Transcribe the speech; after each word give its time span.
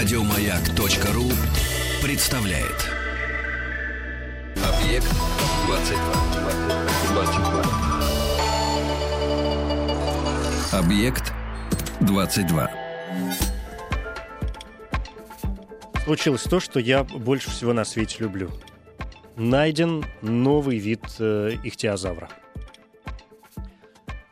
Радиомаяк.ру 0.00 1.28
представляет. 2.02 2.88
Объект 4.56 5.14
22. 5.66 6.14
22. 7.12 7.64
Объект 10.72 11.34
22. 12.00 12.70
Случилось 16.04 16.44
то, 16.44 16.60
что 16.60 16.80
я 16.80 17.04
больше 17.04 17.50
всего 17.50 17.74
на 17.74 17.84
свете 17.84 18.16
люблю. 18.20 18.50
Найден 19.36 20.06
новый 20.22 20.78
вид 20.78 21.04
э, 21.18 21.58
ихтиозавра. 21.62 22.30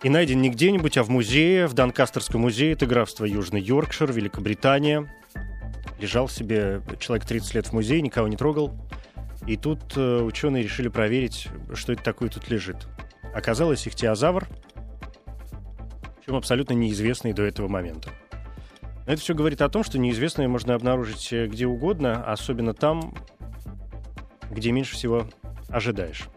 И 0.02 0.08
найден 0.08 0.40
не 0.40 0.48
где-нибудь, 0.48 0.96
а 0.96 1.02
в 1.02 1.10
музее, 1.10 1.66
в 1.66 1.74
Донкастерском 1.74 2.40
музее, 2.40 2.72
это 2.72 2.86
графство 2.86 3.26
Южный 3.26 3.60
Йоркшир, 3.60 4.10
Великобритания. 4.10 5.12
Лежал 5.98 6.28
себе 6.28 6.82
человек 6.98 7.26
30 7.26 7.54
лет 7.54 7.66
в 7.66 7.72
музее, 7.72 8.00
никого 8.00 8.28
не 8.28 8.36
трогал. 8.36 8.72
И 9.46 9.56
тут 9.56 9.96
э, 9.96 10.20
ученые 10.20 10.62
решили 10.62 10.88
проверить, 10.88 11.48
что 11.74 11.92
это 11.92 12.02
такое 12.02 12.28
тут 12.28 12.48
лежит. 12.50 12.86
Оказалось, 13.34 13.86
ихтиозавр, 13.86 14.46
причем 16.16 16.36
абсолютно 16.36 16.74
неизвестный 16.74 17.32
до 17.32 17.42
этого 17.42 17.68
момента. 17.68 18.10
Но 19.06 19.14
это 19.14 19.22
все 19.22 19.34
говорит 19.34 19.62
о 19.62 19.68
том, 19.70 19.84
что 19.84 19.98
неизвестное 19.98 20.48
можно 20.48 20.74
обнаружить 20.74 21.32
э, 21.32 21.46
где 21.46 21.66
угодно, 21.66 22.22
особенно 22.30 22.74
там, 22.74 23.14
где 24.50 24.70
меньше 24.70 24.94
всего 24.94 25.26
ожидаешь. 25.68 26.28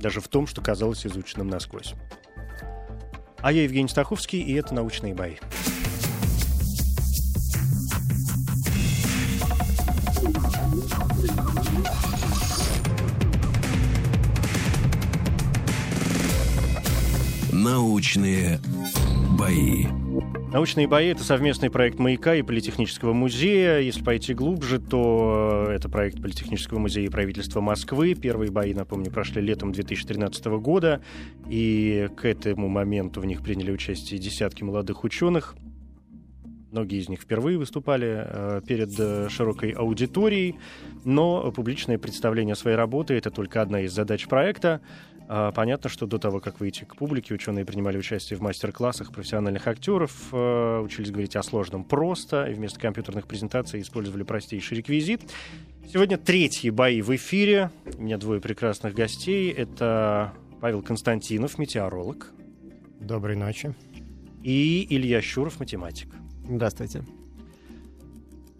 Даже 0.00 0.20
в 0.20 0.28
том, 0.28 0.46
что 0.46 0.60
казалось 0.60 1.06
изученным 1.06 1.48
насквозь. 1.48 1.94
А 3.38 3.52
я 3.52 3.62
Евгений 3.62 3.88
Стаховский, 3.88 4.40
и 4.40 4.54
это 4.54 4.74
«Научные 4.74 5.14
бои». 5.14 5.36
Научные 17.64 18.60
бои. 19.38 19.86
Научные 20.52 20.86
бои— 20.86 21.06
это 21.08 21.24
совместный 21.24 21.70
проект 21.70 21.98
«Маяка» 21.98 22.34
и 22.34 22.42
Политехнического 22.42 23.14
музея. 23.14 23.78
Если 23.78 24.04
пойти 24.04 24.34
глубже, 24.34 24.78
то 24.78 25.68
это 25.70 25.88
проект 25.88 26.20
Политехнического 26.20 26.78
музея 26.78 27.06
и 27.06 27.08
правительства 27.08 27.62
Москвы. 27.62 28.14
Первые 28.16 28.50
бои, 28.50 28.74
напомню, 28.74 29.10
прошли 29.10 29.40
летом 29.40 29.72
2013 29.72 30.44
года. 30.60 31.00
И 31.48 32.10
к 32.14 32.26
этому 32.26 32.68
моменту 32.68 33.22
в 33.22 33.24
них 33.24 33.40
приняли 33.40 33.70
участие 33.70 34.20
десятки 34.20 34.62
молодых 34.62 35.02
ученых. 35.02 35.56
Многие 36.74 36.98
из 36.98 37.08
них 37.08 37.20
впервые 37.20 37.56
выступали 37.56 38.26
э, 38.26 38.60
перед 38.66 38.90
э, 38.98 39.28
широкой 39.30 39.70
аудиторией, 39.70 40.56
но 41.04 41.52
публичное 41.52 41.98
представление 41.98 42.56
своей 42.56 42.76
работы— 42.76 43.14
это 43.16 43.30
только 43.30 43.62
одна 43.62 43.82
из 43.82 43.92
задач 43.92 44.26
проекта. 44.26 44.80
А, 45.26 45.52
понятно, 45.52 45.88
что 45.88 46.06
до 46.06 46.18
того, 46.18 46.40
как 46.40 46.60
выйти 46.60 46.84
к 46.84 46.96
публике, 46.96 47.34
ученые 47.34 47.64
принимали 47.64 47.96
участие 47.96 48.38
в 48.38 48.42
мастер-классах 48.42 49.10
профессиональных 49.12 49.66
актеров, 49.66 50.12
э, 50.32 50.80
учились 50.80 51.10
говорить 51.10 51.34
о 51.36 51.42
сложном 51.42 51.84
просто, 51.84 52.44
и 52.46 52.54
вместо 52.54 52.78
компьютерных 52.78 53.26
презентаций 53.26 53.80
использовали 53.80 54.22
простейший 54.22 54.78
реквизит. 54.78 55.22
Сегодня 55.90 56.18
третьи 56.18 56.70
бои 56.70 57.00
в 57.00 57.14
эфире. 57.16 57.70
У 57.98 58.02
меня 58.02 58.18
двое 58.18 58.40
прекрасных 58.40 58.94
гостей. 58.94 59.50
Это 59.50 60.32
Павел 60.60 60.82
Константинов, 60.82 61.58
метеоролог. 61.58 62.32
Доброй 63.00 63.36
ночи. 63.36 63.74
И 64.42 64.86
Илья 64.90 65.22
Щуров, 65.22 65.58
математик. 65.58 66.08
Здравствуйте. 66.48 67.02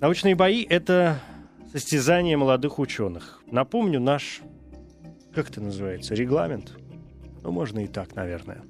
Научные 0.00 0.34
бои— 0.34 0.62
это 0.68 1.20
состязание 1.72 2.36
молодых 2.36 2.78
ученых. 2.78 3.42
Напомню, 3.50 4.00
наш 4.00 4.40
как 5.34 5.50
это 5.50 5.60
называется, 5.60 6.14
регламент? 6.14 6.72
Ну, 7.42 7.50
можно 7.50 7.84
и 7.84 7.86
так, 7.86 8.14
наверное. 8.14 8.62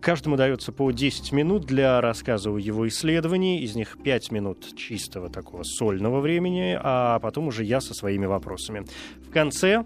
Каждому 0.00 0.36
дается 0.36 0.72
по 0.72 0.90
10 0.90 1.32
минут 1.32 1.64
для 1.64 2.00
рассказа 2.00 2.50
о 2.50 2.58
его 2.58 2.86
исследовании, 2.86 3.62
из 3.62 3.74
них 3.74 3.96
5 4.02 4.30
минут 4.30 4.76
чистого 4.76 5.30
такого 5.30 5.62
сольного 5.62 6.20
времени, 6.20 6.78
а 6.80 7.18
потом 7.20 7.48
уже 7.48 7.64
я 7.64 7.80
со 7.80 7.94
своими 7.94 8.26
вопросами. 8.26 8.84
В 9.26 9.30
конце, 9.30 9.84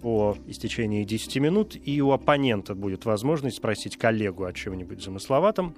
по 0.00 0.36
истечении 0.46 1.04
10 1.04 1.36
минут, 1.36 1.76
и 1.82 2.00
у 2.00 2.12
оппонента 2.12 2.74
будет 2.74 3.04
возможность 3.04 3.56
спросить 3.56 3.96
коллегу 3.96 4.44
о 4.44 4.52
чем-нибудь 4.52 5.02
замысловатом, 5.02 5.74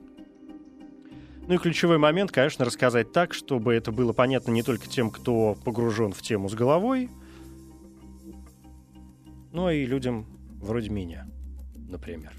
ну 1.47 1.54
и 1.54 1.59
ключевой 1.59 1.98
момент, 1.98 2.32
конечно, 2.32 2.64
рассказать 2.64 3.12
так, 3.12 3.34
чтобы 3.34 3.75
это 3.75 3.93
было 3.93 4.12
понятно 4.12 4.50
не 4.50 4.62
только 4.62 4.88
тем, 4.88 5.10
кто 5.10 5.56
погружен 5.64 6.12
в 6.12 6.22
тему 6.22 6.48
с 6.48 6.54
головой, 6.54 7.10
ну 9.54 9.70
и 9.70 9.87
людям 9.87 10.26
вроде 10.60 10.91
меня, 10.91 11.26
например. 11.88 12.32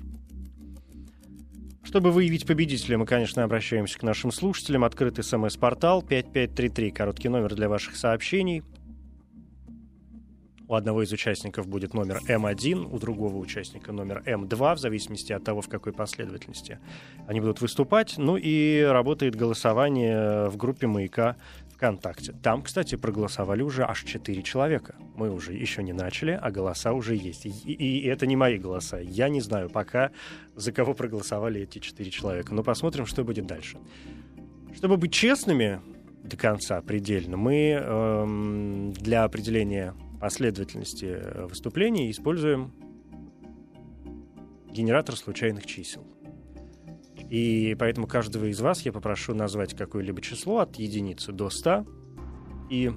Чтобы 1.82 2.12
выявить 2.12 2.46
победителя, 2.46 2.98
мы, 2.98 3.06
конечно, 3.06 3.44
обращаемся 3.44 3.98
к 3.98 4.04
нашим 4.04 4.32
слушателям. 4.32 4.84
Открытый 4.84 5.24
смс-портал 5.24 6.02
5533, 6.02 6.92
короткий 6.92 7.30
номер 7.30 7.56
для 7.56 7.70
ваших 7.70 7.96
сообщений. 7.96 8.64
У 10.68 10.74
одного 10.74 11.04
из 11.04 11.12
участников 11.12 11.68
будет 11.68 11.94
номер 11.94 12.20
М1, 12.28 12.90
у 12.92 13.00
другого 13.00 13.38
участника 13.38 13.92
номер 13.92 14.24
М2, 14.26 14.76
в 14.76 14.80
зависимости 14.80 15.32
от 15.32 15.44
того, 15.44 15.62
в 15.62 15.70
какой 15.70 15.94
последовательности 15.94 16.80
они 17.28 17.40
будут 17.40 17.62
выступать. 17.62 18.16
Ну 18.18 18.36
и 18.36 18.82
работает 18.82 19.36
голосование 19.36 20.50
в 20.50 20.58
группе 20.58 20.88
«Маяка» 20.88 21.38
ВКонтакте. 21.76 22.34
Там, 22.42 22.62
кстати, 22.62 22.96
проголосовали 22.96 23.62
уже 23.62 23.84
аж 23.84 24.04
4 24.04 24.42
человека. 24.44 24.96
Мы 25.16 25.30
уже 25.30 25.54
еще 25.54 25.84
не 25.84 25.94
начали, 25.94 26.32
а 26.32 26.50
голоса 26.50 26.94
уже 26.94 27.16
есть. 27.16 27.46
И, 27.46 27.50
и, 27.50 28.08
это 28.08 28.26
не 28.26 28.36
мои 28.36 28.58
голоса. 28.58 28.98
Я 29.00 29.28
не 29.28 29.42
знаю 29.42 29.70
пока, 29.70 30.12
за 30.56 30.72
кого 30.72 30.94
проголосовали 30.94 31.62
эти 31.62 31.80
4 31.80 32.10
человека. 32.12 32.54
Но 32.54 32.64
посмотрим, 32.64 33.06
что 33.06 33.24
будет 33.24 33.46
дальше. 33.46 33.78
Чтобы 34.74 34.98
быть 34.98 35.12
честными 35.12 35.82
до 36.24 36.38
конца, 36.38 36.82
предельно, 36.82 37.38
мы 37.38 37.72
эм, 37.72 38.94
для 38.94 39.26
определения 39.26 39.94
последовательности 40.20 41.06
э, 41.06 41.46
выступлений 41.46 42.10
используем 42.10 42.74
генератор 44.72 45.16
случайных 45.16 45.66
чисел. 45.66 46.06
И 47.30 47.76
поэтому 47.80 48.08
каждого 48.08 48.46
из 48.46 48.60
вас 48.62 48.82
я 48.84 48.92
попрошу 48.94 49.34
назвать 49.34 49.76
какое-либо 49.76 50.22
число 50.22 50.60
от 50.60 50.76
единицы 50.76 51.32
до 51.32 51.50
100. 51.50 51.86
И 52.70 52.92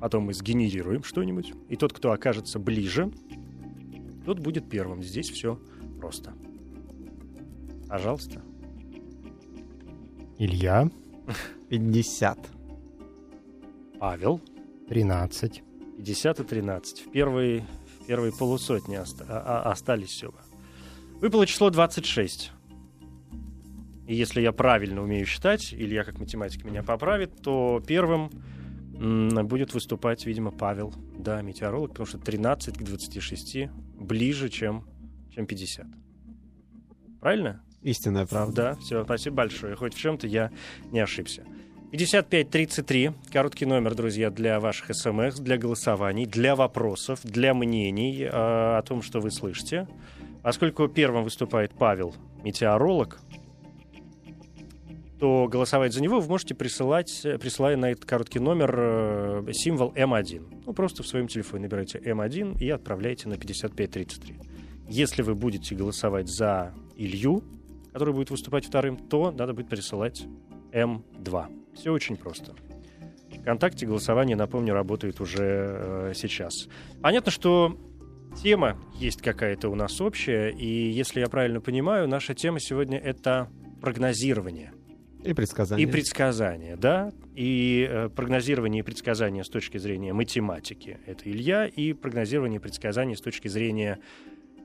потом 0.00 0.24
мы 0.24 0.34
сгенерируем 0.34 1.02
что-нибудь. 1.04 1.52
И 1.68 1.76
тот, 1.76 1.92
кто 1.92 2.12
окажется 2.12 2.58
ближе, 2.58 3.12
тот 4.24 4.40
будет 4.40 4.68
первым. 4.68 5.02
Здесь 5.02 5.30
все 5.30 5.60
просто. 5.98 6.34
Пожалуйста. 7.88 8.42
Илья. 10.38 10.90
50. 11.68 12.38
Павел. 13.98 14.40
13. 14.88 15.62
50 15.96 16.40
и 16.40 16.44
13. 16.44 17.06
В 17.06 17.10
первой, 17.10 17.64
в 18.02 18.06
первой 18.06 18.32
полусотни 18.32 18.96
оста- 18.96 19.24
а- 19.28 19.62
а- 19.64 19.72
остались 19.72 20.10
всего. 20.10 20.34
Выпало 21.20 21.46
число 21.46 21.70
26. 21.70 22.52
И 24.08 24.14
если 24.14 24.40
я 24.40 24.52
правильно 24.52 25.02
умею 25.02 25.26
считать, 25.26 25.74
или 25.74 25.94
я 25.94 26.02
как 26.02 26.18
математик 26.18 26.64
меня 26.64 26.82
поправит, 26.82 27.42
то 27.42 27.82
первым 27.86 28.30
будет 28.90 29.74
выступать, 29.74 30.24
видимо, 30.24 30.50
Павел, 30.50 30.94
да, 31.18 31.42
метеоролог, 31.42 31.90
потому 31.90 32.06
что 32.06 32.18
13 32.18 32.78
к 32.78 32.82
26 32.82 33.68
ближе, 34.00 34.48
чем, 34.48 34.86
чем 35.34 35.46
50. 35.46 35.86
Правильно? 37.20 37.62
Истинная 37.82 38.24
правда. 38.26 38.54
Да, 38.54 38.74
все, 38.76 39.04
спасибо 39.04 39.36
большое. 39.36 39.76
Хоть 39.76 39.92
в 39.92 39.98
чем-то 39.98 40.26
я 40.26 40.50
не 40.90 41.00
ошибся. 41.00 41.44
5533, 41.92 43.12
короткий 43.30 43.66
номер, 43.66 43.94
друзья, 43.94 44.30
для 44.30 44.58
ваших 44.58 44.94
смс, 44.94 45.38
для 45.38 45.58
голосований, 45.58 46.24
для 46.24 46.56
вопросов, 46.56 47.20
для 47.24 47.52
мнений 47.52 48.22
э, 48.22 48.28
о 48.30 48.82
том, 48.86 49.02
что 49.02 49.20
вы 49.20 49.30
слышите. 49.30 49.86
Поскольку 50.42 50.88
первым 50.88 51.24
выступает 51.24 51.72
Павел, 51.72 52.14
метеоролог, 52.42 53.20
то 55.18 55.48
голосовать 55.48 55.92
за 55.92 56.02
него 56.02 56.20
вы 56.20 56.28
можете 56.28 56.54
присылать, 56.54 57.22
присылая 57.40 57.76
на 57.76 57.90
этот 57.90 58.04
короткий 58.04 58.38
номер 58.38 58.74
э, 58.78 59.52
символ 59.52 59.92
М1. 59.92 60.62
Ну, 60.66 60.72
просто 60.72 61.02
в 61.02 61.06
своем 61.06 61.26
телефоне 61.26 61.64
набирайте 61.64 61.98
М1 61.98 62.58
и 62.60 62.70
отправляйте 62.70 63.28
на 63.28 63.36
5533. 63.36 64.36
Если 64.88 65.22
вы 65.22 65.34
будете 65.34 65.74
голосовать 65.74 66.28
за 66.28 66.72
Илью, 66.96 67.42
который 67.92 68.14
будет 68.14 68.30
выступать 68.30 68.64
вторым, 68.64 68.96
то 68.96 69.32
надо 69.32 69.54
будет 69.54 69.68
присылать 69.68 70.24
М2. 70.72 71.46
Все 71.74 71.92
очень 71.92 72.16
просто. 72.16 72.54
ВКонтакте 73.40 73.86
голосование, 73.86 74.36
напомню, 74.36 74.72
работает 74.72 75.20
уже 75.20 75.42
э, 75.42 76.12
сейчас. 76.14 76.68
Понятно, 77.02 77.32
что 77.32 77.76
тема 78.42 78.78
есть 78.94 79.20
какая-то 79.20 79.68
у 79.68 79.74
нас 79.74 80.00
общая, 80.00 80.50
и 80.50 80.90
если 80.90 81.20
я 81.20 81.28
правильно 81.28 81.60
понимаю, 81.60 82.08
наша 82.08 82.34
тема 82.34 82.60
сегодня 82.60 82.98
это 82.98 83.48
прогнозирование 83.80 84.72
И 85.24 85.32
предсказания. 85.34 85.82
И 85.82 85.86
предсказания, 85.86 86.76
да. 86.76 87.12
И 87.34 87.86
э, 87.88 88.08
прогнозирование 88.08 88.80
и 88.80 88.82
предсказания 88.82 89.42
с 89.42 89.48
точки 89.48 89.78
зрения 89.78 90.12
математики— 90.12 90.98
это 91.06 91.30
Илья, 91.30 91.66
и 91.66 91.92
прогнозирование 91.92 92.58
и 92.58 92.62
предсказания 92.62 93.16
с 93.16 93.20
точки 93.20 93.48
зрения 93.48 93.98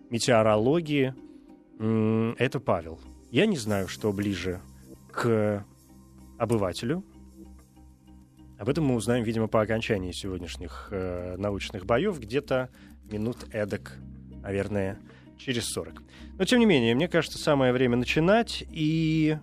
метеорологии 0.10 1.14
это 2.38 2.60
Павел. 2.60 3.00
Я 3.32 3.46
не 3.46 3.58
знаю, 3.58 3.88
что 3.88 4.12
ближе 4.14 4.62
к 5.12 5.66
обывателю. 6.38 7.04
Об 8.58 8.70
этом 8.70 8.86
мы 8.86 8.96
узнаем, 8.96 9.24
видимо, 9.24 9.48
по 9.48 9.62
окончании 9.62 10.12
сегодняшних 10.12 10.90
э, 10.92 11.36
научных 11.38 11.86
боев, 11.86 12.20
где-то 12.20 12.70
минут 13.12 13.38
эдак, 13.52 13.98
наверное, 14.42 15.00
через 15.38 15.66
40. 15.66 16.02
Но, 16.38 16.46
тем 16.46 16.60
не 16.60 16.66
менее, 16.66 16.96
мне 16.96 17.08
кажется, 17.08 17.40
самое 17.40 17.74
время 17.74 17.98
начинать. 17.98 18.64
И, 18.72 19.38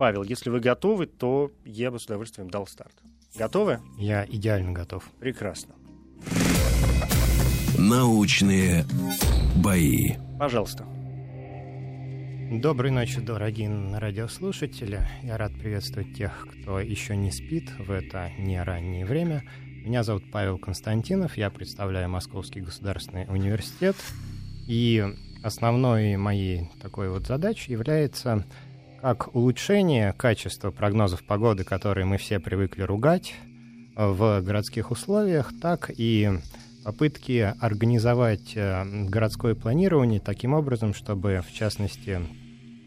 Павел, 0.00 0.22
если 0.22 0.48
вы 0.48 0.60
готовы, 0.60 1.04
то 1.04 1.52
я 1.66 1.90
бы 1.90 2.00
с 2.00 2.06
удовольствием 2.06 2.48
дал 2.48 2.66
старт. 2.66 2.94
Готовы? 3.36 3.80
Я 3.98 4.24
идеально 4.24 4.72
готов. 4.72 5.04
Прекрасно. 5.20 5.74
Научные 7.76 8.86
бои. 9.62 10.14
Пожалуйста. 10.38 10.86
Доброй 12.50 12.92
ночи, 12.92 13.20
дорогие 13.20 13.68
радиослушатели. 13.98 15.02
Я 15.22 15.36
рад 15.36 15.52
приветствовать 15.52 16.16
тех, 16.16 16.46
кто 16.50 16.80
еще 16.80 17.14
не 17.14 17.30
спит 17.30 17.68
в 17.78 17.90
это 17.90 18.30
не 18.38 18.62
раннее 18.62 19.04
время. 19.04 19.42
Меня 19.84 20.02
зовут 20.02 20.22
Павел 20.32 20.56
Константинов, 20.56 21.36
я 21.36 21.50
представляю 21.50 22.08
Московский 22.08 22.62
государственный 22.62 23.26
университет. 23.28 23.96
И 24.66 25.04
основной 25.42 26.16
моей 26.16 26.70
такой 26.80 27.10
вот 27.10 27.26
задачей 27.26 27.72
является 27.72 28.46
как 29.00 29.34
улучшение 29.34 30.12
качества 30.12 30.70
прогнозов 30.70 31.24
погоды, 31.24 31.64
которые 31.64 32.04
мы 32.04 32.18
все 32.18 32.38
привыкли 32.38 32.82
ругать 32.82 33.34
в 33.96 34.40
городских 34.42 34.90
условиях, 34.90 35.52
так 35.60 35.90
и 35.96 36.30
попытки 36.84 37.54
организовать 37.60 38.56
э, 38.56 38.84
городское 39.06 39.54
планирование 39.54 40.20
таким 40.20 40.54
образом, 40.54 40.94
чтобы, 40.94 41.42
в 41.46 41.52
частности, 41.52 42.20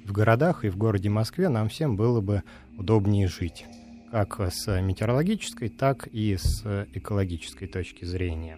в 0.06 0.12
городах 0.12 0.66
и 0.66 0.70
в 0.70 0.78
городе 0.78 1.10
Москве 1.10 1.50
нам 1.50 1.70
всем 1.70 1.96
было 1.96 2.22
бы 2.22 2.44
удобнее 2.78 3.28
жить, 3.28 3.66
как 4.12 4.40
с 4.40 4.82
метеорологической, 4.82 5.70
так 5.70 6.08
и 6.08 6.38
с 6.38 6.88
экологической 6.94 7.68
точки 7.68 8.06
зрения. 8.06 8.58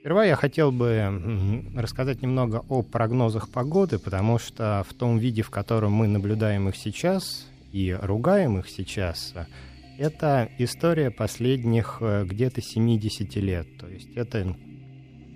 Сперва 0.00 0.24
я 0.24 0.34
хотел 0.34 0.72
бы 0.72 1.68
рассказать 1.76 2.22
немного 2.22 2.64
о 2.70 2.80
прогнозах 2.82 3.50
погоды, 3.50 3.98
потому 3.98 4.38
что 4.38 4.82
в 4.88 4.94
том 4.94 5.18
виде, 5.18 5.42
в 5.42 5.50
котором 5.50 5.92
мы 5.92 6.08
наблюдаем 6.08 6.70
их 6.70 6.76
сейчас 6.76 7.46
и 7.70 7.94
ругаем 8.00 8.58
их 8.58 8.70
сейчас, 8.70 9.34
это 9.98 10.48
история 10.56 11.10
последних 11.10 11.98
э, 12.00 12.24
где-то 12.24 12.62
70 12.62 13.36
лет. 13.36 13.66
То 13.78 13.88
есть 13.88 14.08
это, 14.14 14.56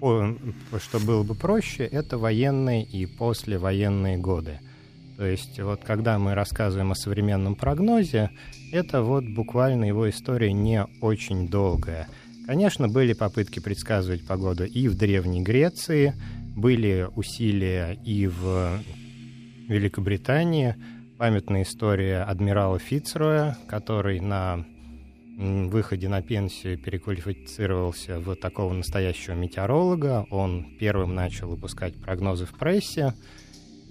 что 0.01 0.99
было 0.99 1.23
бы 1.23 1.35
проще, 1.35 1.85
это 1.85 2.17
военные 2.17 2.85
и 2.85 3.05
послевоенные 3.05 4.17
годы. 4.17 4.61
То 5.19 5.27
есть 5.27 5.61
вот 5.61 5.85
когда 5.85 6.19
мы 6.19 6.35
рассказываем 6.35 6.93
о 6.93 6.95
современном 6.95 7.55
прогнозе, 7.55 8.31
это 8.73 9.03
вот 9.03 9.25
буквально 9.25 9.85
его 9.85 10.09
история 10.09 10.55
не 10.55 10.87
очень 11.03 11.49
долгая. 11.49 12.09
Конечно, 12.47 12.89
были 12.89 13.15
попытки 13.15 13.59
предсказывать 13.59 14.27
погоду 14.27 14.65
и 14.65 14.89
в 14.89 14.97
Древней 14.97 15.43
Греции, 15.43 16.13
были 16.55 17.09
усилия 17.17 17.99
и 18.05 18.27
в 18.27 18.81
Великобритании, 19.67 20.77
памятная 21.17 21.63
история 21.63 22.23
адмирала 22.23 22.79
Фицроя, 22.79 23.57
который 23.67 24.21
на 24.21 24.67
выходе 25.37 26.09
на 26.09 26.23
пенсию 26.23 26.79
переквалифицировался 26.79 28.21
в 28.21 28.37
такого 28.37 28.73
настоящего 28.73 29.35
метеоролога. 29.35 30.27
Он 30.31 30.77
первым 30.79 31.15
начал 31.15 31.49
выпускать 31.49 31.95
прогнозы 31.97 32.47
в 32.47 32.53
прессе, 32.53 33.15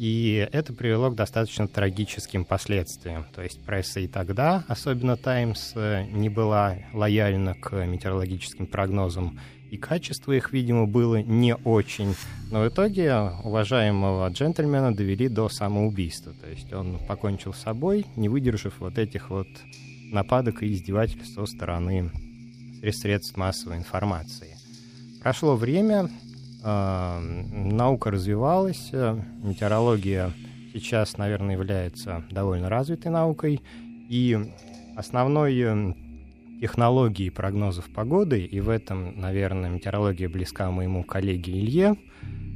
и 0.03 0.49
это 0.51 0.73
привело 0.73 1.11
к 1.11 1.15
достаточно 1.15 1.65
трагическим 1.65 2.43
последствиям. 2.43 3.25
То 3.33 3.41
есть 3.41 3.61
пресса 3.61 4.01
и 4.01 4.07
тогда, 4.07 4.65
особенно 4.67 5.15
«Таймс», 5.15 5.75
не 5.75 6.27
была 6.27 6.75
лояльна 6.91 7.53
к 7.53 7.71
метеорологическим 7.85 8.67
прогнозам, 8.67 9.39
и 9.71 9.77
качество 9.77 10.33
их, 10.33 10.51
видимо, 10.51 10.87
было 10.87 11.21
не 11.21 11.55
очень. 11.55 12.15
Но 12.51 12.63
в 12.63 12.67
итоге 12.67 13.15
уважаемого 13.45 14.27
джентльмена 14.27 14.93
довели 14.93 15.29
до 15.29 15.47
самоубийства. 15.47 16.33
То 16.33 16.49
есть 16.49 16.73
он 16.73 16.99
покончил 17.07 17.53
с 17.53 17.61
собой, 17.61 18.05
не 18.17 18.27
выдержав 18.27 18.81
вот 18.81 18.97
этих 18.97 19.29
вот 19.29 19.47
нападок 20.11 20.63
и 20.63 20.73
издевательств 20.73 21.33
со 21.33 21.45
стороны 21.45 22.11
средств 22.91 23.37
массовой 23.37 23.77
информации. 23.77 24.57
Прошло 25.21 25.55
время, 25.55 26.09
э, 26.09 26.32
наука 26.63 28.11
развивалась, 28.11 28.89
э, 28.93 29.19
метеорология 29.43 30.31
сейчас, 30.73 31.17
наверное, 31.17 31.55
является 31.55 32.23
довольно 32.31 32.69
развитой 32.69 33.11
наукой, 33.11 33.61
и 34.09 34.51
основной 34.95 35.59
э, 35.59 35.93
технологии 36.61 37.29
прогнозов 37.29 37.89
погоды, 37.93 38.45
и 38.45 38.59
в 38.61 38.69
этом, 38.69 39.19
наверное, 39.19 39.69
метеорология 39.69 40.29
близка 40.29 40.71
моему 40.71 41.03
коллеге 41.03 41.51
Илье, 41.51 41.97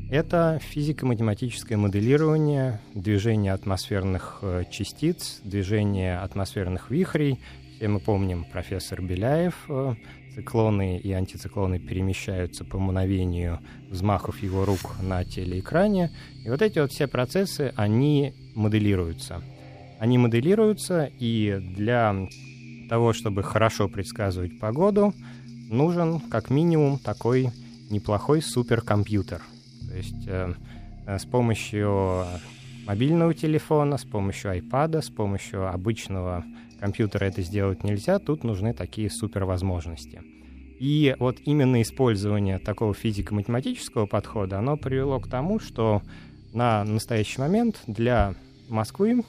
это 0.09 0.59
физико-математическое 0.61 1.75
моделирование 1.75 2.79
движения 2.93 3.53
атмосферных 3.53 4.39
э, 4.41 4.63
частиц, 4.71 5.41
движения 5.43 6.19
атмосферных 6.19 6.89
вихрей. 6.89 7.39
Все 7.77 7.87
мы 7.89 7.99
помним 7.99 8.43
профессор 8.43 9.03
Беляев, 9.03 9.53
э, 9.69 9.93
циклоны 10.33 10.97
и 10.97 11.11
антициклоны 11.11 11.77
перемещаются 11.77 12.65
по 12.65 12.79
мгновению 12.79 13.59
взмахов 13.91 14.41
его 14.41 14.65
рук 14.65 14.95
на 14.99 15.23
телеэкране. 15.23 16.09
И 16.43 16.49
вот 16.49 16.63
эти 16.63 16.79
вот 16.79 16.91
все 16.91 17.05
процессы, 17.05 17.71
они 17.75 18.33
моделируются. 18.55 19.43
Они 19.99 20.17
моделируются, 20.17 21.11
и 21.19 21.59
для 21.61 22.15
того, 22.89 23.13
чтобы 23.13 23.43
хорошо 23.43 23.87
предсказывать 23.87 24.59
погоду, 24.59 25.13
нужен 25.69 26.19
как 26.19 26.49
минимум 26.49 26.97
такой 26.97 27.51
неплохой 27.91 28.41
суперкомпьютер. 28.41 29.43
То 29.87 29.95
есть 29.95 30.27
э, 30.27 30.51
э, 31.05 31.19
с 31.19 31.25
помощью 31.25 32.25
мобильного 32.87 33.35
телефона, 33.35 33.97
с 33.97 34.03
помощью 34.03 34.57
iPad, 34.57 35.03
с 35.03 35.11
помощью 35.11 35.71
обычного 35.71 36.43
компьютера 36.79 37.25
это 37.25 37.41
сделать 37.41 37.83
нельзя, 37.83 38.19
тут 38.19 38.43
нужны 38.43 38.73
такие 38.73 39.09
супервозможности. 39.09 40.21
И 40.79 41.15
вот 41.19 41.37
именно 41.43 41.81
использование 41.81 42.59
такого 42.59 42.93
физико-математического 42.93 44.05
подхода, 44.05 44.59
оно 44.59 44.77
привело 44.77 45.19
к 45.19 45.27
тому, 45.27 45.59
что 45.59 46.01
на 46.53 46.83
настоящий 46.83 47.41
момент 47.41 47.81
для 47.87 48.35
Москвы 48.69 49.23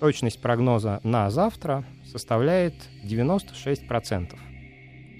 точность 0.00 0.40
прогноза 0.40 1.00
на 1.04 1.30
завтра 1.30 1.84
составляет 2.04 2.74
96%. 3.04 4.36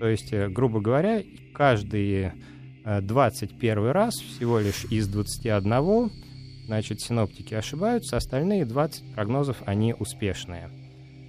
То 0.01 0.09
есть, 0.09 0.33
э, 0.33 0.49
грубо 0.49 0.81
говоря, 0.81 1.23
каждые 1.55 2.35
21 2.85 3.79
э, 3.79 3.93
раз 3.93 4.15
всего 4.15 4.59
лишь 4.59 4.85
из 4.87 5.07
21, 5.07 6.11
значит, 6.67 7.01
синоптики 7.01 7.55
ошибаются, 7.55 8.17
остальные 8.17 8.65
20 8.65 9.15
прогнозов, 9.15 9.63
они 9.67 9.95
успешные. 9.97 10.69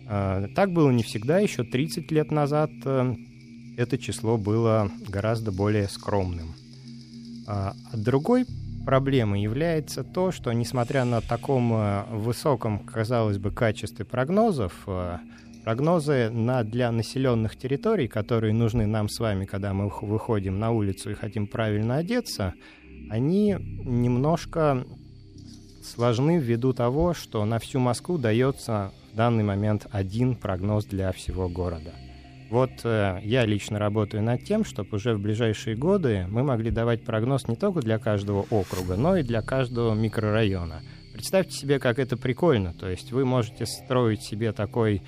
Э, 0.07 0.47
так 0.55 0.71
было 0.71 0.91
не 0.91 1.03
всегда, 1.03 1.39
еще 1.39 1.63
30 1.63 2.11
лет 2.11 2.31
назад 2.31 2.71
это 3.75 3.97
число 3.97 4.37
было 4.37 4.91
гораздо 5.07 5.51
более 5.51 5.89
скромным. 5.89 6.53
А 7.47 7.73
другой 7.93 8.45
проблемой 8.85 9.41
является 9.41 10.03
то, 10.03 10.31
что 10.31 10.51
несмотря 10.51 11.05
на 11.05 11.21
таком 11.21 12.05
высоком, 12.11 12.79
казалось 12.79 13.39
бы, 13.39 13.51
качестве 13.51 14.05
прогнозов, 14.05 14.87
Прогнозы 15.63 16.29
на, 16.29 16.65
для 16.65 16.91
населенных 16.91 17.55
территорий, 17.55 18.09
которые 18.09 18.53
нужны 18.53 18.85
нам 18.85 19.07
с 19.07 19.17
вами, 19.19 19.45
когда 19.45 19.73
мы 19.73 19.89
выходим 20.01 20.59
на 20.59 20.71
улицу 20.71 21.11
и 21.11 21.13
хотим 21.13 21.47
правильно 21.47 21.95
одеться, 21.97 22.53
они 23.09 23.55
немножко 23.85 24.85
сложны 25.81 26.37
ввиду 26.37 26.73
того, 26.73 27.13
что 27.13 27.45
на 27.45 27.59
всю 27.59 27.79
Москву 27.79 28.17
дается 28.17 28.91
в 29.13 29.15
данный 29.15 29.43
момент 29.43 29.85
один 29.91 30.35
прогноз 30.35 30.85
для 30.85 31.11
всего 31.11 31.47
города. 31.47 31.93
Вот 32.49 32.71
э, 32.83 33.19
я 33.23 33.45
лично 33.45 33.77
работаю 33.77 34.23
над 34.23 34.43
тем, 34.43 34.65
чтобы 34.65 34.97
уже 34.97 35.13
в 35.13 35.21
ближайшие 35.21 35.75
годы 35.75 36.25
мы 36.29 36.43
могли 36.43 36.71
давать 36.71 37.03
прогноз 37.03 37.47
не 37.47 37.55
только 37.55 37.81
для 37.81 37.99
каждого 37.99 38.41
округа, 38.49 38.95
но 38.95 39.15
и 39.15 39.21
для 39.21 39.43
каждого 39.43 39.93
микрорайона. 39.93 40.81
Представьте 41.13 41.55
себе, 41.55 41.77
как 41.77 41.99
это 41.99 42.17
прикольно. 42.17 42.73
То 42.73 42.89
есть 42.89 43.11
вы 43.11 43.23
можете 43.23 43.67
строить 43.67 44.23
себе 44.23 44.51
такой 44.51 45.03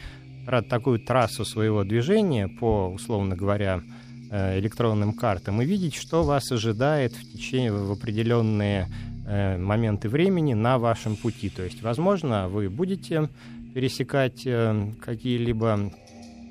такую 0.70 1.00
трассу 1.00 1.44
своего 1.44 1.84
движения 1.84 2.48
по, 2.48 2.88
условно 2.90 3.36
говоря, 3.36 3.82
э, 4.30 4.60
электронным 4.60 5.14
картам 5.14 5.64
и 5.64 5.66
видеть, 5.66 5.96
что 5.96 6.22
вас 6.22 6.52
ожидает 6.52 7.14
в 7.14 7.32
течение 7.32 7.72
в 7.72 7.92
определенные 7.92 8.88
э, 9.26 9.58
моменты 9.58 10.10
времени 10.10 10.54
на 10.54 10.78
вашем 10.78 11.16
пути. 11.16 11.50
То 11.50 11.64
есть, 11.64 11.82
возможно, 11.82 12.48
вы 12.50 12.70
будете 12.70 13.30
пересекать 13.76 14.44
э, 14.46 14.94
какие-либо 15.02 15.92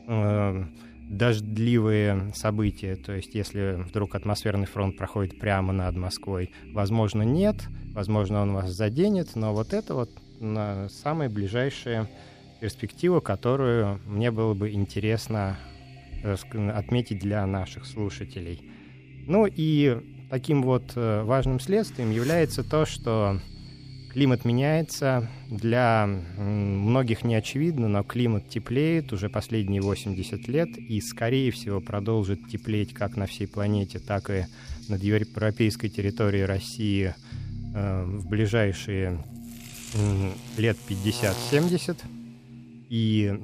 э, 0.07 0.64
дождливые 1.09 2.33
события, 2.35 2.97
то 2.97 3.12
есть 3.12 3.35
если 3.35 3.83
вдруг 3.88 4.14
атмосферный 4.14 4.66
фронт 4.66 4.99
проходит 4.99 5.40
прямо 5.40 5.73
над 5.73 5.97
Москвой, 5.97 6.50
возможно, 6.75 7.23
нет, 7.23 7.57
возможно, 7.95 8.43
он 8.43 8.52
вас 8.52 8.71
заденет, 8.73 9.37
но 9.37 9.54
вот 9.54 9.73
это 9.73 9.95
вот 9.95 10.11
самая 10.93 11.31
ближайшая 11.31 12.11
перспектива, 12.61 13.21
которую 13.21 14.00
мне 14.04 14.31
было 14.31 14.52
бы 14.52 14.73
интересно 14.73 15.57
э, 16.23 16.37
отметить 16.75 17.21
для 17.21 17.47
наших 17.47 17.87
слушателей. 17.87 18.71
Ну 19.26 19.47
и 19.47 19.97
таким 20.28 20.62
вот 20.62 20.95
важным 20.95 21.59
следствием 21.59 22.11
является 22.11 22.62
то, 22.62 22.85
что 22.85 23.40
Климат 24.14 24.44
меняется. 24.44 25.28
Для 25.50 26.09
многих 26.38 27.25
не 27.25 27.35
очевидно, 27.35 27.88
но 27.88 28.04
климат 28.04 28.49
теплеет 28.49 29.12
уже 29.12 29.28
последние 29.28 29.83
80 29.83 30.47
лет 30.47 30.68
и, 30.78 31.00
скорее 31.00 31.50
всего, 31.50 31.80
продолжит 31.80 32.38
теплеть 32.49 32.94
как 32.94 33.16
на 33.16 33.26
всей 33.26 33.49
планете, 33.49 33.99
так 33.99 34.30
и 34.30 34.47
над 34.88 35.02
европейской 35.02 35.88
территорией 35.88 36.44
России 36.44 37.12
э, 37.75 38.04
в 38.04 38.28
ближайшие 38.28 39.18
лет 40.59 40.76
50-70. 40.88 41.97
И 42.90 43.35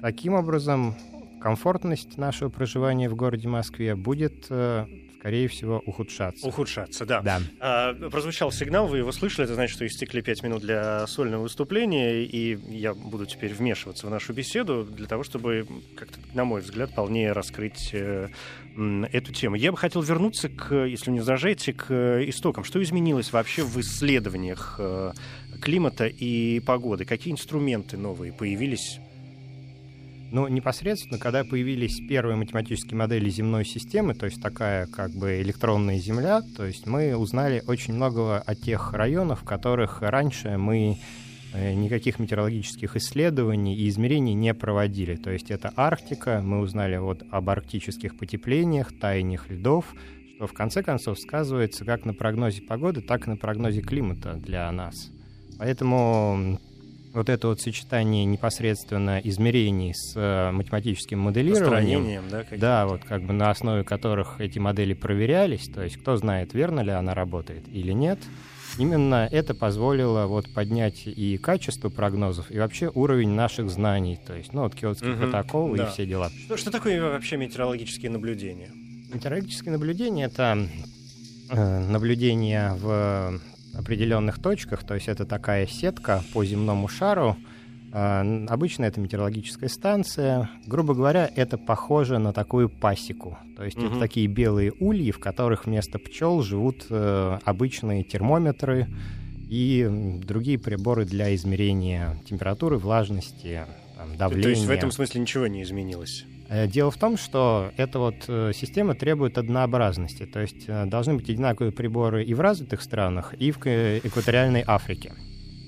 таким 0.00 0.34
образом 0.34 0.94
комфортность 1.40 2.18
нашего 2.18 2.50
проживания 2.50 3.10
в 3.10 3.16
городе 3.16 3.48
Москве 3.48 3.96
будет 3.96 4.46
э, 4.48 4.86
скорее 5.20 5.48
всего, 5.48 5.82
ухудшаться. 5.84 6.48
Ухудшаться, 6.48 7.04
да. 7.04 7.20
да. 7.20 7.42
А, 7.60 8.08
прозвучал 8.08 8.50
сигнал, 8.50 8.86
вы 8.86 8.98
его 8.98 9.12
слышали, 9.12 9.44
это 9.44 9.54
значит, 9.54 9.76
что 9.76 9.86
истекли 9.86 10.22
пять 10.22 10.42
минут 10.42 10.62
для 10.62 11.06
сольного 11.06 11.42
выступления, 11.42 12.24
и 12.24 12.58
я 12.70 12.94
буду 12.94 13.26
теперь 13.26 13.52
вмешиваться 13.52 14.06
в 14.06 14.10
нашу 14.10 14.32
беседу 14.32 14.82
для 14.84 15.06
того, 15.06 15.22
чтобы, 15.22 15.66
как-то, 15.94 16.18
на 16.32 16.46
мой 16.46 16.62
взгляд, 16.62 16.94
полнее 16.94 17.32
раскрыть 17.32 17.90
э, 17.92 18.28
эту 19.12 19.32
тему. 19.34 19.56
Я 19.56 19.72
бы 19.72 19.76
хотел 19.76 20.00
вернуться, 20.00 20.48
к, 20.48 20.74
если 20.86 21.10
не 21.10 21.18
возражаете, 21.18 21.74
к 21.74 22.24
истокам. 22.26 22.64
Что 22.64 22.82
изменилось 22.82 23.30
вообще 23.30 23.62
в 23.62 23.78
исследованиях 23.78 24.76
э, 24.78 25.12
климата 25.60 26.06
и 26.06 26.60
погоды? 26.60 27.04
Какие 27.04 27.34
инструменты 27.34 27.98
новые 27.98 28.32
появились 28.32 29.00
но 30.30 30.48
непосредственно, 30.48 31.18
когда 31.18 31.44
появились 31.44 32.00
первые 32.08 32.36
математические 32.36 32.96
модели 32.96 33.28
земной 33.28 33.64
системы, 33.64 34.14
то 34.14 34.26
есть 34.26 34.40
такая 34.40 34.86
как 34.86 35.10
бы 35.10 35.40
электронная 35.40 35.98
Земля, 35.98 36.42
то 36.56 36.64
есть 36.64 36.86
мы 36.86 37.16
узнали 37.16 37.62
очень 37.66 37.94
много 37.94 38.38
о 38.38 38.54
тех 38.54 38.92
районах, 38.92 39.40
в 39.40 39.44
которых 39.44 40.02
раньше 40.02 40.56
мы 40.56 40.98
э, 41.52 41.74
никаких 41.74 42.18
метеорологических 42.18 42.96
исследований 42.96 43.76
и 43.76 43.88
измерений 43.88 44.34
не 44.34 44.54
проводили. 44.54 45.16
То 45.16 45.30
есть 45.30 45.50
это 45.50 45.72
Арктика, 45.74 46.40
мы 46.44 46.60
узнали 46.60 46.96
вот 46.96 47.22
об 47.30 47.50
арктических 47.50 48.16
потеплениях, 48.16 48.96
таяниях 48.98 49.50
льдов, 49.50 49.86
что 50.36 50.46
в 50.46 50.52
конце 50.52 50.82
концов 50.82 51.18
сказывается 51.18 51.84
как 51.84 52.04
на 52.04 52.14
прогнозе 52.14 52.62
погоды, 52.62 53.02
так 53.02 53.26
и 53.26 53.30
на 53.30 53.36
прогнозе 53.36 53.82
климата 53.82 54.34
для 54.34 54.70
нас. 54.70 55.10
Поэтому 55.58 56.58
вот 57.12 57.28
это 57.28 57.48
вот 57.48 57.60
сочетание 57.60 58.24
непосредственно 58.24 59.20
измерений 59.22 59.92
с 59.94 60.14
э, 60.16 60.50
математическим 60.52 61.18
моделированием, 61.18 62.24
да, 62.30 62.44
да, 62.56 62.86
вот 62.86 63.04
как 63.04 63.22
бы 63.22 63.32
на 63.32 63.50
основе 63.50 63.84
которых 63.84 64.40
эти 64.40 64.58
модели 64.58 64.94
проверялись, 64.94 65.68
то 65.68 65.82
есть 65.82 65.96
кто 65.96 66.16
знает, 66.16 66.54
верно 66.54 66.80
ли 66.80 66.90
она 66.90 67.14
работает 67.14 67.64
или 67.68 67.92
нет, 67.92 68.20
именно 68.78 69.28
это 69.30 69.54
позволило 69.54 70.26
вот 70.26 70.52
поднять 70.54 71.06
и 71.06 71.36
качество 71.38 71.88
прогнозов, 71.88 72.50
и 72.50 72.58
вообще 72.58 72.90
уровень 72.94 73.30
наших 73.30 73.70
знаний, 73.70 74.18
то 74.24 74.34
есть, 74.34 74.52
ну, 74.52 74.62
вот 74.62 74.74
Киотский 74.74 75.12
угу, 75.12 75.22
протокол 75.22 75.74
да. 75.74 75.84
и 75.84 75.90
все 75.90 76.06
дела. 76.06 76.30
Что, 76.44 76.56
что 76.56 76.70
такое 76.70 77.00
вообще 77.02 77.36
метеорологические 77.36 78.10
наблюдения? 78.10 78.70
Метеорологические 79.12 79.72
наблюдения— 79.72 80.24
это 80.26 80.68
э, 81.50 81.78
наблюдения 81.88 82.74
в 82.74 83.40
определенных 83.74 84.40
точках, 84.40 84.84
то 84.84 84.94
есть 84.94 85.08
это 85.08 85.24
такая 85.24 85.66
сетка 85.66 86.22
по 86.32 86.44
земному 86.44 86.88
шару. 86.88 87.36
А, 87.92 88.24
обычно 88.48 88.84
это 88.84 89.00
метеорологическая 89.00 89.68
станция. 89.68 90.48
Грубо 90.66 90.94
говоря, 90.94 91.28
это 91.34 91.58
похоже 91.58 92.18
на 92.18 92.32
такую 92.32 92.68
пасеку. 92.68 93.38
То 93.56 93.64
есть 93.64 93.76
угу. 93.76 93.86
это 93.86 93.98
такие 93.98 94.26
белые 94.26 94.72
ульи, 94.78 95.10
в 95.10 95.18
которых 95.18 95.66
вместо 95.66 95.98
пчел 95.98 96.42
живут 96.42 96.86
э, 96.88 97.38
обычные 97.44 98.04
термометры 98.04 98.86
и 99.48 99.88
другие 100.24 100.58
приборы 100.58 101.04
для 101.04 101.34
измерения 101.34 102.16
температуры, 102.28 102.78
влажности, 102.78 103.66
там, 103.96 104.16
давления. 104.16 104.42
То 104.44 104.48
есть 104.50 104.64
в 104.66 104.70
этом 104.70 104.92
смысле 104.92 105.20
ничего 105.20 105.48
не 105.48 105.62
изменилось? 105.62 106.24
Э, 106.50 106.66
дело 106.66 106.90
в 106.90 106.96
том, 106.96 107.16
что 107.16 107.70
эта 107.76 108.00
вот 108.00 108.24
э, 108.26 108.50
система 108.52 108.94
требует 108.94 109.38
однообразности, 109.38 110.26
то 110.26 110.40
есть 110.40 110.64
э, 110.66 110.84
должны 110.86 111.14
быть 111.14 111.30
одинаковые 111.30 111.72
приборы 111.72 112.24
и 112.24 112.34
в 112.34 112.40
развитых 112.40 112.82
странах, 112.82 113.34
и 113.34 113.52
в 113.52 113.58
экваториальной 113.64 114.64
Африке. 114.66 115.12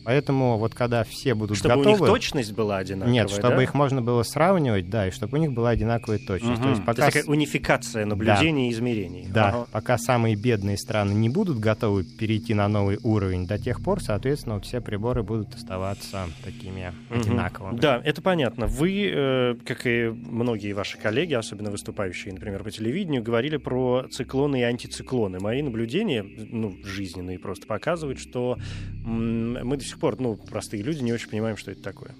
Поэтому 0.05 0.59
вот 0.59 0.75
когда 0.75 1.05
все 1.05 1.35
будут 1.35 1.59
чтобы 1.59 1.77
готовы... 1.77 1.97
Чтобы 1.97 2.11
у 2.11 2.15
них 2.15 2.23
точность 2.23 2.53
была 2.53 2.79
одинаковая, 2.79 3.13
Нет, 3.13 3.31
чтобы 3.31 3.57
да? 3.57 3.63
их 3.63 3.75
можно 3.75 4.03
было 4.03 4.23
сравнивать, 4.23 4.91
да, 4.91 5.09
и 5.09 5.11
чтобы 5.11 5.39
у 5.39 5.41
них 5.41 5.53
была 5.53 5.71
одинаковая 5.71 6.19
точность. 6.19 6.61
Угу. 6.61 6.63
То 6.63 6.69
есть, 6.71 6.81
пока... 6.81 6.95
То 6.95 7.03
есть 7.03 7.17
такая 7.19 7.31
унификация 7.31 8.07
наблюдений 8.07 8.65
да. 8.65 8.69
и 8.69 8.73
измерений. 8.73 9.27
Да, 9.29 9.49
ага. 9.49 9.67
пока 9.71 9.99
самые 9.99 10.37
бедные 10.37 10.77
страны 10.77 11.13
не 11.13 11.29
будут 11.29 11.59
готовы 11.59 12.05
перейти 12.05 12.55
на 12.55 12.69
новый 12.69 12.99
уровень, 13.03 13.47
до 13.47 13.59
тех 13.59 13.83
пор, 13.83 14.03
соответственно, 14.03 14.57
вот 14.57 14.65
все 14.65 14.81
приборы 14.81 15.23
будут 15.23 15.55
оставаться 15.55 16.27
такими 16.45 16.93
угу. 17.11 17.21
одинаковыми. 17.21 17.79
Да, 17.79 18.01
это 18.05 18.23
понятно. 18.23 18.67
Вы, 18.67 19.11
э, 19.13 19.55
как 19.65 19.87
и 19.87 20.09
многие 20.09 20.73
ваши 20.73 20.99
коллеги, 20.99 21.35
особенно 21.35 21.71
выступающие, 21.71 22.33
например, 22.33 22.63
по 22.63 22.71
телевидению, 22.71 23.23
говорили 23.23 23.57
про 23.57 24.07
циклоны 24.11 24.61
и 24.61 24.63
антициклоны. 24.63 25.39
Мои 25.39 25.63
наблюдения, 25.63 26.23
ну, 26.23 26.77
жизненные 26.85 27.39
просто 27.39 27.67
показывают, 27.67 28.19
что 28.19 28.59
мы 29.05 29.77
до 29.77 29.85
сих 29.93 30.01
пор, 30.01 30.21
ну, 30.21 30.37
простые 30.37 30.83
люди 30.83 31.03
не 31.03 31.13
очень 31.13 31.29
понимаем, 31.29 31.57
что 31.57 31.71
это 31.71 31.83
такое. 31.83 32.11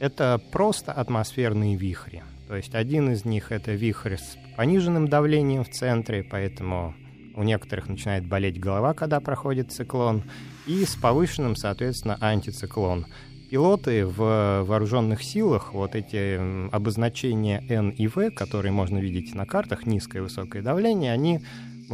Это 0.00 0.40
просто 0.50 0.92
атмосферные 0.92 1.76
вихри. 1.76 2.22
То 2.48 2.56
есть 2.56 2.74
один 2.74 3.12
из 3.12 3.24
них— 3.24 3.44
это 3.52 3.72
вихрь 3.72 4.16
с 4.16 4.36
пониженным 4.56 5.08
давлением 5.08 5.64
в 5.64 5.70
центре, 5.70 6.26
поэтому 6.28 6.94
у 7.34 7.42
некоторых 7.42 7.88
начинает 7.88 8.26
болеть 8.26 8.58
голова, 8.58 8.94
когда 8.94 9.20
проходит 9.20 9.72
циклон, 9.72 10.24
и 10.66 10.84
с 10.84 10.94
повышенным, 10.96 11.56
соответственно, 11.56 12.18
антициклон. 12.20 13.06
Пилоты 13.50 14.06
в 14.06 14.64
вооруженных 14.66 15.22
силах, 15.22 15.74
вот 15.74 15.94
эти 15.94 16.40
обозначения 16.74 17.62
N 17.68 17.90
и 17.90 18.06
V, 18.06 18.30
которые 18.30 18.72
можно 18.72 18.98
видеть 18.98 19.34
на 19.34 19.46
картах, 19.46 19.86
низкое 19.86 20.22
и 20.22 20.24
высокое 20.24 20.62
давление, 20.62 21.12
они 21.12 21.42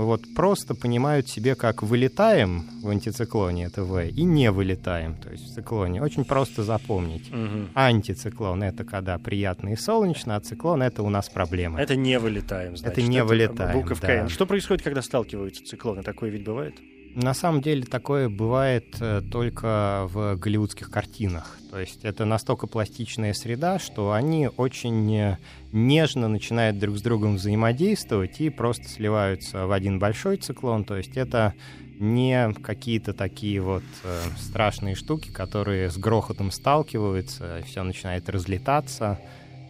вот 0.05 0.23
просто 0.35 0.75
понимают 0.75 1.28
себе, 1.28 1.55
как 1.55 1.83
вылетаем 1.83 2.64
в 2.83 2.88
антициклоне, 2.88 3.64
это 3.64 3.85
В, 3.85 4.07
и 4.07 4.23
не 4.23 4.50
вылетаем, 4.50 5.14
то 5.14 5.31
есть 5.31 5.45
в 5.45 5.55
циклоне. 5.55 6.02
Очень 6.02 6.25
просто 6.25 6.62
запомнить. 6.62 7.28
Угу. 7.31 7.71
Антициклон— 7.75 8.62
это 8.64 8.85
когда 8.85 9.19
приятно 9.19 9.71
и 9.71 9.76
солнечно, 9.76 10.37
а 10.37 10.40
циклон— 10.40 10.83
это 10.85 11.02
у 11.02 11.11
нас 11.11 11.28
проблема. 11.28 11.81
Это 11.81 11.97
не 11.97 12.19
вылетаем, 12.19 12.76
значит. 12.76 12.99
Это 12.99 13.09
не 13.09 13.19
это 13.19 13.26
вылетаем, 13.26 13.81
Буковка 13.81 14.07
да. 14.07 14.14
N. 14.14 14.28
Что 14.28 14.47
происходит, 14.47 14.83
когда 14.83 15.02
сталкиваются 15.02 15.64
циклоны? 15.64 16.02
Такое 16.02 16.31
ведь 16.31 16.45
бывает? 16.45 16.75
На 17.19 17.35
самом 17.35 17.63
деле 17.63 17.83
такое 17.83 18.29
бывает 18.29 18.97
э, 19.01 19.23
только 19.29 20.07
в 20.13 20.37
голливудских 20.37 20.89
картинах. 20.89 21.59
То 21.69 21.81
есть 21.81 22.05
это 22.05 22.25
настолько 22.25 22.69
пластичная 22.69 23.35
среда, 23.35 23.81
что 23.81 24.13
они 24.13 24.49
очень 24.57 25.13
э, 25.17 25.39
нежно 25.73 26.29
начинают 26.29 26.79
друг 26.79 26.97
с 26.97 27.03
другом 27.03 27.35
взаимодействовать 27.35 28.41
и 28.41 28.51
просто 28.51 28.89
сливаются 28.89 29.67
в 29.67 29.73
один 29.73 29.99
большой 29.99 30.37
циклон. 30.37 30.85
То 30.85 30.97
есть 30.97 31.17
это 31.17 31.55
не 31.99 32.55
какие-то 32.63 33.13
такие 33.15 33.61
вот 33.63 33.83
э, 34.05 34.21
страшные 34.39 34.95
штуки, 34.95 35.33
которые 35.33 35.91
с 35.91 35.97
грохотом 35.97 36.53
сталкиваются, 36.53 37.65
все 37.67 37.83
начинает 37.83 38.29
разлетаться. 38.29 39.19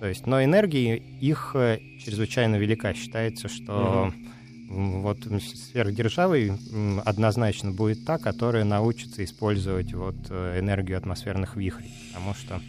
То 0.01 0.07
есть, 0.07 0.27
но 0.27 0.45
энергия 0.45 0.97
их 0.97 1.57
чрезвычайно 2.05 2.57
велика. 2.57 2.93
Считается, 2.93 3.49
что 3.49 4.13
mm-hmm 4.13 4.29
вот 4.69 5.19
сверхдержавой 5.23 6.53
однозначно 7.05 7.71
будет 7.73 8.05
та, 8.05 8.19
которая 8.19 8.65
научится 8.65 9.25
использовать 9.25 9.95
вот 9.95 10.17
э, 10.29 10.61
энергию 10.61 10.99
атмосферных 10.99 11.57
вихрей, 11.57 11.91
потому 12.09 12.35
что 12.35 12.61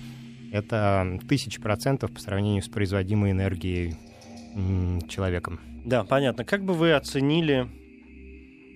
это 0.51 1.19
тысячи 1.27 1.59
процентов 1.59 2.11
по 2.11 2.19
сравнению 2.19 2.63
с 2.63 2.67
производимой 2.67 3.31
энергией 3.31 3.95
человеком. 5.07 5.59
Да, 5.85 6.03
понятно. 6.03 6.43
Как 6.43 6.63
бы 6.63 6.73
вы 6.73 6.93
оценили, 6.93 7.67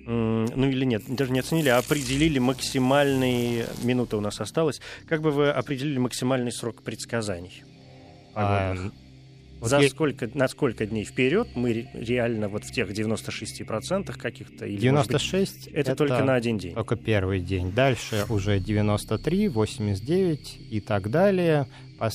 ну 0.06 0.68
или 0.68 0.86
нет, 0.86 1.04
даже 1.08 1.32
не 1.32 1.40
оценили, 1.40 1.70
а 1.70 1.78
определили 1.78 2.40
максимальный, 2.40 3.66
минута 3.84 4.18
у 4.18 4.22
нас 4.22 4.40
осталась, 4.40 4.82
как 5.08 5.22
бы 5.22 5.32
вы 5.32 5.50
определили 5.50 5.98
максимальный 5.98 6.52
срок 6.52 6.84
предсказаний? 6.84 7.64
А, 8.36 8.76
За 9.64 9.82
сколько, 9.90 10.30
на 10.34 10.48
сколько 10.48 10.86
дней 10.86 11.06
вперед 11.06 11.50
мы 11.56 11.88
реально 11.94 12.50
вот 12.50 12.64
в 12.64 12.72
тех 12.72 12.90
96% 12.90 14.18
каких-то? 14.18 14.66
Или, 14.66 14.78
96 14.78 15.54
быть, 15.54 15.68
это, 15.68 15.92
это 15.92 15.96
только 15.96 16.24
на 16.24 16.36
один 16.36 16.58
день? 16.58 16.74
Только 16.74 16.96
первый 16.96 17.40
день. 17.40 17.72
Дальше 17.72 18.26
уже 18.30 18.60
93, 18.60 19.48
89 19.48 20.60
и 20.70 20.82
так 20.82 21.10
далее. 21.10 21.68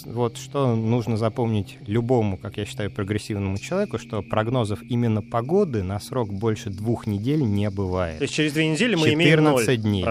Вот 0.06 0.36
что 0.36 0.74
нужно 0.74 1.16
запомнить 1.16 1.78
любому, 1.86 2.36
как 2.36 2.56
я 2.56 2.64
считаю, 2.64 2.90
прогрессивному 2.90 3.58
человеку, 3.58 3.98
что 3.98 4.22
прогнозов 4.22 4.82
именно 4.82 5.22
погоды 5.22 5.82
на 5.82 5.98
срок 6.00 6.32
больше 6.32 6.70
двух 6.70 7.06
недель 7.06 7.42
не 7.42 7.70
бывает. 7.70 8.18
То 8.18 8.24
есть 8.24 8.34
через 8.34 8.52
две 8.52 8.68
недели 8.68 8.94
мы 8.94 9.14
имеем 9.14 9.40
0%? 9.40 9.76
дней. 9.76 10.04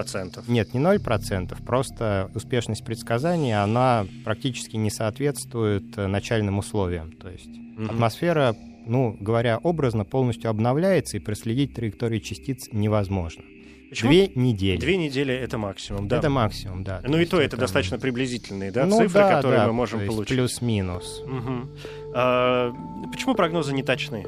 Нет, 0.47 0.73
не 0.73 0.79
0%, 0.79 1.63
просто 1.63 2.31
успешность 2.33 2.83
предсказания, 2.83 3.61
она 3.61 4.05
практически 4.23 4.75
не 4.77 4.89
соответствует 4.89 5.97
э, 5.97 6.07
начальным 6.07 6.57
условиям. 6.57 7.11
То 7.11 7.29
есть 7.29 7.49
угу. 7.77 7.85
атмосфера, 7.85 8.55
ну, 8.85 9.15
говоря 9.19 9.57
образно, 9.57 10.05
полностью 10.05 10.49
обновляется, 10.49 11.17
и 11.17 11.19
проследить 11.19 11.75
траекторию 11.75 12.21
частиц 12.21 12.69
невозможно. 12.71 13.43
Почему? 13.89 14.11
Две 14.11 14.27
недели. 14.35 14.77
Две 14.77 14.97
недели 14.97 15.33
это 15.33 15.57
максимум, 15.57 16.07
да. 16.07 16.17
Это 16.17 16.29
максимум, 16.29 16.83
да. 16.83 17.01
Ну 17.03 17.13
то 17.13 17.19
и 17.19 17.25
то 17.25 17.37
это, 17.37 17.55
это 17.55 17.57
достаточно 17.57 17.97
приблизительные, 17.99 18.71
да, 18.71 18.85
ну, 18.85 18.97
цифры, 18.97 19.21
да, 19.21 19.35
которые 19.35 19.59
да, 19.61 19.67
мы 19.67 19.73
можем 19.73 20.05
получить. 20.05 20.35
Плюс-минус. 20.35 21.23
Угу. 21.25 21.69
А, 22.15 22.73
почему 23.11 23.35
прогнозы 23.35 23.73
не 23.73 23.83
точны? 23.83 24.25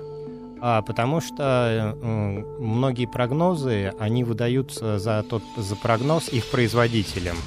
А, 0.62 0.82
потому 0.82 1.22
что 1.22 1.96
э, 2.02 2.60
многие 2.60 3.06
прогнозы, 3.06 3.94
они 4.00 4.24
выдаются 4.24 5.00
за 5.00 5.24
тот 5.24 5.44
за 5.56 5.76
прогноз 5.76 6.30
их 6.30 6.46
производителям 6.48 7.38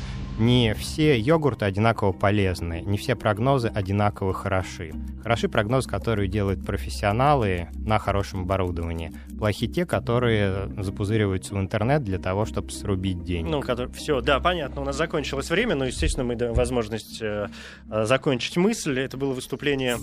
не 0.42 0.74
все 0.74 1.18
йогурты 1.18 1.64
одинаково 1.64 2.12
полезны, 2.12 2.82
не 2.82 2.98
все 2.98 3.14
прогнозы 3.14 3.68
одинаково 3.68 4.34
хороши. 4.34 4.92
Хороши 5.22 5.48
прогнозы, 5.48 5.88
которые 5.88 6.28
делают 6.28 6.64
профессионалы 6.66 7.68
на 7.76 7.98
хорошем 7.98 8.42
оборудовании. 8.42 9.12
Плохи 9.38 9.68
те, 9.68 9.86
которые 9.86 10.68
запузыриваются 10.82 11.54
в 11.54 11.60
интернет 11.60 12.02
для 12.02 12.18
того, 12.18 12.44
чтобы 12.44 12.70
срубить 12.70 13.22
деньги. 13.22 13.48
Ну, 13.48 13.60
который... 13.60 13.92
все, 13.92 14.20
да, 14.20 14.40
понятно. 14.40 14.82
У 14.82 14.84
нас 14.84 14.96
закончилось 14.96 15.48
время, 15.50 15.76
но, 15.76 15.84
естественно, 15.84 16.24
мы 16.24 16.34
даем 16.34 16.54
возможность 16.54 17.22
э, 17.22 17.48
э, 17.90 18.04
закончить 18.04 18.56
мысль. 18.56 18.98
Это 18.98 19.16
было 19.16 19.32
выступление 19.32 19.98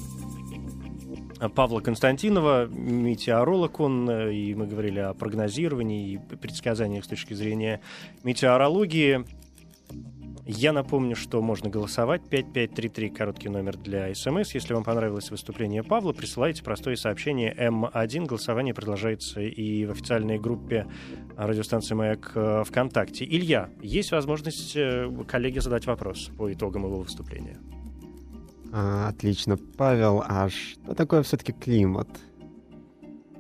Павла 1.56 1.80
Константинова, 1.80 2.68
метеоролог 2.68 3.80
он, 3.80 4.10
э, 4.10 4.34
и 4.34 4.56
мы 4.56 4.68
говорили 4.68 5.00
о 5.00 5.14
прогнозировании 5.14 6.14
и 6.14 6.36
предсказаниях 6.38 7.06
с 7.06 7.08
точки 7.08 7.34
зрения 7.34 7.82
метеорологии. 8.24 9.26
Я 10.52 10.74
напомню, 10.74 11.16
что 11.16 11.44
можно 11.44 11.70
голосовать. 11.70 12.24
5533, 12.28 13.10
короткий 13.12 13.50
номер 13.50 13.78
для 13.78 14.12
СМС. 14.16 14.56
Если 14.56 14.74
вам 14.74 14.84
понравилось 14.84 15.30
выступление 15.30 15.84
Павла, 15.84 16.12
присылайте 16.12 16.64
простое 16.64 16.96
сообщение 16.96 17.54
М1. 17.54 18.26
Голосование 18.26 18.74
продолжается 18.74 19.42
и 19.42 19.86
в 19.86 19.92
официальной 19.92 20.40
группе 20.40 20.88
радиостанции 21.38 21.94
«Маяк» 21.94 22.32
ВКонтакте. 22.66 23.26
Илья, 23.26 23.70
есть 23.84 24.12
возможность 24.12 24.76
э, 24.76 25.08
коллеге 25.28 25.62
задать 25.62 25.86
вопрос 25.86 26.32
по 26.36 26.52
итогам 26.52 26.86
его 26.86 26.98
выступления? 27.02 27.60
А, 28.74 29.10
отлично. 29.10 29.56
Павел, 29.78 30.24
а 30.28 30.50
что 30.50 30.96
такое 30.96 31.22
все-таки 31.22 31.54
климат? 31.54 32.10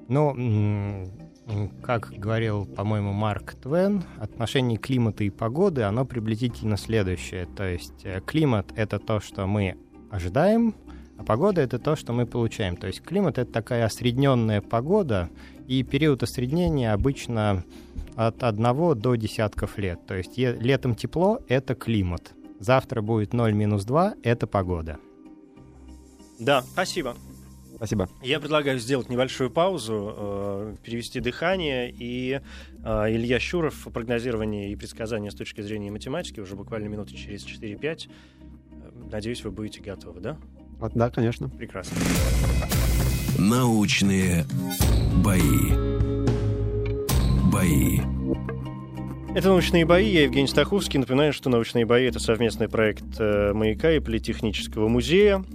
Ну, 0.07 0.35
как 1.81 2.11
говорил, 2.11 2.65
по-моему, 2.65 3.13
Марк 3.13 3.55
Твен, 3.55 4.03
отношение 4.19 4.77
климата 4.77 5.23
и 5.23 5.29
погоды, 5.29 5.83
оно 5.83 6.05
приблизительно 6.05 6.77
следующее. 6.77 7.47
То 7.55 7.63
есть 7.63 8.05
э, 8.05 8.21
климат— 8.25 8.71
это 8.75 8.99
то, 8.99 9.19
что 9.19 9.47
мы 9.47 9.77
ожидаем, 10.11 10.75
а 11.17 11.23
погода— 11.23 11.61
это 11.63 11.79
то, 11.79 11.95
что 11.95 12.13
мы 12.13 12.25
получаем. 12.25 12.77
То 12.77 12.87
есть 12.87 13.01
климат— 13.01 13.37
это 13.39 13.51
такая 13.51 13.85
осредненная 13.85 14.61
погода, 14.61 15.29
и 15.67 15.83
период 15.83 16.23
осреднения 16.23 16.93
обычно 16.93 17.63
от 18.15 18.43
одного 18.43 18.95
до 18.95 19.15
десятков 19.15 19.77
лет. 19.77 20.05
То 20.05 20.15
есть 20.15 20.37
летом 20.37 20.95
тепло— 20.95 21.39
это 21.47 21.75
климат. 21.75 22.33
Завтра 22.59 23.01
будет 23.01 23.33
0 23.33 23.53
минус 23.53 23.85
2— 23.85 24.15
это 24.23 24.47
погода. 24.47 24.97
Да, 26.39 26.61
спасибо. 26.61 27.15
Спасибо. 27.79 28.09
Я 28.21 28.41
предлагаю 28.41 28.77
сделать 28.77 29.07
небольшую 29.07 29.49
паузу, 29.49 30.13
э, 30.17 30.75
перевести 30.83 31.21
дыхание, 31.21 31.89
и 31.89 32.41
э, 32.83 33.05
Илья 33.09 33.39
Щуров, 33.39 33.87
прогнозирование 33.93 34.69
и 34.69 34.75
предсказания 34.75 35.31
с 35.31 35.35
точки 35.35 35.61
зрения 35.61 35.89
математики 35.89 36.41
уже 36.41 36.57
буквально 36.57 36.89
минуты 36.89 37.15
через 37.15 37.45
4-5. 37.45 38.09
Надеюсь, 39.09 39.45
вы 39.45 39.51
будете 39.51 39.79
готовы, 39.79 40.19
да? 40.19 40.37
Да, 40.93 41.09
конечно. 41.09 41.47
Прекрасно. 41.47 41.95
Научные 43.37 44.43
бои. 45.23 45.71
Бои. 47.49 48.01
Это 49.35 49.49
«Научные 49.49 49.85
бои». 49.85 50.09
Я 50.09 50.23
Евгений 50.23 50.47
Стаховский. 50.47 50.99
Напоминаю, 50.99 51.33
что 51.33 51.49
«Научные 51.49 51.85
бои»— 51.85 52.05
это 52.07 52.19
совместный 52.19 52.67
проект 52.67 53.05
э, 53.19 53.53
«Маяка» 53.53 53.91
и 53.91 53.99
Политехнического 53.99 54.87
музея. 54.87 55.45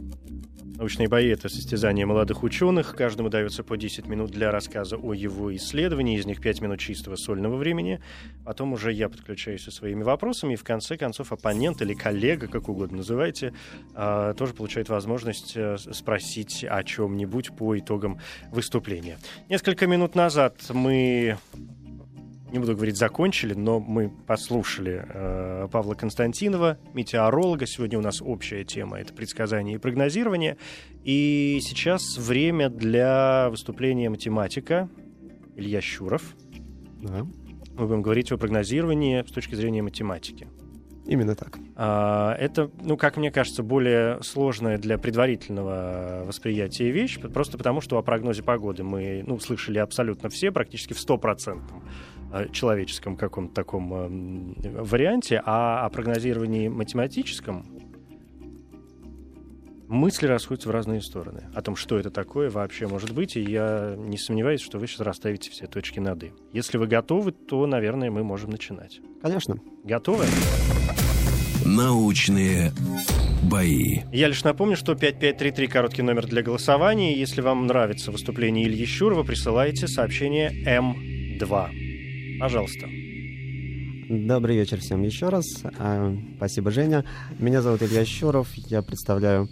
Научные 0.76 1.08
бои— 1.08 1.28
это 1.30 1.48
состязание 1.48 2.04
молодых 2.04 2.42
ученых. 2.42 2.96
Каждому 2.96 3.28
дается 3.28 3.62
по 3.62 3.76
10 3.76 4.08
минут 4.08 4.32
для 4.32 4.50
рассказа 4.50 4.96
о 4.96 5.14
его 5.14 5.54
исследовании. 5.54 6.18
Из 6.18 6.26
них 6.26 6.40
5 6.40 6.60
минут 6.62 6.80
чистого 6.80 7.14
сольного 7.14 7.56
времени. 7.56 8.00
Потом 8.44 8.72
уже 8.72 8.92
я 8.92 9.08
подключаюсь 9.08 9.62
со 9.62 9.70
своими 9.70 10.02
вопросами. 10.02 10.54
И 10.54 10.56
в 10.56 10.64
конце 10.64 10.96
концов 10.96 11.32
оппонент 11.32 11.80
или 11.80 11.94
коллега, 11.94 12.48
как 12.48 12.68
угодно 12.68 12.98
называйте, 12.98 13.54
а, 13.94 14.34
тоже 14.34 14.52
получает 14.52 14.88
возможность 14.88 15.52
э, 15.54 15.76
спросить 15.78 16.64
о 16.68 16.82
чем-нибудь 16.82 17.56
по 17.56 17.78
итогам 17.78 18.18
выступления. 18.50 19.18
Несколько 19.48 19.86
минут 19.86 20.16
назад 20.16 20.56
мы 20.70 21.38
не 22.54 22.60
буду 22.60 22.76
говорить 22.76 22.96
закончили, 22.96 23.52
но 23.52 23.80
мы 23.80 24.08
послушали 24.08 25.04
э, 25.08 25.68
Павла 25.72 25.94
Константинова, 25.94 26.78
метеоролога. 26.94 27.66
Сегодня 27.66 27.98
у 27.98 28.00
нас 28.00 28.22
общая 28.22 28.64
тема— 28.64 28.98
это 29.00 29.12
предсказание 29.12 29.74
и 29.74 29.78
прогнозирование. 29.78 30.56
И 31.02 31.58
сейчас 31.62 32.16
время 32.16 32.68
для 32.68 33.48
выступления 33.50 34.08
математика 34.08 34.88
Илья 35.56 35.80
Щуров. 35.80 36.22
Да. 37.02 37.26
Мы 37.76 37.86
будем 37.86 38.02
говорить 38.02 38.30
о 38.30 38.38
прогнозировании 38.38 39.24
с 39.26 39.32
точки 39.32 39.56
зрения 39.56 39.82
математики. 39.82 40.46
Именно 41.06 41.34
так. 41.34 41.58
А, 41.74 42.36
это, 42.38 42.70
ну, 42.82 42.96
как 42.96 43.16
мне 43.16 43.32
кажется, 43.32 43.64
более 43.64 44.22
сложная 44.22 44.78
для 44.78 44.96
предварительного 44.96 46.22
восприятия 46.24 46.90
вещь, 46.92 47.18
просто 47.18 47.58
потому 47.58 47.80
что 47.80 47.98
о 47.98 48.02
прогнозе 48.02 48.44
погоды 48.44 48.84
мы 48.84 49.24
ну, 49.26 49.40
слышали 49.40 49.78
абсолютно 49.78 50.28
все, 50.28 50.52
практически 50.52 50.92
в 50.92 51.00
стопроцентном 51.00 51.82
человеческом 52.52 53.16
каком-то 53.16 53.54
таком 53.54 53.94
э, 53.94 54.82
варианте, 54.82 55.40
а 55.44 55.84
о 55.84 55.90
прогнозировании 55.90 56.68
математическом 56.68 57.66
мысли 59.88 60.26
расходятся 60.26 60.68
в 60.68 60.72
разные 60.72 61.00
стороны. 61.00 61.44
О 61.54 61.62
том, 61.62 61.76
что 61.76 61.98
это 61.98 62.10
такое 62.10 62.50
вообще 62.50 62.86
может 62.86 63.12
быть, 63.12 63.36
и 63.36 63.40
я 63.40 63.94
не 63.96 64.18
сомневаюсь, 64.18 64.60
что 64.60 64.78
вы 64.78 64.86
сейчас 64.86 65.00
расставите 65.00 65.50
все 65.50 65.66
точки 65.66 66.00
над 66.00 66.22
«и». 66.24 66.32
Если 66.52 66.78
вы 66.78 66.86
готовы, 66.86 67.32
то, 67.32 67.66
наверное, 67.66 68.10
мы 68.10 68.22
можем 68.22 68.50
начинать. 68.50 69.00
Конечно. 69.22 69.58
Готовы? 69.84 70.24
Научные 71.64 72.72
бои. 73.42 74.00
Я 74.12 74.28
лишь 74.28 74.44
напомню, 74.44 74.76
что 74.76 74.94
5533 74.94 75.66
короткий 75.66 76.02
номер 76.02 76.26
для 76.26 76.42
голосования. 76.42 77.16
Если 77.16 77.40
вам 77.40 77.66
нравится 77.66 78.10
выступление 78.10 78.66
Ильи 78.66 78.84
Щурова, 78.84 79.22
присылайте 79.22 79.86
сообщение 79.86 80.50
М2. 80.66 81.83
Пожалуйста. 82.44 82.86
Добрый 84.10 84.56
вечер 84.56 84.78
всем 84.78 85.02
еще 85.02 85.30
раз. 85.30 85.46
А, 85.78 86.14
спасибо, 86.36 86.70
Женя. 86.70 87.02
Меня 87.38 87.62
зовут 87.62 87.82
Илья 87.82 88.04
Щуров. 88.04 88.52
Я 88.54 88.82
представляю 88.82 89.48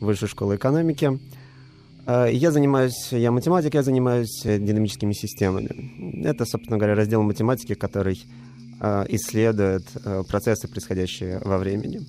Высшую 0.00 0.28
школу 0.28 0.54
экономики. 0.54 1.18
А, 2.06 2.26
я 2.26 2.52
занимаюсь, 2.52 3.08
я 3.10 3.32
математик, 3.32 3.74
я 3.74 3.82
занимаюсь 3.82 4.42
динамическими 4.44 5.12
системами. 5.12 6.22
Это, 6.24 6.44
собственно 6.44 6.78
говоря, 6.78 6.94
раздел 6.94 7.20
математики, 7.24 7.74
который 7.74 8.24
а, 8.78 9.04
исследует 9.08 9.84
процессы, 10.28 10.68
происходящие 10.68 11.40
во 11.44 11.58
времени. 11.58 12.06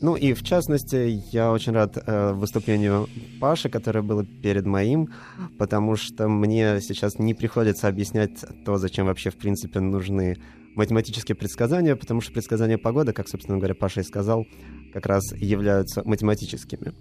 Ну 0.00 0.16
и 0.16 0.32
в 0.32 0.42
частности, 0.42 1.22
я 1.30 1.52
очень 1.52 1.72
рад 1.72 1.98
э, 1.98 2.32
выступлению 2.32 3.06
Паши, 3.38 3.68
которое 3.68 4.00
было 4.00 4.24
перед 4.24 4.64
моим, 4.64 5.10
потому 5.58 5.96
что 5.96 6.26
мне 6.26 6.80
сейчас 6.80 7.18
не 7.18 7.34
приходится 7.34 7.86
объяснять 7.86 8.44
то, 8.64 8.78
зачем 8.78 9.06
вообще 9.06 9.30
в 9.30 9.36
принципе 9.36 9.80
нужны 9.80 10.38
математические 10.74 11.36
предсказания, 11.36 11.96
потому 11.96 12.22
что 12.22 12.32
предсказания 12.32 12.78
погоды, 12.78 13.12
как, 13.12 13.28
собственно 13.28 13.58
говоря, 13.58 13.74
Паша 13.74 14.00
и 14.00 14.04
сказал, 14.04 14.46
как 14.94 15.04
раз 15.04 15.32
являются 15.32 16.02
математическими. 16.04 16.94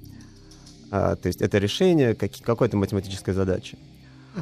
А, 0.91 1.15
то 1.15 1.27
есть 1.27 1.41
это 1.41 1.57
решение 1.57 2.15
как, 2.15 2.31
какой-то 2.43 2.75
математической 2.75 3.31
задачи. 3.31 3.77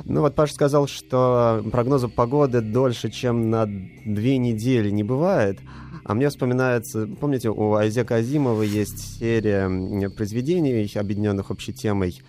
Ну 0.05 0.21
вот 0.21 0.35
Паша 0.35 0.53
сказал, 0.53 0.87
что 0.87 1.63
прогноза 1.71 2.07
погоды 2.07 2.61
дольше, 2.61 3.09
чем 3.09 3.49
на 3.49 3.65
две 3.65 4.37
недели 4.37 4.89
не 4.89 5.03
бывает. 5.03 5.59
А 6.07 6.13
мне 6.13 6.29
вспоминается, 6.29 7.05
помните, 7.19 7.49
у 7.49 7.73
Айзека 7.73 8.15
Азимова 8.15 8.61
есть 8.61 9.19
серия 9.19 9.67
произведений, 10.09 10.89
объединенных 10.95 11.51
общей 11.51 11.73
темой. 11.73 12.21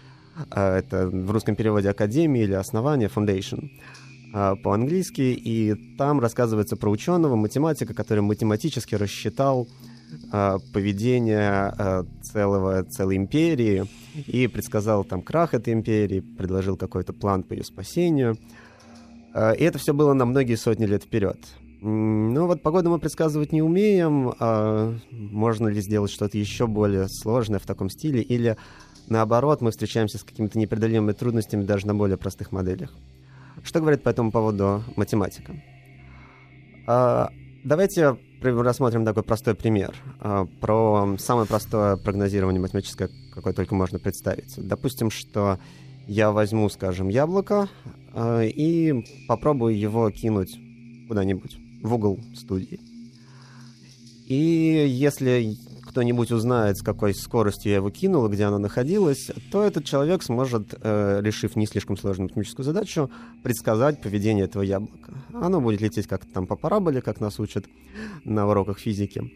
А, 0.50 0.78
это 0.78 1.06
в 1.06 1.30
русском 1.30 1.54
переводе 1.54 1.88
«Академия» 1.88 2.42
или 2.42 2.54
«Основание», 2.54 3.08
«Foundation» 3.08 3.70
а, 4.34 4.56
по-английски, 4.56 5.20
и 5.20 5.76
там 5.96 6.18
рассказывается 6.18 6.76
про 6.76 6.90
ученого, 6.90 7.36
математика, 7.36 7.94
который 7.94 8.20
математически 8.20 8.96
рассчитал 8.96 9.68
а, 10.32 10.58
поведение 10.72 12.04
целого, 12.20 12.82
целой 12.82 13.16
империи 13.16 13.86
и 14.26 14.48
предсказал 14.48 15.04
там 15.04 15.22
крах 15.22 15.54
этой 15.54 15.72
империи, 15.72 16.18
предложил 16.18 16.76
какой-то 16.76 17.12
план 17.12 17.44
по 17.44 17.52
ее 17.52 17.62
спасению. 17.62 18.38
И 19.36 19.62
это 19.62 19.78
все 19.78 19.94
было 19.94 20.14
на 20.14 20.24
многие 20.24 20.56
сотни 20.56 20.84
лет 20.84 21.04
вперед. 21.04 21.38
Ну 21.80 22.46
вот 22.46 22.62
погоду 22.62 22.90
мы 22.90 22.98
предсказывать 22.98 23.52
не 23.52 23.62
умеем. 23.62 24.34
А 24.40 24.96
можно 25.10 25.68
ли 25.68 25.80
сделать 25.80 26.10
что-то 26.10 26.36
еще 26.36 26.66
более 26.66 27.08
сложное 27.08 27.60
в 27.60 27.66
таком 27.66 27.88
стиле? 27.88 28.20
Или 28.20 28.56
наоборот, 29.08 29.60
мы 29.60 29.70
встречаемся 29.70 30.18
с 30.18 30.24
какими-то 30.24 30.58
непреодолимыми 30.58 31.12
трудностями 31.12 31.62
даже 31.62 31.86
на 31.86 31.94
более 31.94 32.16
простых 32.16 32.50
моделях? 32.50 32.92
Что 33.62 33.80
говорит 33.80 34.02
по 34.02 34.08
этому 34.08 34.32
поводу 34.32 34.82
математика? 34.96 35.54
А, 36.86 37.30
давайте 37.64 38.16
рассмотрим 38.42 39.04
такой 39.04 39.22
простой 39.22 39.54
пример 39.54 39.94
а, 40.20 40.46
про 40.60 41.16
самое 41.18 41.46
простое 41.46 41.96
прогнозирование 41.96 42.60
математическое, 42.60 43.08
какое 43.32 43.52
только 43.52 43.74
можно 43.74 43.98
представить. 43.98 44.54
Допустим, 44.56 45.10
что 45.10 45.58
я 46.06 46.32
возьму, 46.32 46.68
скажем, 46.70 47.08
яблоко 47.08 47.68
а, 48.14 48.42
и 48.42 49.04
попробую 49.28 49.78
его 49.78 50.10
кинуть 50.10 50.58
куда-нибудь 51.08 51.67
в 51.82 51.94
угол 51.94 52.20
студии. 52.34 52.80
И 54.26 54.34
если 54.34 55.56
кто-нибудь 55.88 56.30
узнает, 56.30 56.76
с 56.76 56.82
какой 56.82 57.14
скоростью 57.14 57.70
я 57.70 57.76
его 57.76 57.90
кинул, 57.90 58.28
где 58.28 58.44
она 58.44 58.58
находилась, 58.58 59.30
то 59.50 59.62
этот 59.62 59.84
человек 59.84 60.22
сможет, 60.22 60.74
э, 60.80 61.20
решив 61.22 61.56
не 61.56 61.66
слишком 61.66 61.96
сложную 61.96 62.28
математическую 62.28 62.64
задачу, 62.64 63.10
предсказать 63.42 64.00
поведение 64.02 64.44
этого 64.44 64.62
яблока. 64.62 65.14
Оно 65.32 65.60
будет 65.60 65.80
лететь 65.80 66.06
как-то 66.06 66.30
там 66.32 66.46
по 66.46 66.56
параболе, 66.56 67.00
как 67.00 67.20
нас 67.20 67.40
учат 67.40 67.64
на 68.24 68.46
уроках 68.46 68.78
физики. 68.78 69.32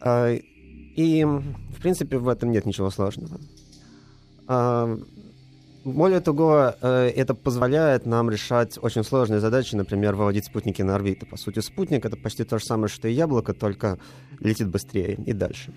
Э, 0.00 0.38
и, 0.96 1.24
в 1.24 1.80
принципе, 1.80 2.18
в 2.18 2.28
этом 2.28 2.50
нет 2.50 2.66
ничего 2.66 2.90
сложного. 2.90 3.38
Э, 4.48 4.98
более 5.84 6.20
того, 6.20 6.74
э, 6.80 7.12
это 7.14 7.34
позволяет 7.34 8.06
нам 8.06 8.30
решать 8.30 8.78
очень 8.80 9.04
сложные 9.04 9.40
задачи, 9.40 9.74
например, 9.74 10.14
выводить 10.14 10.46
спутники 10.46 10.82
на 10.82 10.94
орбиту. 10.94 11.26
По 11.26 11.36
сути, 11.36 11.60
спутник— 11.60 12.04
это 12.06 12.16
почти 12.16 12.44
то 12.44 12.58
же 12.58 12.64
самое, 12.64 12.88
что 12.88 13.06
и 13.08 13.12
яблоко, 13.12 13.52
только 13.52 13.98
летит 14.40 14.68
быстрее 14.68 15.18
и 15.26 15.32
дальше. 15.32 15.74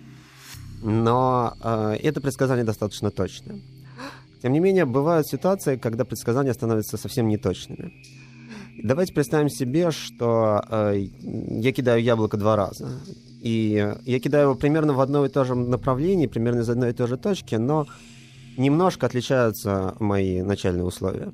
Но 0.82 1.54
э, 1.62 1.98
это 2.04 2.22
предсказание 2.22 2.64
достаточно 2.64 3.12
точное. 3.12 3.60
Тем 4.42 4.54
не 4.54 4.60
менее, 4.60 4.86
бывают 4.86 5.28
ситуации, 5.28 5.76
когда 5.76 6.06
предсказания 6.06 6.54
становятся 6.54 6.98
совсем 6.98 7.28
неточными. 7.28 7.92
Давайте 8.84 9.14
представим 9.14 9.50
себе, 9.50 9.92
что 9.92 10.64
э, 10.70 11.08
я 11.22 11.72
кидаю 11.74 12.02
яблоко 12.02 12.38
два 12.38 12.56
раза. 12.56 13.02
И 13.42 13.94
я 14.06 14.20
кидаю 14.20 14.46
его 14.46 14.56
примерно 14.56 14.94
в 14.94 15.02
одно 15.02 15.26
и 15.26 15.30
то 15.30 15.44
же 15.44 15.56
направлении, 15.56 16.28
примерно 16.28 16.62
из 16.62 16.70
одной 16.70 16.92
и 16.92 16.94
той 16.94 17.08
же 17.08 17.18
точки, 17.18 17.56
но 17.56 17.88
немножко 18.58 19.06
отличаются 19.06 19.96
мои 20.00 20.42
начальные 20.42 20.84
условия. 20.84 21.32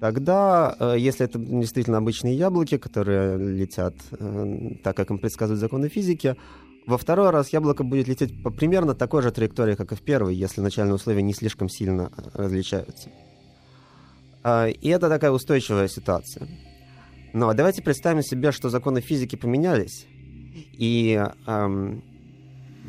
Тогда, 0.00 0.76
э, 0.78 0.96
если 0.98 1.24
это 1.24 1.38
действительно 1.38 1.98
обычные 1.98 2.34
яблоки, 2.34 2.76
которые 2.76 3.38
летят 3.38 3.94
э, 4.12 4.76
так, 4.82 4.96
как 4.96 5.10
им 5.10 5.18
предсказывают 5.18 5.60
законы 5.60 5.88
физики, 5.88 6.36
во 6.86 6.98
второй 6.98 7.30
раз 7.30 7.52
яблоко 7.52 7.84
будет 7.84 8.08
лететь 8.08 8.42
по 8.42 8.50
примерно 8.50 8.94
такой 8.94 9.22
же 9.22 9.30
траектории, 9.30 9.74
как 9.74 9.92
и 9.92 9.94
в 9.94 10.02
первый, 10.02 10.34
если 10.34 10.60
начальные 10.60 10.94
условия 10.94 11.22
не 11.22 11.32
слишком 11.32 11.68
сильно 11.68 12.10
э, 12.16 12.22
различаются. 12.34 13.08
А, 14.42 14.66
и 14.68 14.88
это 14.88 15.08
такая 15.08 15.30
устойчивая 15.30 15.88
ситуация. 15.88 16.48
Но 17.32 17.52
давайте 17.54 17.82
представим 17.82 18.22
себе, 18.22 18.52
что 18.52 18.68
законы 18.68 19.00
физики 19.00 19.34
поменялись, 19.36 20.06
и 20.78 21.20
эм, 21.46 22.04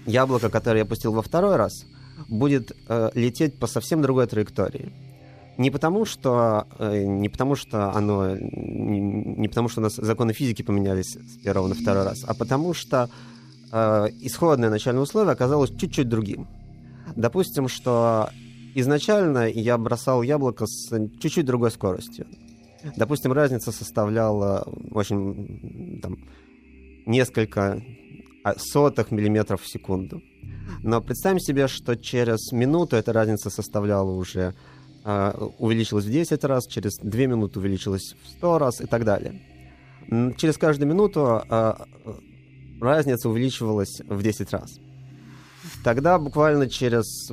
яблоко, 0.06 0.50
которое 0.50 0.80
я 0.80 0.86
пустил 0.86 1.14
во 1.14 1.24
второй 1.24 1.56
раз, 1.56 1.86
будет 2.28 2.72
э, 2.88 3.12
лететь 3.14 3.60
по 3.60 3.68
совсем 3.68 4.02
другой 4.02 4.28
траектории. 4.28 4.92
Не 5.58 5.72
потому, 5.72 6.06
что, 6.06 6.68
э, 6.80 7.04
не 7.04 7.30
потому, 7.30 7.56
что 7.56 7.92
оно, 7.94 8.36
не, 8.36 9.00
не 9.00 9.48
потому, 9.48 9.70
что 9.70 9.80
у 9.80 9.84
нас 9.84 9.96
законы 9.96 10.34
физики 10.34 10.62
поменялись 10.62 11.16
с 11.16 11.38
первого 11.44 11.68
на 11.68 11.76
второй 11.76 12.04
раз, 12.04 12.24
а 12.28 12.34
потому 12.34 12.74
что 12.74 13.10
э, 13.72 14.08
исходное 14.22 14.70
начальное 14.70 15.04
условие 15.04 15.32
оказалось 15.32 15.72
чуть-чуть 15.72 16.10
другим. 16.10 16.48
Допустим, 17.16 17.70
что 17.70 18.30
изначально 18.76 19.48
я 19.50 19.78
бросал 19.78 20.22
яблоко 20.24 20.66
с 20.68 20.90
чуть-чуть 21.22 21.46
другой 21.46 21.72
скоростью. 21.72 22.28
Допустим, 22.96 23.32
разница 23.32 23.72
составляла 23.72 24.68
очень 24.92 26.00
там, 26.02 26.18
несколько 27.06 27.82
а, 28.44 28.54
сотых 28.58 29.12
миллиметров 29.12 29.62
в 29.62 29.68
секунду. 29.68 30.22
Но 30.82 31.02
представим 31.02 31.40
себе, 31.40 31.68
что 31.68 31.96
через 31.96 32.52
минуту 32.52 32.96
эта 32.96 33.14
разница 33.14 33.50
составляла 33.50 34.12
уже 34.12 34.54
э, 35.04 35.32
увеличилась 35.58 36.06
в 36.06 36.12
10 36.12 36.44
раз, 36.44 36.68
через 36.68 36.98
2 36.98 37.26
минуты 37.26 37.60
увеличилась 37.60 38.16
в 38.24 38.30
100 38.30 38.58
раз 38.58 38.82
и 38.82 38.86
так 38.86 39.04
далее. 39.04 39.42
Через 40.38 40.58
каждую 40.58 40.90
минуту 40.90 41.42
э, 41.50 41.74
разница 42.82 43.30
увеличивалась 43.30 44.02
в 44.08 44.22
10 44.22 44.52
раз. 44.52 44.80
Тогда 45.84 46.20
буквально 46.20 46.70
через 46.70 47.32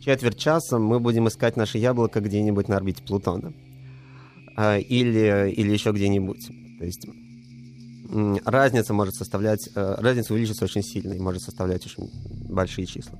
четверть 0.00 0.38
часа 0.38 0.78
мы 0.78 1.00
будем 1.00 1.28
искать 1.28 1.56
наше 1.56 1.78
яблоко 1.78 2.20
где-нибудь 2.20 2.68
на 2.68 2.76
орбите 2.76 3.02
Плутона. 3.02 3.52
Э, 4.56 4.80
или, 4.80 5.50
или 5.50 5.72
еще 5.72 5.92
где-нибудь. 5.92 6.48
То 6.78 6.84
есть 6.84 7.06
разница 8.44 8.92
может 8.92 9.14
составлять, 9.14 9.68
э, 9.74 9.94
разница 9.98 10.32
увеличится 10.32 10.64
очень 10.64 10.82
сильно 10.82 11.14
и 11.14 11.18
может 11.18 11.42
составлять 11.42 11.84
очень 11.86 12.10
большие 12.48 12.86
числа. 12.86 13.18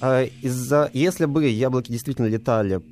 А 0.00 0.22
из-за, 0.22 0.90
если 0.92 1.26
бы 1.26 1.46
яблоки 1.46 1.90
действительно 1.90 2.26
летали 2.26 2.82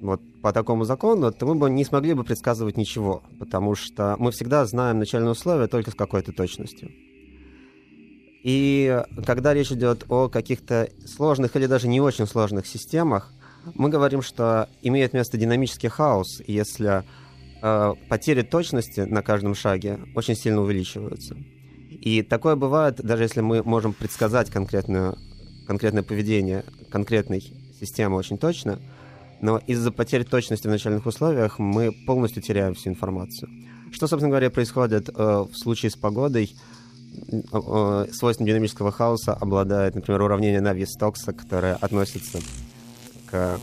вот 0.00 0.20
по 0.42 0.52
такому 0.52 0.84
закону, 0.84 1.32
то 1.32 1.46
мы 1.46 1.54
бы 1.54 1.70
не 1.70 1.84
смогли 1.84 2.14
бы 2.14 2.24
предсказывать 2.24 2.76
ничего, 2.76 3.22
потому 3.38 3.74
что 3.74 4.16
мы 4.18 4.32
всегда 4.32 4.66
знаем 4.66 4.98
начальные 4.98 5.30
условия 5.30 5.68
только 5.68 5.90
с 5.90 5.94
какой-то 5.94 6.32
точностью. 6.32 6.90
И 8.42 9.00
когда 9.24 9.54
речь 9.54 9.70
идет 9.70 10.04
о 10.08 10.28
каких-то 10.28 10.90
сложных 11.06 11.54
или 11.54 11.66
даже 11.66 11.86
не 11.86 12.00
очень 12.00 12.26
сложных 12.26 12.66
системах, 12.66 13.32
мы 13.74 13.88
говорим, 13.88 14.22
что 14.22 14.68
имеет 14.82 15.12
место 15.12 15.38
динамический 15.38 15.88
хаос, 15.88 16.42
если 16.48 17.04
потери 18.08 18.42
точности 18.42 19.00
на 19.00 19.22
каждом 19.22 19.54
шаге 19.54 20.00
очень 20.14 20.34
сильно 20.34 20.60
увеличиваются. 20.60 21.36
И 21.90 22.22
такое 22.22 22.56
бывает, 22.56 22.96
даже 22.96 23.22
если 23.22 23.40
мы 23.40 23.62
можем 23.62 23.92
предсказать 23.92 24.50
конкретную, 24.50 25.16
конкретное 25.68 26.02
поведение 26.02 26.64
конкретной 26.90 27.40
системы 27.80 28.16
очень 28.16 28.38
точно, 28.38 28.80
но 29.40 29.58
из-за 29.58 29.92
потери 29.92 30.24
точности 30.24 30.66
в 30.66 30.70
начальных 30.70 31.06
условиях 31.06 31.58
мы 31.58 31.92
полностью 31.92 32.42
теряем 32.42 32.74
всю 32.74 32.90
информацию. 32.90 33.48
Что, 33.92 34.06
собственно 34.08 34.30
говоря, 34.30 34.50
происходит 34.50 35.08
э, 35.08 35.12
в 35.12 35.54
случае 35.54 35.90
с 35.90 35.96
погодой? 35.96 36.54
Э, 37.52 38.06
свойством 38.12 38.46
динамического 38.46 38.90
хаоса 38.90 39.34
обладает, 39.34 39.94
например, 39.94 40.22
уравнение 40.22 40.60
Нави-Стокса, 40.60 41.32
которое 41.32 41.74
относится 41.74 42.38
к 43.30 43.58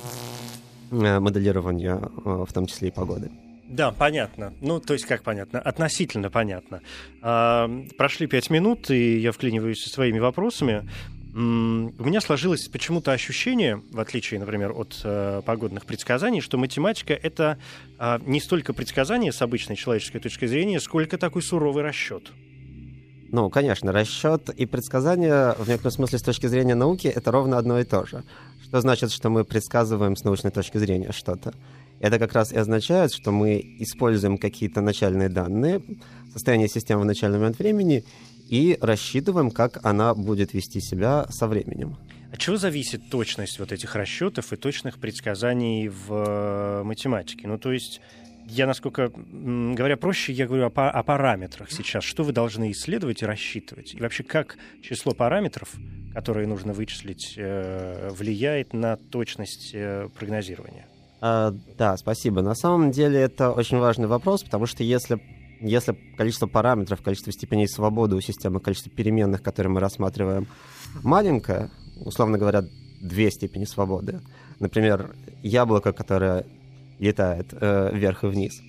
э, 0.91 1.19
моделированию, 1.19 2.11
э, 2.25 2.45
в 2.47 2.53
том 2.53 2.67
числе 2.67 2.89
и 2.89 2.91
погоды. 2.91 3.31
Да, 3.69 3.91
понятно. 3.91 4.53
Ну, 4.61 4.79
то 4.79 4.93
есть 4.93 5.05
как 5.05 5.21
понятно? 5.21 5.59
Относительно 5.59 6.31
понятно. 6.31 6.81
А, 7.21 7.69
прошли 7.97 8.25
пять 8.25 8.49
минут, 8.49 8.89
и 8.89 9.19
я 9.19 9.31
вклиниваюсь 9.31 9.83
со 9.83 9.89
своими 9.89 10.17
вопросами. 10.17 10.89
У 11.31 11.37
меня 11.37 12.21
сложилось 12.21 12.67
почему-то 12.67 13.11
ощущение, 13.11 13.83
в 13.91 13.99
отличие, 13.99 14.39
например, 14.39 14.71
от 14.71 14.99
э, 15.03 15.43
погодных 15.45 15.85
предсказаний, 15.85 16.41
что 16.41 16.57
математика— 16.57 17.13
это 17.23 17.59
э, 17.99 18.19
не 18.25 18.41
столько 18.41 18.73
предсказание 18.73 19.31
с 19.31 19.39
обычной 19.43 19.75
человеческой 19.75 20.19
точки 20.19 20.47
зрения, 20.47 20.79
сколько 20.79 21.19
такой 21.19 21.43
суровый 21.43 21.83
расчет. 21.83 22.31
Ну, 23.31 23.51
конечно, 23.51 23.91
расчет 23.91 24.49
и 24.49 24.65
предсказание, 24.65 25.53
в 25.59 25.67
некотором 25.67 25.91
смысле, 25.91 26.17
с 26.17 26.23
точки 26.23 26.47
зрения 26.47 26.73
науки, 26.73 27.07
это 27.07 27.31
ровно 27.31 27.59
одно 27.59 27.79
и 27.79 27.83
то 27.83 28.07
же. 28.07 28.23
Что 28.63 28.81
значит, 28.81 29.11
что 29.11 29.29
мы 29.29 29.45
предсказываем 29.45 30.15
с 30.15 30.23
научной 30.23 30.49
точки 30.49 30.79
зрения 30.79 31.11
что-то? 31.11 31.53
Это 31.99 32.19
как 32.19 32.33
раз 32.33 32.51
и 32.51 32.57
означает, 32.57 33.13
что 33.13 33.31
мы 33.31 33.59
используем 33.79 34.37
какие-то 34.37 34.81
начальные 34.81 35.29
данные, 35.29 35.81
состояние 36.31 36.69
системы 36.69 37.01
в 37.01 37.05
начальный 37.05 37.39
момент 37.39 37.59
времени, 37.59 38.03
и 38.49 38.77
рассчитываем, 38.81 39.51
как 39.51 39.79
она 39.85 40.15
будет 40.15 40.53
вести 40.53 40.79
себя 40.81 41.25
со 41.29 41.47
временем. 41.47 41.97
От 42.31 42.39
чего 42.39 42.57
зависит 42.57 43.09
точность 43.09 43.59
вот 43.59 43.71
этих 43.71 43.95
расчетов 43.95 44.53
и 44.53 44.55
точных 44.55 44.99
предсказаний 44.99 45.87
в 45.87 46.11
э, 46.11 46.83
математике? 46.83 47.47
Ну, 47.47 47.57
то 47.57 47.71
есть 47.71 48.01
я, 48.47 48.65
насколько 48.65 49.11
говоря 49.13 49.97
проще, 49.97 50.33
я 50.33 50.47
говорю 50.47 50.65
о, 50.65 50.89
о 50.89 51.03
параметрах 51.03 51.71
сейчас. 51.71 52.03
Что 52.03 52.23
вы 52.23 52.31
должны 52.31 52.71
исследовать 52.71 53.21
и 53.21 53.25
рассчитывать? 53.25 53.93
И 53.93 53.99
вообще, 53.99 54.23
как 54.23 54.57
число 54.81 55.13
параметров, 55.13 55.75
которые 56.13 56.47
нужно 56.47 56.73
вычислить, 56.73 57.33
э, 57.37 58.09
влияет 58.11 58.73
на 58.73 58.97
точность 58.97 59.71
э, 59.73 60.09
прогнозирования? 60.17 60.88
А, 61.21 61.53
да, 61.77 61.97
спасибо. 61.97 62.41
На 62.41 62.55
самом 62.55 62.91
деле 62.91 63.19
это 63.19 63.51
очень 63.51 63.77
важный 63.77 64.07
вопрос, 64.07 64.43
потому 64.43 64.65
что 64.65 64.83
если, 64.83 65.21
если 65.59 65.97
количество 66.17 66.47
параметров, 66.47 67.01
количество 67.01 67.31
степеней 67.33 67.67
свободы 67.67 68.15
у 68.15 68.21
системы, 68.21 68.59
количество 68.59 68.91
переменных, 68.91 69.41
которые 69.41 69.71
мы 69.71 69.79
рассматриваем, 69.79 70.47
маленькое, 71.03 71.69
условно 71.99 72.37
говоря, 72.37 72.63
две 73.01 73.31
степени 73.31 73.65
свободы, 73.65 74.21
например, 74.59 75.15
яблоко, 75.41 75.93
которое 75.93 76.45
летает 76.99 77.47
э, 77.51 77.91
вверх 77.93 78.23
и 78.23 78.27
вниз, 78.27 78.61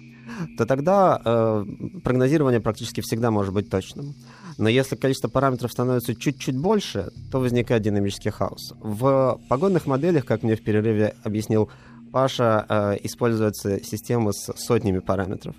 то 0.56 0.66
тогда 0.66 1.20
э, 1.24 1.64
прогнозирование 2.04 2.60
практически 2.60 3.00
всегда 3.00 3.30
может 3.30 3.52
быть 3.52 3.70
точным. 3.70 4.14
Но 4.58 4.68
если 4.68 4.94
количество 4.94 5.28
параметров 5.28 5.72
становится 5.72 6.14
чуть-чуть 6.14 6.56
больше, 6.56 7.10
то 7.32 7.40
возникает 7.40 7.82
динамический 7.82 8.30
хаос. 8.30 8.74
В 8.80 9.40
погодных 9.48 9.86
моделях, 9.86 10.24
как 10.24 10.42
мне 10.42 10.54
в 10.54 10.62
перерыве 10.62 11.14
объяснил 11.24 11.70
Паша, 12.12 12.66
э, 12.68 12.96
используется 13.02 13.82
система 13.82 14.32
с 14.32 14.52
сотнями 14.56 14.98
параметров. 14.98 15.54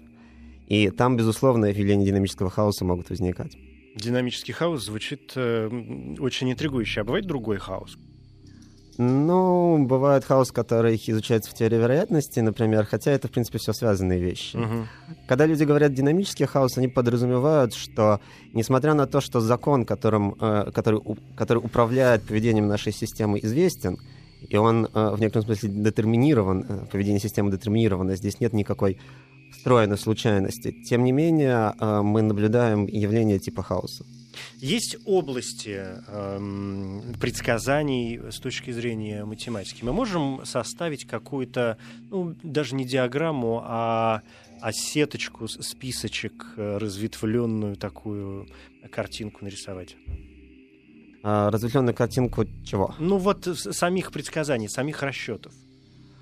И 0.68 0.90
там, 0.90 1.18
безусловно, 1.18 1.66
явления 1.66 2.06
динамического 2.06 2.50
хаоса 2.50 2.86
могут 2.86 3.10
возникать. 3.10 3.58
Динамический 3.96 4.54
хаос 4.54 4.86
звучит 4.86 5.34
э, 5.36 5.68
очень 6.20 6.52
интригующе. 6.52 7.02
А 7.02 7.04
бывает 7.04 7.26
другой 7.26 7.58
хаос? 7.58 7.98
Ну, 8.98 9.84
бывает 9.86 10.26
хаос, 10.26 10.52
который 10.52 11.02
изучается 11.08 11.50
в 11.50 11.54
теории 11.54 11.78
вероятности, 11.78 12.40
например, 12.40 12.86
хотя 12.86 13.12
это, 13.12 13.28
в 13.28 13.32
принципе, 13.32 13.58
все 13.58 13.74
связанные 13.74 14.20
вещи. 14.20 14.58
Угу. 14.58 14.88
Когда 15.28 15.46
люди 15.46 15.64
говорят 15.64 15.94
динамический 15.94 16.46
хаос, 16.46 16.78
они 16.78 16.88
подразумевают, 16.88 17.74
что, 17.74 18.20
несмотря 18.54 18.94
на 18.94 19.08
то, 19.08 19.20
что 19.20 19.40
закон, 19.40 19.86
которым, 19.86 20.36
э, 20.40 20.72
который, 20.74 21.02
который 21.36 21.60
управляет 21.60 22.24
поведением 22.24 22.68
нашей 22.68 22.94
системы, 22.94 23.40
известен, 23.42 23.98
и 24.48 24.58
он 24.58 24.86
э, 24.86 25.10
в 25.16 25.20
некотором 25.20 25.46
смысле 25.46 25.70
детерминирован, 25.70 26.66
э, 26.68 26.86
поведение 26.92 27.20
системы 27.20 27.52
детерминировано, 27.52 28.16
здесь 28.16 28.40
нет 28.40 28.54
никакой 28.54 28.98
встроенной 29.52 29.98
случайности. 29.98 30.72
Тем 30.72 31.04
не 31.04 31.12
менее, 31.12 31.74
мы 31.80 32.22
наблюдаем 32.22 32.88
явление 32.88 33.38
типа 33.38 33.64
хаоса. 33.64 34.06
Есть 34.58 34.98
области 35.06 35.82
эм, 36.08 37.02
предсказаний 37.20 38.20
с 38.32 38.40
точки 38.40 38.72
зрения 38.72 39.26
математики. 39.26 39.84
Мы 39.84 39.94
можем 39.94 40.46
составить 40.46 41.06
какую-то, 41.06 41.78
ну, 42.10 42.36
даже 42.44 42.76
не 42.76 42.86
диаграмму, 42.86 43.62
а, 43.64 44.22
а 44.62 44.72
сеточку, 44.72 45.48
списочек, 45.48 46.54
э, 46.58 46.78
разветвленную 46.78 47.76
такую 47.76 48.48
картинку 48.92 49.44
нарисовать. 49.44 49.96
А, 51.24 51.52
разветвленную 51.52 51.94
картинку 51.94 52.46
чего? 52.66 52.96
Ну 53.00 53.18
вот 53.18 53.46
самих 53.46 54.12
предсказаний, 54.12 54.68
самих 54.70 55.04
расчетов. 55.04 55.54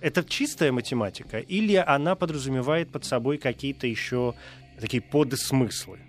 Это 0.01 0.23
чистая 0.23 0.71
математика 0.71 1.39
или 1.39 1.75
она 1.75 2.15
подразумевает 2.15 2.89
под 2.91 3.05
собой 3.05 3.38
какие-то 3.38 3.88
еще 3.88 4.33
такие 4.79 5.01
подсмыслы? 5.01 5.99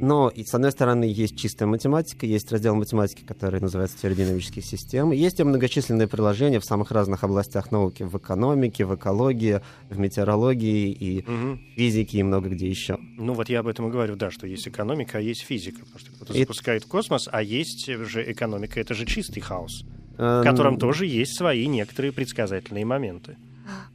Но, 0.00 0.28
и, 0.28 0.44
с 0.44 0.54
одной 0.54 0.72
стороны, 0.72 1.04
есть 1.04 1.36
чистая 1.36 1.66
математика, 1.66 2.26
есть 2.26 2.50
раздел 2.50 2.74
математики, 2.74 3.22
который 3.24 3.60
называется 3.60 3.98
теория 4.00 4.16
динамических 4.16 4.64
систем. 4.64 5.12
Есть 5.12 5.40
и 5.40 5.44
многочисленные 5.44 6.08
приложения 6.08 6.58
в 6.58 6.64
самых 6.64 6.90
разных 6.90 7.22
областях 7.22 7.70
науки. 7.70 8.02
В 8.02 8.16
экономике, 8.16 8.84
в 8.84 8.94
экологии, 8.94 9.60
в 9.88 9.98
метеорологии 9.98 10.90
и 10.90 11.20
угу. 11.20 11.58
физике 11.76 12.18
и 12.18 12.22
много 12.22 12.48
где 12.48 12.68
еще. 12.68 12.98
Ну 13.16 13.34
вот 13.34 13.48
я 13.48 13.60
об 13.60 13.66
этом 13.66 13.88
и 13.88 13.90
говорю, 13.90 14.16
да, 14.16 14.30
что 14.30 14.46
есть 14.46 14.66
экономика, 14.66 15.18
а 15.18 15.20
есть 15.20 15.42
физика. 15.42 15.80
Потому 15.80 15.98
что 15.98 16.12
кто-то 16.12 16.32
и... 16.32 16.40
запускает 16.40 16.84
космос, 16.84 17.28
а 17.30 17.42
есть 17.42 17.86
же 17.86 18.32
экономика, 18.32 18.80
это 18.80 18.94
же 18.94 19.06
чистый 19.06 19.40
хаос, 19.40 19.84
в 20.16 20.42
котором 20.42 20.78
тоже 20.78 21.06
есть 21.06 21.36
свои 21.36 21.66
некоторые 21.66 22.12
предсказательные 22.12 22.84
моменты. 22.84 23.36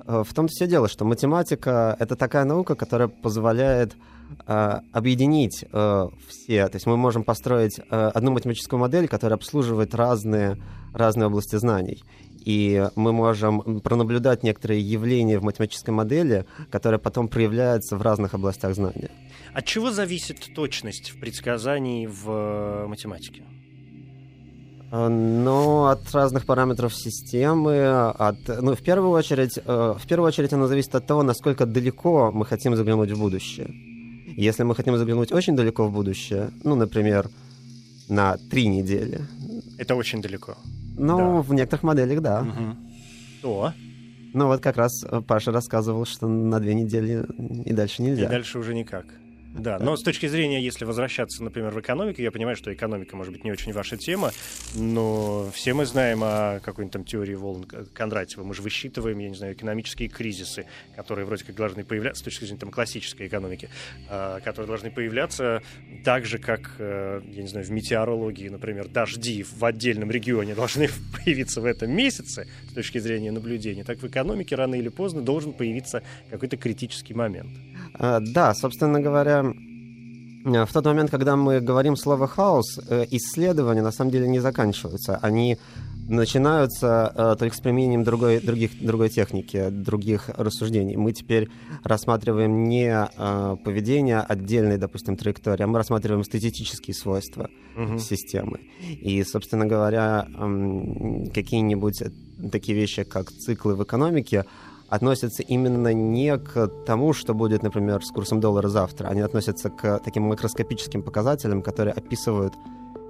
Э, 0.05 0.23
в 0.25 0.33
том-то 0.33 0.51
все 0.51 0.67
дело, 0.67 0.87
что 0.87 1.05
математика— 1.05 1.95
это 1.99 2.15
такая 2.15 2.45
наука, 2.45 2.75
которая 2.75 3.07
позволяет 3.07 3.95
э, 4.47 4.79
объединить 4.91 5.65
э, 5.71 6.07
все. 6.27 6.67
То 6.67 6.75
есть 6.75 6.85
мы 6.85 6.97
можем 6.97 7.23
построить 7.23 7.79
одну 7.89 8.31
математическую 8.31 8.79
модель, 8.79 9.07
которая 9.07 9.37
обслуживает 9.37 9.95
разные, 9.95 10.61
разные 10.93 11.27
области 11.27 11.55
знаний. 11.55 12.03
И 12.45 12.87
мы 12.95 13.11
можем 13.11 13.81
пронаблюдать 13.81 14.43
некоторые 14.43 14.79
явления 14.79 15.39
в 15.39 15.43
математической 15.43 15.89
модели, 15.89 16.45
которые 16.69 16.99
потом 16.99 17.27
проявляются 17.27 17.97
в 17.97 18.03
разных 18.03 18.35
областях 18.35 18.75
знания. 18.75 19.09
От 19.53 19.65
чего 19.65 19.89
зависит 19.89 20.53
точность 20.53 21.09
в 21.09 21.19
предсказании 21.19 22.05
в 22.05 22.85
математике? 22.87 23.43
Э, 24.95 25.07
но 25.09 25.87
от 25.87 26.11
разных 26.13 26.45
параметров 26.45 26.95
системы, 26.95 27.87
от, 28.09 28.37
ну, 28.47 28.75
в 28.75 28.81
первую 28.81 29.11
очередь, 29.11 29.57
в 29.65 30.01
первую 30.07 30.27
очередь 30.27 30.53
она 30.53 30.67
зависит 30.67 30.95
от 30.95 31.05
того, 31.05 31.23
насколько 31.23 31.65
далеко 31.65 32.31
мы 32.31 32.45
хотим 32.45 32.75
заглянуть 32.75 33.11
в 33.11 33.19
будущее. 33.19 33.67
Если 34.37 34.63
мы 34.63 34.75
хотим 34.75 34.97
заглянуть 34.97 35.31
очень 35.31 35.55
далеко 35.55 35.87
в 35.87 35.91
будущее, 35.91 36.49
ну, 36.63 36.75
например, 36.75 37.29
на 38.09 38.37
три 38.49 38.67
недели. 38.67 39.21
Это 39.77 39.95
очень 39.95 40.21
далеко. 40.21 40.55
Ну, 40.97 41.17
да. 41.17 41.41
в 41.41 41.53
некоторых 41.53 41.83
моделях, 41.83 42.21
да. 42.21 42.41
Угу. 42.41 42.75
То? 43.41 43.73
Ну, 44.33 44.47
вот 44.47 44.61
как 44.61 44.77
раз 44.77 44.91
Паша 45.27 45.51
рассказывал, 45.51 46.05
что 46.05 46.27
на 46.27 46.59
две 46.59 46.73
недели 46.73 47.25
и 47.65 47.73
дальше 47.73 48.01
нельзя. 48.01 48.25
И 48.25 48.29
дальше 48.29 48.59
уже 48.59 48.73
никак. 48.73 49.05
Да, 49.57 49.79
но 49.79 49.95
с 49.95 50.03
точки 50.03 50.27
зрения, 50.27 50.61
если 50.61 50.83
возвращаться, 50.83 51.41
например, 51.41 51.71
в 51.71 51.79
экономику, 51.79 52.21
я 52.21 52.31
понимаю, 52.31 52.57
что 52.57 52.73
экономика, 52.73 53.15
может 53.15 53.31
быть, 53.31 53.45
не 53.45 53.51
очень 53.51 53.71
ваша 53.71 53.95
тема, 53.95 54.31
но 54.75 55.49
все 55.53 55.73
мы 55.73 55.85
знаем 55.85 56.21
о 56.23 56.59
какой-нибудь 56.59 56.91
там 56.91 57.05
теории 57.05 57.35
волн 57.35 57.65
Кондратьева. 57.93 58.43
Мы 58.43 58.53
же 58.53 58.61
высчитываем, 58.61 59.17
я 59.19 59.29
не 59.29 59.35
знаю, 59.35 59.53
экономические 59.53 60.09
кризисы, 60.09 60.65
которые 60.95 61.25
вроде 61.25 61.45
как 61.45 61.55
должны 61.55 61.85
появляться, 61.85 62.21
с 62.21 62.25
точки 62.25 62.43
зрения 62.43 62.59
там, 62.59 62.71
классической 62.71 63.27
экономики, 63.27 63.69
а, 64.09 64.41
которые 64.41 64.67
должны 64.67 64.91
появляться 64.91 65.61
так 66.03 66.25
же, 66.25 66.37
как, 66.37 66.75
э, 66.79 67.21
я 67.25 67.41
не 67.41 67.47
знаю, 67.47 67.65
в 67.65 67.71
метеорологии, 67.71 68.49
например, 68.49 68.89
дожди 68.89 69.43
в 69.43 69.63
отдельном 69.63 70.11
регионе 70.11 70.53
должны 70.53 70.89
появиться 71.23 71.61
в 71.61 71.65
этом 71.65 71.91
месяце 71.91 72.47
с 72.69 72.73
точки 72.73 72.97
зрения 72.97 73.31
наблюдения, 73.31 73.85
так 73.85 73.99
в 73.99 74.07
экономике 74.07 74.55
рано 74.55 74.75
или 74.75 74.89
поздно 74.89 75.21
должен 75.21 75.53
появиться 75.53 76.03
какой-то 76.29 76.57
критический 76.57 77.13
момент. 77.13 77.51
А, 77.93 78.19
да, 78.19 78.53
собственно 78.53 78.99
говоря, 78.99 79.44
в 80.45 80.73
тот 80.73 80.85
момент, 80.85 81.09
когда 81.09 81.35
мы 81.35 81.59
говорим 81.59 81.95
слово 81.95 82.27
хаос, 82.27 82.79
э, 82.87 83.05
исследования 83.11 83.81
на 83.81 83.91
самом 83.91 84.11
деле 84.11 84.27
не 84.27 84.39
заканчиваются. 84.39 85.17
Они 85.21 85.57
начинаются 86.07 87.11
э, 87.15 87.35
только 87.39 87.55
с 87.55 87.59
применением 87.59 88.03
другой, 88.03 88.39
других, 88.39 88.71
другой 88.79 89.09
техники, 89.09 89.69
других 89.69 90.29
рассуждений. 90.37 90.95
Мы 90.95 91.13
теперь 91.13 91.49
рассматриваем 91.83 92.69
не 92.69 92.91
э, 92.91 93.57
поведение 93.63 94.19
отдельной, 94.19 94.77
допустим, 94.77 95.17
траектории, 95.17 95.63
а 95.63 95.67
мы 95.67 95.77
рассматриваем 95.77 96.23
статистические 96.23 96.93
свойства 96.93 97.49
угу. 97.75 97.97
системы. 97.97 98.59
И, 98.81 99.23
собственно 99.23 99.65
говоря, 99.65 100.27
э, 100.27 101.25
какие-нибудь 101.33 102.03
такие 102.51 102.77
вещи, 102.77 103.03
как 103.03 103.31
циклы 103.31 103.75
в 103.75 103.83
экономике, 103.83 104.45
относятся 104.95 105.43
именно 105.43 105.93
не 105.93 106.37
к 106.37 106.67
тому, 106.85 107.13
что 107.13 107.33
будет, 107.33 107.63
например, 107.63 108.03
с 108.03 108.11
курсом 108.11 108.39
доллара 108.39 108.67
завтра. 108.67 109.07
Они 109.07 109.21
относятся 109.21 109.69
к 109.69 109.99
таким 109.99 110.23
макроскопическим 110.23 111.03
показателям, 111.03 111.61
которые 111.61 111.93
описывают 111.93 112.53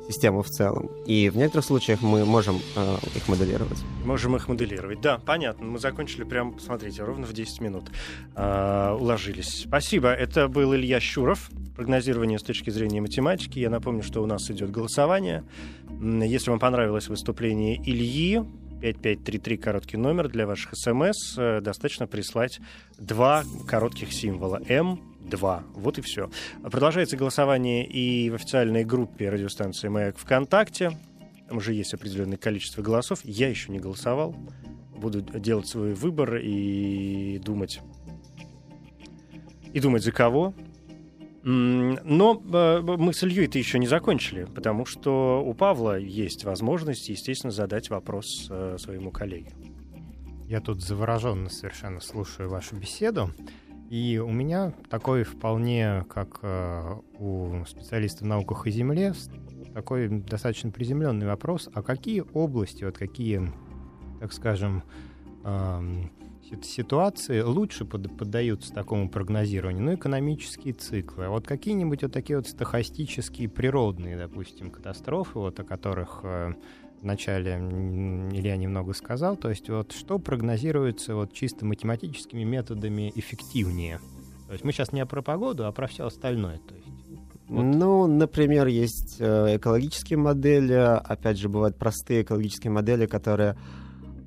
систему 0.08 0.42
в 0.42 0.50
целом. 0.50 0.90
И 1.06 1.30
в 1.30 1.38
некоторых 1.38 1.66
случаях 1.66 2.02
мы 2.02 2.26
можем 2.26 2.60
э, 2.76 2.98
их 3.16 3.28
моделировать. 3.28 3.78
Можем 4.04 4.36
их 4.36 4.48
моделировать, 4.48 5.02
да, 5.02 5.18
понятно. 5.18 5.66
Мы 5.66 5.80
закончили 5.80 6.24
прямо, 6.24 6.54
посмотрите, 6.54 7.04
ровно 7.04 7.26
в 7.26 7.34
10 7.34 7.62
минут 7.62 7.86
э, 8.36 8.98
уложились. 9.00 9.64
Спасибо. 9.68 10.10
Это 10.10 10.48
был 10.48 10.76
Илья 10.76 11.00
Щуров. 11.00 11.50
Прогнозирование 11.76 12.40
с 12.40 12.44
точки 12.44 12.70
зрения 12.70 13.02
математики. 13.02 13.60
Я 13.60 13.70
напомню, 13.70 14.04
что 14.04 14.22
у 14.24 14.26
нас 14.26 14.50
идет 14.50 14.72
голосование. 14.72 15.44
Если 16.00 16.50
вам 16.50 16.60
понравилось 16.60 17.08
выступление 17.08 17.78
Ильи, 17.78 18.42
5533 18.94 19.58
короткий 19.58 19.98
номер 19.98 20.30
для 20.30 20.46
ваших 20.46 20.76
смс. 20.76 21.36
Э, 21.38 21.60
достаточно 21.62 22.06
прислать 22.06 22.60
два 23.00 23.44
коротких 23.68 24.14
символа 24.14 24.62
М2. 24.62 25.64
Вот 25.74 25.98
и 25.98 26.02
все. 26.02 26.30
Продолжается 26.62 27.18
голосование 27.18 27.88
и 27.88 28.30
в 28.30 28.36
официальной 28.36 28.84
группе 28.84 29.30
радиостанции 29.30 29.88
«Маяк 29.88 30.18
ВКонтакте». 30.18 30.92
Там 31.48 31.58
уже 31.58 31.74
есть 31.74 31.94
определенное 31.96 32.38
количество 32.38 32.84
голосов. 32.84 33.20
Я 33.24 33.50
еще 33.50 33.72
не 33.72 33.80
голосовал. 33.80 34.36
Буду 34.96 35.22
делать 35.22 35.68
свой 35.68 35.94
выбор 35.94 36.36
и 36.38 37.40
думать. 37.40 37.82
И 39.74 39.80
думать, 39.80 40.04
за 40.04 40.12
кого. 40.12 40.54
Но 41.48 42.42
э, 42.44 42.82
мы 42.82 43.14
с 43.14 43.22
Ильей-то 43.24 43.60
еще 43.60 43.78
не 43.78 43.86
закончили, 43.86 44.46
потому 44.46 44.88
что 44.88 45.44
у 45.46 45.54
Павла 45.54 45.96
есть 45.96 46.44
возможность, 46.44 47.08
естественно, 47.08 47.52
задать 47.52 47.92
вопрос 47.92 48.48
э, 48.50 48.78
своему 48.80 49.12
коллеге. 49.12 49.52
Я 50.48 50.60
тут 50.60 50.82
завороженно 50.82 51.50
совершенно 51.50 52.02
слушаю 52.02 52.50
вашу 52.50 52.76
беседу. 52.76 53.30
И 53.92 54.18
у 54.18 54.32
меня 54.32 54.74
такой 54.90 55.24
вполне, 55.24 56.04
как 56.10 56.40
э, 56.42 56.96
у 57.20 57.64
специалиста 57.68 58.24
в 58.24 58.28
науках 58.28 58.66
о 58.66 58.72
Земле, 58.72 59.14
такой 59.76 60.08
достаточно 60.08 60.72
приземленный 60.72 61.28
вопрос, 61.28 61.70
а 61.76 61.84
какие 61.84 62.24
области, 62.34 62.84
вот 62.84 62.98
какие, 62.98 63.54
так 64.20 64.34
скажем, 64.34 64.82
ситуации 66.64 67.42
лучше 67.42 67.86
под, 67.86 68.16
поддаются 68.18 68.74
такому 68.74 69.10
прогнозированию? 69.10 69.84
Ну, 69.84 69.96
экономические 69.96 70.74
циклы. 70.74 71.26
А 71.26 71.30
вот 71.30 71.48
какие-нибудь 71.48 72.04
вот 72.04 72.12
такие 72.12 72.38
вот 72.38 72.48
стахастические 72.48 73.50
природные, 73.50 74.18
допустим, 74.18 74.72
катастрофы, 74.72 75.40
вот 75.40 75.60
о 75.60 75.64
которых 75.64 76.22
э, 76.24 76.54
вначале 77.02 77.54
Илья 77.54 78.58
немного 78.58 78.94
сказал, 78.94 79.38
то 79.38 79.50
есть 79.50 79.70
вот 79.70 79.92
что 79.92 80.20
прогнозируется 80.20 81.16
вот 81.16 81.34
чисто 81.34 81.66
математическими 81.66 82.44
методами 82.44 83.12
эффективнее? 83.16 84.00
То 84.48 84.54
есть 84.54 84.64
мы 84.64 84.72
сейчас 84.72 84.92
не 84.92 85.06
про 85.06 85.22
погоду, 85.22 85.66
а 85.66 85.72
про 85.72 85.88
все 85.88 86.06
остальное. 86.06 86.58
То 86.58 86.76
есть, 86.76 86.88
вот. 87.48 87.64
Ну, 87.64 88.08
например, 88.08 88.68
есть 88.68 89.18
э, 89.20 89.58
экологические 89.58 90.18
модели, 90.18 90.74
опять 90.74 91.38
же, 91.38 91.48
бывают 91.48 91.78
простые 91.78 92.24
экологические 92.24 92.72
модели, 92.72 93.06
которые 93.06 93.56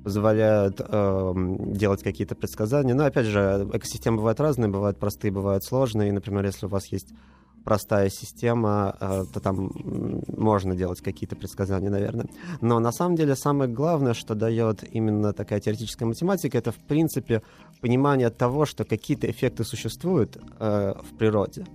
позволяют 0.09 0.81
э, 0.81 1.33
делать 1.75 2.01
какие-то 2.01 2.33
предсказания. 2.33 2.95
Но, 2.95 3.05
опять 3.05 3.27
же, 3.27 3.69
экосистемы 3.71 4.17
бывают 4.17 4.39
разные, 4.39 4.67
бывают 4.67 4.97
простые, 4.97 5.31
бывают 5.31 5.63
сложные. 5.63 6.11
Например, 6.11 6.43
если 6.43 6.65
у 6.65 6.69
вас 6.69 6.87
есть 6.87 7.09
простая 7.63 8.09
система, 8.09 8.95
э, 8.99 9.25
то 9.31 9.39
там 9.39 9.69
можно 10.35 10.75
делать 10.75 11.01
какие-то 11.01 11.35
предсказания, 11.35 11.91
наверное. 11.91 12.25
Но 12.59 12.79
на 12.79 12.91
самом 12.91 13.17
деле 13.17 13.35
самое 13.35 13.69
главное, 13.69 14.15
что 14.15 14.33
дает 14.33 14.83
именно 14.95 15.31
такая 15.31 15.59
теоретическая 15.59 16.05
математика, 16.05 16.57
это, 16.57 16.71
в 16.71 16.79
принципе, 16.87 17.43
понимание 17.79 18.31
того, 18.31 18.65
что 18.65 18.85
какие-то 18.85 19.29
эффекты 19.29 19.63
существуют 19.63 20.37
э, 20.59 20.93
в 21.03 21.17
природе, 21.19 21.67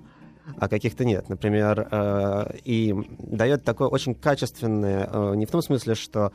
а 0.58 0.68
каких-то 0.68 1.04
нет. 1.04 1.28
Например, 1.28 1.86
э, 1.88 2.56
и 2.64 2.96
дает 3.20 3.62
такое 3.62 3.86
очень 3.86 4.16
качественное, 4.16 5.08
э, 5.08 5.36
не 5.36 5.46
в 5.46 5.52
том 5.52 5.62
смысле, 5.62 5.94
что 5.94 6.32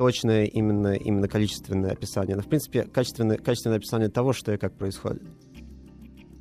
точное 0.00 0.46
именно, 0.46 0.94
именно 0.94 1.28
количественное 1.28 1.90
описание, 1.92 2.34
но, 2.34 2.40
в 2.40 2.48
принципе, 2.48 2.84
качественное, 2.84 3.36
качественное 3.36 3.76
описание 3.76 4.08
того, 4.08 4.32
что 4.32 4.50
и 4.50 4.56
как 4.56 4.72
происходит. 4.72 5.22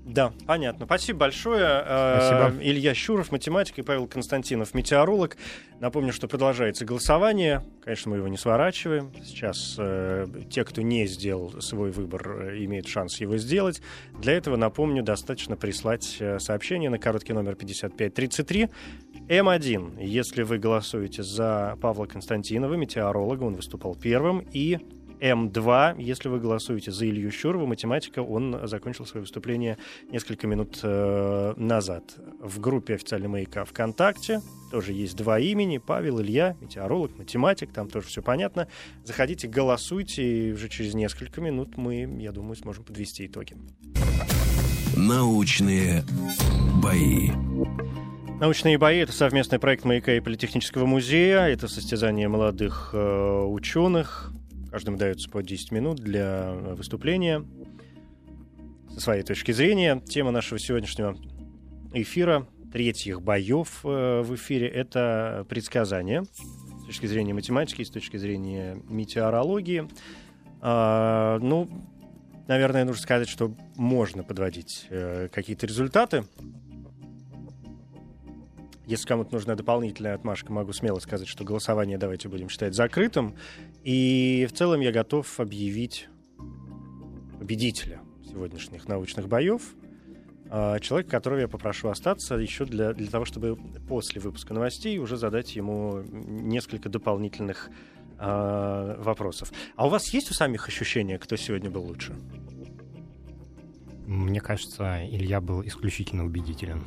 Да, 0.05 0.31
понятно. 0.47 0.85
Спасибо 0.85 1.19
большое. 1.19 1.83
Э, 1.85 2.19
Спасибо. 2.21 2.63
Илья 2.63 2.93
Щуров, 2.93 3.33
математик, 3.33 3.79
и 3.79 3.81
Павел 3.81 4.07
Константинов, 4.07 4.73
метеоролог. 4.73 5.35
Напомню, 5.79 6.13
что 6.13 6.27
продолжается 6.27 6.83
голосование. 6.83 7.63
Конечно, 7.83 8.11
мы 8.11 8.17
его 8.17 8.27
не 8.27 8.37
сворачиваем. 8.37 9.11
Сейчас 9.23 9.75
э, 9.77 10.25
те, 10.49 10.63
кто 10.63 10.81
не 10.81 11.05
сделал 11.05 11.61
свой 11.61 11.91
выбор, 11.91 12.49
э, 12.49 12.63
имеют 12.63 12.87
шанс 12.87 13.21
его 13.21 13.37
сделать. 13.37 13.81
Для 14.19 14.33
этого, 14.33 14.55
напомню, 14.55 15.03
достаточно 15.03 15.55
прислать 15.55 16.17
э, 16.19 16.39
сообщение 16.39 16.89
на 16.89 16.97
короткий 16.97 17.33
номер 17.33 17.55
5533. 17.55 18.69
М1, 19.29 20.03
если 20.03 20.41
вы 20.41 20.57
голосуете 20.57 21.21
за 21.21 21.77
Павла 21.79 22.07
Константинова, 22.07 22.73
метеоролога, 22.73 23.43
он 23.43 23.53
выступал 23.53 23.93
первым, 23.93 24.39
и 24.53 24.79
М2. 25.19 26.01
Если 26.01 26.29
вы 26.29 26.39
голосуете 26.39 26.91
за 26.91 27.07
Илью 27.07 27.29
Щурова, 27.29 27.67
математика, 27.67 28.23
он 28.23 28.67
закончил 28.67 29.05
свое 29.05 29.21
выступление 29.21 29.77
несколько 30.09 30.47
минут 30.47 30.79
э, 30.81 31.53
назад. 31.57 32.15
В 32.39 32.59
группе 32.59 32.95
официальной 32.95 33.27
маяка 33.27 33.65
ВКонтакте 33.65 34.41
тоже 34.71 34.93
есть 34.93 35.15
два 35.15 35.39
имени. 35.39 35.77
Павел, 35.77 36.19
Илья, 36.21 36.57
метеоролог, 36.59 37.15
математик, 37.15 37.71
там 37.71 37.87
тоже 37.87 38.07
все 38.07 38.23
понятно. 38.23 38.67
Заходите, 39.03 39.47
голосуйте, 39.47 40.23
и 40.47 40.53
уже 40.53 40.69
через 40.69 40.95
несколько 40.95 41.39
минут 41.39 41.77
мы, 41.77 42.17
я 42.19 42.31
думаю, 42.31 42.55
сможем 42.55 42.83
подвести 42.83 43.27
итоги. 43.27 43.55
Научные 44.97 46.03
бои. 46.81 47.29
Научные 48.39 48.77
бои— 48.77 48.97
это 48.99 49.11
совместный 49.11 49.59
проект 49.59 49.83
«Маяка» 49.83 50.13
и 50.13 50.21
Политехнического 50.21 50.85
музея. 50.85 51.41
Это 51.41 51.67
состязание 51.67 52.29
молодых 52.29 52.91
э, 52.93 53.43
ученых, 53.43 54.31
Каждому 54.71 54.97
дается 54.97 55.29
по 55.29 55.41
10 55.41 55.71
минут 55.71 55.97
для 55.97 56.51
выступления 56.51 57.43
со 58.93 59.01
своей 59.01 59.23
точки 59.23 59.51
зрения. 59.51 59.99
Тема 59.99 60.31
нашего 60.31 60.59
сегодняшнего 60.59 61.17
эфира, 61.93 62.47
третьих 62.71 63.21
боев 63.21 63.81
э, 63.83 64.21
в 64.21 64.35
эфире, 64.35 64.67
это 64.67 65.45
предсказания 65.49 66.23
с 66.83 66.85
точки 66.85 67.07
зрения 67.07 67.33
математики, 67.33 67.83
с 67.83 67.89
точки 67.89 68.17
зрения 68.17 68.77
метеорологии. 68.87 69.89
А, 70.61 71.39
ну, 71.39 71.67
наверное, 72.47 72.85
нужно 72.85 73.01
сказать, 73.01 73.27
что 73.27 73.55
можно 73.75 74.23
подводить 74.23 74.85
э, 74.91 75.29
какие-то 75.31 75.65
результаты 75.65 76.25
если 78.89 79.07
кому-то 79.07 79.33
нужна 79.33 79.53
дополнительная 79.53 80.15
отмашка, 80.15 80.51
могу 80.51 80.73
смело 80.73 80.97
сказать, 80.97 81.27
что 81.27 81.43
голосование 81.43 81.99
давайте 81.99 82.27
будем 82.27 82.49
считать 82.49 82.73
закрытым. 82.73 83.35
И 83.83 84.47
в 84.49 84.57
целом 84.57 84.81
я 84.81 84.91
готов 84.91 85.39
объявить 85.39 86.09
победителя 87.37 87.99
сегодняшних 88.27 88.87
научных 88.87 89.27
боев. 89.27 89.61
А, 90.49 90.79
человек, 90.79 91.07
которого 91.07 91.37
я 91.37 91.47
попрошу 91.47 91.89
остаться 91.89 92.33
еще 92.33 92.65
для, 92.65 92.93
для 92.93 93.07
того, 93.07 93.25
чтобы 93.25 93.57
после 93.87 94.19
выпуска 94.21 94.55
новостей 94.55 94.97
уже 94.97 95.17
задать 95.17 95.55
ему 95.55 96.01
несколько 96.11 96.89
дополнительных 96.89 97.69
э, 98.17 98.95
вопросов. 98.97 99.51
А 99.75 99.85
у 99.85 99.89
вас 99.89 100.11
есть 100.11 100.31
у 100.31 100.33
самих 100.33 100.67
ощущения, 100.67 101.19
кто 101.19 101.35
сегодня 101.35 101.69
был 101.69 101.83
лучше? 101.83 102.15
Мне 104.07 104.41
кажется, 104.41 105.05
Илья 105.05 105.41
был 105.41 105.61
исключительно 105.63 106.25
убедителен. 106.25 106.83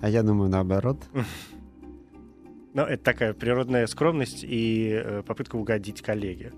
А 0.00 0.08
я 0.08 0.22
думаю, 0.22 0.50
наоборот. 0.50 0.98
Ну, 2.72 2.82
это 2.82 3.02
такая 3.02 3.34
природная 3.34 3.88
скромность 3.88 4.44
и 4.44 4.90
э, 4.92 5.22
попытка 5.26 5.56
угодить 5.56 6.02
коллеге. 6.02 6.52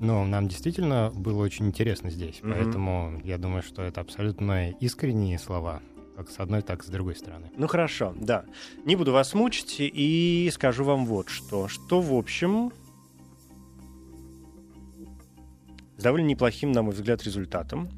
Ну, 0.00 0.24
нам 0.24 0.48
действительно 0.48 1.12
было 1.14 1.42
очень 1.42 1.66
интересно 1.66 2.10
здесь, 2.10 2.36
mm-hmm. 2.40 2.54
поэтому 2.54 3.20
я 3.24 3.36
думаю, 3.36 3.62
что 3.62 3.82
это 3.82 4.00
абсолютно 4.00 4.70
искренние 4.70 5.38
слова, 5.38 5.82
как 6.16 6.30
с 6.30 6.38
одной, 6.38 6.62
так 6.62 6.82
и 6.82 6.86
с 6.86 6.88
другой 6.88 7.14
стороны. 7.14 7.50
Ну 7.58 7.66
хорошо, 7.66 8.14
да. 8.16 8.44
Не 8.86 8.96
буду 8.96 9.12
вас 9.12 9.34
мучить 9.34 9.76
и 9.80 10.48
скажу 10.50 10.84
вам 10.84 11.04
вот 11.04 11.28
что. 11.28 11.68
Что, 11.68 12.00
в 12.00 12.14
общем, 12.14 12.72
с 15.98 16.02
довольно 16.02 16.26
неплохим, 16.26 16.72
на 16.72 16.82
мой 16.82 16.94
взгляд, 16.94 17.22
результатом 17.22 17.90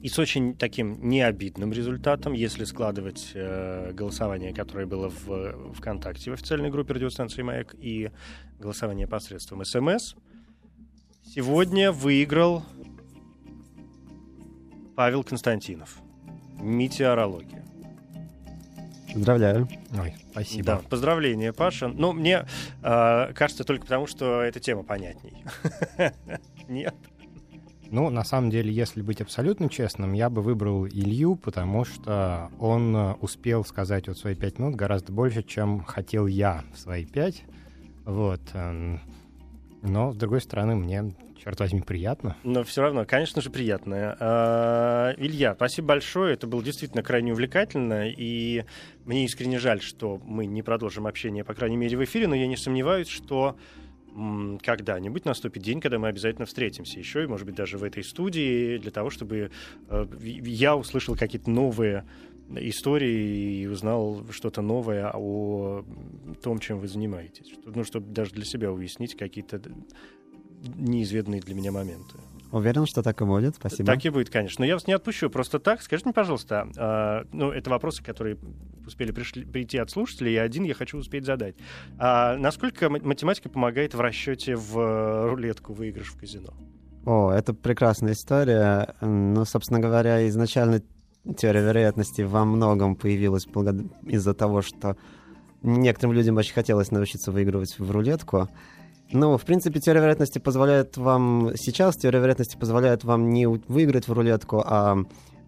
и 0.00 0.08
с 0.08 0.18
очень 0.18 0.56
таким 0.56 1.08
необидным 1.08 1.72
результатом, 1.72 2.32
если 2.32 2.64
складывать 2.64 3.32
э, 3.34 3.92
голосование, 3.92 4.52
которое 4.52 4.86
было 4.86 5.08
в 5.08 5.74
ВКонтакте 5.74 6.30
в 6.30 6.34
официальной 6.34 6.70
группе 6.70 6.94
радиостанции 6.94 7.42
«Маяк» 7.42 7.74
и 7.78 8.10
голосование 8.58 9.06
посредством 9.06 9.64
СМС. 9.64 10.14
Сегодня 11.24 11.92
выиграл 11.92 12.62
Павел 14.94 15.24
Константинов. 15.24 15.98
Метеорология. 16.60 17.64
Поздравляю. 19.12 19.68
Ой, 19.98 20.14
спасибо. 20.30 20.64
Да, 20.64 20.76
поздравления, 20.78 21.52
Паша. 21.52 21.88
Ну, 21.88 22.12
мне 22.12 22.46
э, 22.82 23.32
кажется 23.32 23.64
только 23.64 23.84
потому, 23.84 24.06
что 24.06 24.42
эта 24.42 24.60
тема 24.60 24.82
понятней. 24.82 25.42
Нет. 26.68 26.94
Ну, 27.90 28.10
на 28.10 28.24
самом 28.24 28.50
деле, 28.50 28.72
если 28.72 29.02
быть 29.02 29.20
абсолютно 29.20 29.68
честным, 29.68 30.12
я 30.12 30.28
бы 30.28 30.42
выбрал 30.42 30.86
Илью, 30.86 31.36
потому 31.36 31.84
что 31.84 32.50
он 32.58 32.96
э, 32.96 33.14
успел 33.20 33.64
сказать 33.64 34.08
вот 34.08 34.18
свои 34.18 34.34
пять 34.34 34.58
минут 34.58 34.74
гораздо 34.74 35.12
больше, 35.12 35.42
чем 35.42 35.82
хотел 35.84 36.26
я 36.26 36.64
в 36.74 36.78
свои 36.78 37.04
пять. 37.04 37.44
Вот. 38.04 38.40
Эм, 38.54 39.00
но, 39.82 40.12
с 40.12 40.16
другой 40.16 40.40
стороны, 40.40 40.74
мне, 40.74 41.12
черт 41.42 41.58
возьми, 41.60 41.80
приятно. 41.80 42.36
Но 42.42 42.64
все 42.64 42.82
равно, 42.82 43.04
конечно 43.04 43.40
же, 43.40 43.50
приятно. 43.50 44.16
А, 44.18 45.14
Илья, 45.16 45.54
спасибо 45.54 45.88
большое. 45.88 46.34
Это 46.34 46.46
было 46.46 46.62
действительно 46.62 47.02
крайне 47.02 47.32
увлекательно. 47.32 48.08
И 48.08 48.64
мне 49.04 49.24
искренне 49.24 49.58
жаль, 49.58 49.80
что 49.80 50.20
мы 50.24 50.46
не 50.46 50.62
продолжим 50.62 51.06
общение, 51.06 51.44
по 51.44 51.54
крайней 51.54 51.76
мере, 51.76 51.96
в 51.96 52.04
эфире, 52.04 52.26
но 52.26 52.34
я 52.34 52.46
не 52.46 52.56
сомневаюсь, 52.56 53.08
что 53.08 53.56
когда-нибудь 54.62 55.24
наступит 55.24 55.62
день, 55.62 55.80
когда 55.80 55.98
мы 55.98 56.08
обязательно 56.08 56.46
встретимся 56.46 56.98
еще, 56.98 57.24
и, 57.24 57.26
может 57.26 57.46
быть, 57.46 57.54
даже 57.54 57.78
в 57.78 57.84
этой 57.84 58.02
студии, 58.02 58.78
для 58.78 58.90
того, 58.90 59.10
чтобы 59.10 59.50
э, 59.88 60.06
я 60.20 60.76
услышал 60.76 61.16
какие-то 61.16 61.50
новые 61.50 62.04
истории 62.48 63.60
и 63.60 63.66
узнал 63.66 64.24
что-то 64.30 64.62
новое 64.62 65.10
о 65.12 65.84
том, 66.42 66.58
чем 66.60 66.78
вы 66.78 66.88
занимаетесь. 66.88 67.52
Ну, 67.64 67.84
чтобы 67.84 68.12
даже 68.12 68.32
для 68.32 68.44
себя 68.44 68.72
уяснить 68.72 69.16
какие-то 69.16 69.60
неизведанные 70.76 71.40
для 71.40 71.54
меня 71.54 71.72
моменты. 71.72 72.16
Уверен, 72.56 72.86
что 72.86 73.02
так 73.02 73.20
и 73.20 73.24
будет. 73.26 73.56
Спасибо. 73.56 73.92
Так 73.92 74.02
и 74.06 74.08
будет, 74.08 74.30
конечно. 74.30 74.62
Но 74.62 74.66
я 74.66 74.76
вас 74.76 74.86
не 74.86 74.94
отпущу 74.94 75.28
просто 75.28 75.58
так. 75.58 75.82
Скажите 75.82 76.08
мне, 76.08 76.14
пожалуйста, 76.14 76.66
а, 76.78 77.26
ну, 77.30 77.50
это 77.50 77.68
вопросы, 77.68 78.02
которые 78.02 78.38
успели 78.86 79.12
пришли, 79.12 79.44
прийти 79.44 79.76
от 79.76 79.90
слушателей, 79.90 80.32
и 80.32 80.36
один 80.38 80.64
я 80.64 80.72
хочу 80.72 80.96
успеть 80.96 81.26
задать. 81.26 81.54
А 81.98 82.34
насколько 82.38 82.88
математика 82.88 83.50
помогает 83.50 83.92
в 83.92 84.00
расчете 84.00 84.56
в 84.56 85.28
рулетку 85.28 85.74
выигрыш 85.74 86.08
в 86.08 86.18
казино? 86.18 86.54
О, 87.04 87.30
это 87.30 87.52
прекрасная 87.52 88.14
история. 88.14 88.94
Ну, 89.02 89.44
собственно 89.44 89.78
говоря, 89.78 90.26
изначально 90.28 90.80
теория 91.36 91.60
вероятности 91.60 92.22
во 92.22 92.46
многом 92.46 92.96
появилась 92.96 93.46
из-за 94.06 94.32
того, 94.32 94.62
что 94.62 94.96
некоторым 95.62 96.14
людям 96.14 96.38
очень 96.38 96.54
хотелось 96.54 96.90
научиться 96.90 97.32
выигрывать 97.32 97.78
в 97.78 97.90
рулетку. 97.90 98.48
Ну, 99.12 99.36
в 99.36 99.44
принципе, 99.44 99.80
теория 99.80 100.00
вероятности 100.00 100.38
позволяет 100.38 100.96
вам... 100.96 101.52
Сейчас 101.56 101.96
теория 101.96 102.18
вероятности 102.18 102.56
позволяет 102.56 103.04
вам 103.04 103.30
не 103.30 103.46
выиграть 103.46 104.08
в 104.08 104.12
рулетку, 104.12 104.62
а 104.66 104.98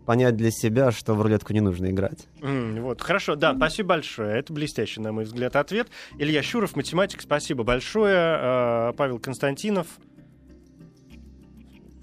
понять 0.07 0.37
для 0.37 0.51
себя, 0.51 0.91
что 0.91 1.15
в 1.15 1.21
рулетку 1.21 1.53
не 1.53 1.61
нужно 1.61 1.91
играть. 1.91 2.29
Mm, 2.41 2.81
вот, 2.81 3.03
хорошо, 3.03 3.35
да, 3.35 3.55
спасибо 3.55 3.91
большое. 3.91 4.39
Это 4.39 4.53
блестящий, 4.55 5.01
на 5.01 5.13
мой 5.13 5.25
взгляд, 5.25 5.55
ответ. 5.55 5.89
Илья 6.17 6.41
Щуров, 6.43 6.77
математик, 6.77 7.21
спасибо 7.21 7.63
большое. 7.63 8.17
А, 8.17 8.93
Павел 8.95 9.19
Константинов. 9.19 9.87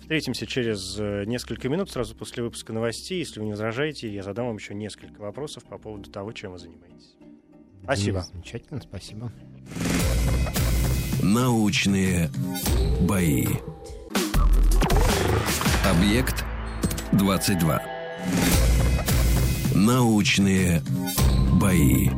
Встретимся 0.01 0.45
через 0.45 0.97
э, 0.99 1.23
несколько 1.25 1.67
минут, 1.67 1.89
сразу 1.89 2.15
после 2.15 2.43
выпуска 2.43 2.73
новостей. 2.73 3.17
Если 3.17 3.39
вы 3.39 3.47
не 3.47 3.53
возражаете, 3.53 4.07
я 4.07 4.21
задам 4.21 4.45
вам 4.45 4.57
еще 4.57 4.75
несколько 4.75 5.19
вопросов 5.19 5.63
по 5.63 5.79
поводу 5.79 6.11
того, 6.11 6.31
чем 6.31 6.51
вы 6.51 6.59
занимаетесь. 6.59 7.15
Спасибо. 7.81 8.21
Замечательно, 8.21 8.81
спасибо. 8.81 9.31
Научные 11.25 12.29
бои. 13.01 13.47
Объект 15.83 16.45
22. 17.13 17.81
Научные 19.73 20.83
бои. 21.59 22.09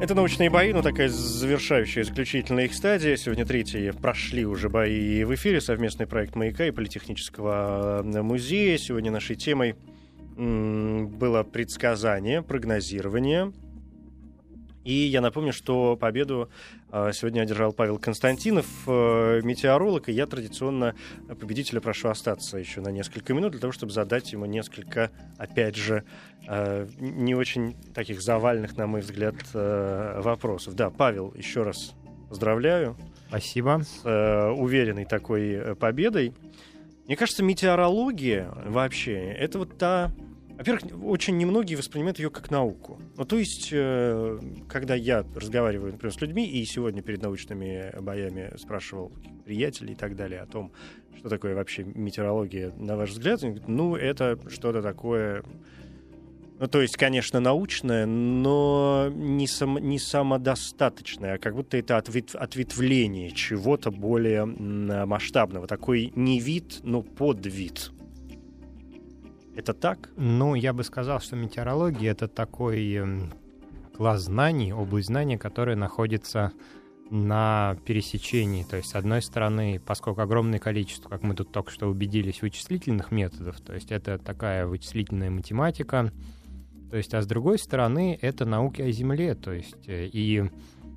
Это 0.00 0.14
научные 0.14 0.50
бои, 0.50 0.72
ну 0.72 0.82
такая 0.82 1.08
завершающая, 1.08 2.04
заключительная 2.04 2.66
их 2.66 2.74
стадия. 2.74 3.16
Сегодня 3.16 3.44
третьи 3.44 3.90
прошли 3.90 4.46
уже 4.46 4.68
бои 4.68 5.24
в 5.24 5.34
эфире. 5.34 5.60
Совместный 5.60 6.06
проект 6.06 6.36
«Маяка» 6.36 6.64
и 6.64 6.70
Политехнического 6.70 8.04
э, 8.04 8.22
музея. 8.22 8.78
Сегодня 8.78 9.10
нашей 9.10 9.34
темой 9.34 9.74
было 10.36 11.42
предсказание, 11.42 12.42
прогнозирование 12.42 13.52
и 14.88 15.06
я 15.06 15.20
напомню, 15.20 15.52
что 15.52 15.96
победу 15.96 16.48
а, 16.90 17.12
сегодня 17.12 17.42
одержал 17.42 17.74
Павел 17.74 17.98
Константинов, 17.98 18.64
э, 18.86 19.42
метеоролог, 19.44 20.08
и 20.08 20.12
я 20.12 20.26
традиционно 20.26 20.94
победителя 21.38 21.82
прошу 21.82 22.08
остаться 22.08 22.56
еще 22.56 22.80
на 22.80 22.88
несколько 22.88 23.34
минут 23.34 23.50
для 23.50 23.60
того, 23.60 23.70
чтобы 23.70 23.92
задать 23.92 24.32
ему 24.32 24.46
несколько, 24.46 25.10
опять 25.36 25.76
же, 25.76 26.04
э, 26.48 26.88
не 26.98 27.34
очень 27.34 27.76
таких 27.92 28.22
завальных, 28.22 28.78
на 28.78 28.86
мой 28.86 29.02
взгляд, 29.02 29.34
э, 29.52 30.22
вопросов. 30.22 30.74
Да, 30.74 30.88
Павел, 30.88 31.34
еще 31.36 31.64
раз 31.64 31.92
поздравляю. 32.30 32.96
Спасибо. 33.28 33.82
С 33.84 34.52
уверенной 34.56 35.04
такой 35.04 35.76
победой. 35.76 36.32
Мне 37.06 37.16
кажется, 37.16 37.44
метеорология 37.44 38.50
вообще 38.64 39.18
это 39.18 39.58
вот 39.58 39.76
та 39.76 40.10
во-первых, 40.58 41.04
очень 41.04 41.36
немногие 41.36 41.78
воспринимают 41.78 42.18
ее 42.18 42.30
как 42.30 42.50
науку. 42.50 43.00
Ну, 43.16 43.24
то 43.24 43.38
есть, 43.38 43.68
э, 43.70 44.40
когда 44.68 44.96
я 44.96 45.24
разговариваю, 45.36 45.92
например, 45.92 46.12
с 46.12 46.20
людьми, 46.20 46.44
и 46.46 46.64
сегодня 46.64 47.00
перед 47.00 47.22
научными 47.22 47.94
боями 48.00 48.52
спрашивал 48.58 49.12
приятелей 49.44 49.92
и 49.92 49.96
так 49.96 50.16
далее 50.16 50.40
о 50.40 50.46
том, 50.46 50.72
что 51.16 51.28
такое 51.28 51.54
вообще 51.54 51.84
метеорология, 51.84 52.72
на 52.76 52.96
ваш 52.96 53.10
взгляд, 53.10 53.40
ну, 53.68 53.94
это 53.94 54.36
что-то 54.50 54.82
такое... 54.82 55.44
Ну, 56.58 56.66
то 56.66 56.82
есть, 56.82 56.96
конечно, 56.96 57.38
научное, 57.38 58.04
но 58.04 59.12
не, 59.14 59.46
сам, 59.46 59.78
не 59.78 60.00
самодостаточное, 60.00 61.34
а 61.34 61.38
как 61.38 61.54
будто 61.54 61.76
это 61.76 61.98
ответ, 61.98 62.34
ответвление 62.34 63.30
чего-то 63.30 63.92
более 63.92 64.44
масштабного. 64.44 65.68
Такой 65.68 66.12
не 66.16 66.40
вид, 66.40 66.80
но 66.82 67.02
подвид 67.02 67.92
это 69.58 69.74
так? 69.74 70.10
Ну, 70.16 70.54
я 70.54 70.72
бы 70.72 70.84
сказал, 70.84 71.20
что 71.20 71.34
метеорология— 71.34 72.10
это 72.12 72.28
такой 72.28 72.94
эм, 72.94 73.32
класс 73.96 74.22
знаний, 74.22 74.72
область 74.72 75.08
знаний, 75.08 75.36
которая 75.36 75.74
находится 75.74 76.52
на 77.10 77.76
пересечении. 77.84 78.62
То 78.62 78.76
есть, 78.76 78.90
с 78.90 78.94
одной 78.94 79.20
стороны, 79.20 79.80
поскольку 79.84 80.20
огромное 80.20 80.60
количество, 80.60 81.08
как 81.08 81.24
мы 81.24 81.34
тут 81.34 81.50
только 81.50 81.72
что 81.72 81.88
убедились, 81.88 82.40
вычислительных 82.40 83.10
методов, 83.10 83.60
то 83.60 83.74
есть 83.74 83.90
это 83.90 84.18
такая 84.18 84.64
вычислительная 84.64 85.30
математика, 85.30 86.12
то 86.88 86.96
есть, 86.96 87.12
а 87.12 87.20
с 87.20 87.26
другой 87.26 87.58
стороны, 87.58 88.16
это 88.22 88.44
науки 88.44 88.82
о 88.82 88.92
Земле, 88.92 89.34
то 89.34 89.52
есть, 89.52 89.88
э, 89.88 90.06
и 90.06 90.48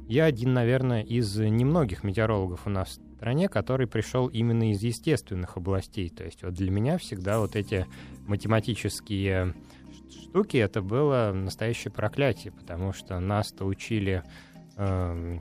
я 0.08 0.26
один, 0.26 0.54
наверное, 0.54 1.02
из 1.02 1.36
немногих 1.36 2.04
метеорологов 2.04 2.68
у 2.68 2.70
нас 2.70 3.00
стране, 3.22 3.48
который 3.48 3.86
пришел 3.86 4.26
именно 4.30 4.72
из 4.72 4.82
естественных 4.82 5.56
областей. 5.56 6.10
То 6.10 6.24
есть 6.24 6.42
вот 6.42 6.56
для 6.56 6.72
меня 6.72 6.98
всегда 6.98 7.40
вот 7.40 7.56
эти 7.56 7.86
математические 8.26 9.54
штуки, 10.10 10.58
это 10.58 10.82
было 10.82 11.32
настоящее 11.32 11.92
проклятие, 11.92 12.52
потому 12.52 12.94
что 12.94 13.20
нас-то 13.20 13.66
учили 13.66 14.24
э, 14.76 15.38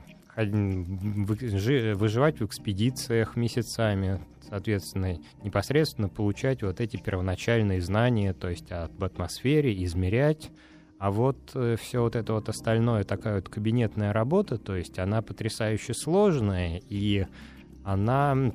выживать 1.95 2.39
в 2.39 2.45
экспедициях 2.45 3.35
месяцами, 3.35 4.21
соответственно, 4.47 5.17
непосредственно 5.43 6.07
получать 6.07 6.61
вот 6.61 6.81
эти 6.81 6.97
первоначальные 6.97 7.81
знания, 7.81 8.33
то 8.33 8.47
есть 8.47 8.71
об 8.71 9.03
атмосфере, 9.03 9.83
измерять. 9.85 10.51
А 10.99 11.09
вот 11.09 11.49
э, 11.55 11.77
все 11.81 12.03
вот 12.03 12.15
это 12.15 12.33
вот 12.33 12.47
остальное, 12.47 13.05
такая 13.05 13.37
вот 13.37 13.49
кабинетная 13.49 14.13
работа, 14.13 14.59
то 14.59 14.75
есть 14.75 14.99
она 14.99 15.23
потрясающе 15.23 15.95
сложная, 15.95 16.79
и 16.87 17.25
она 17.83 18.51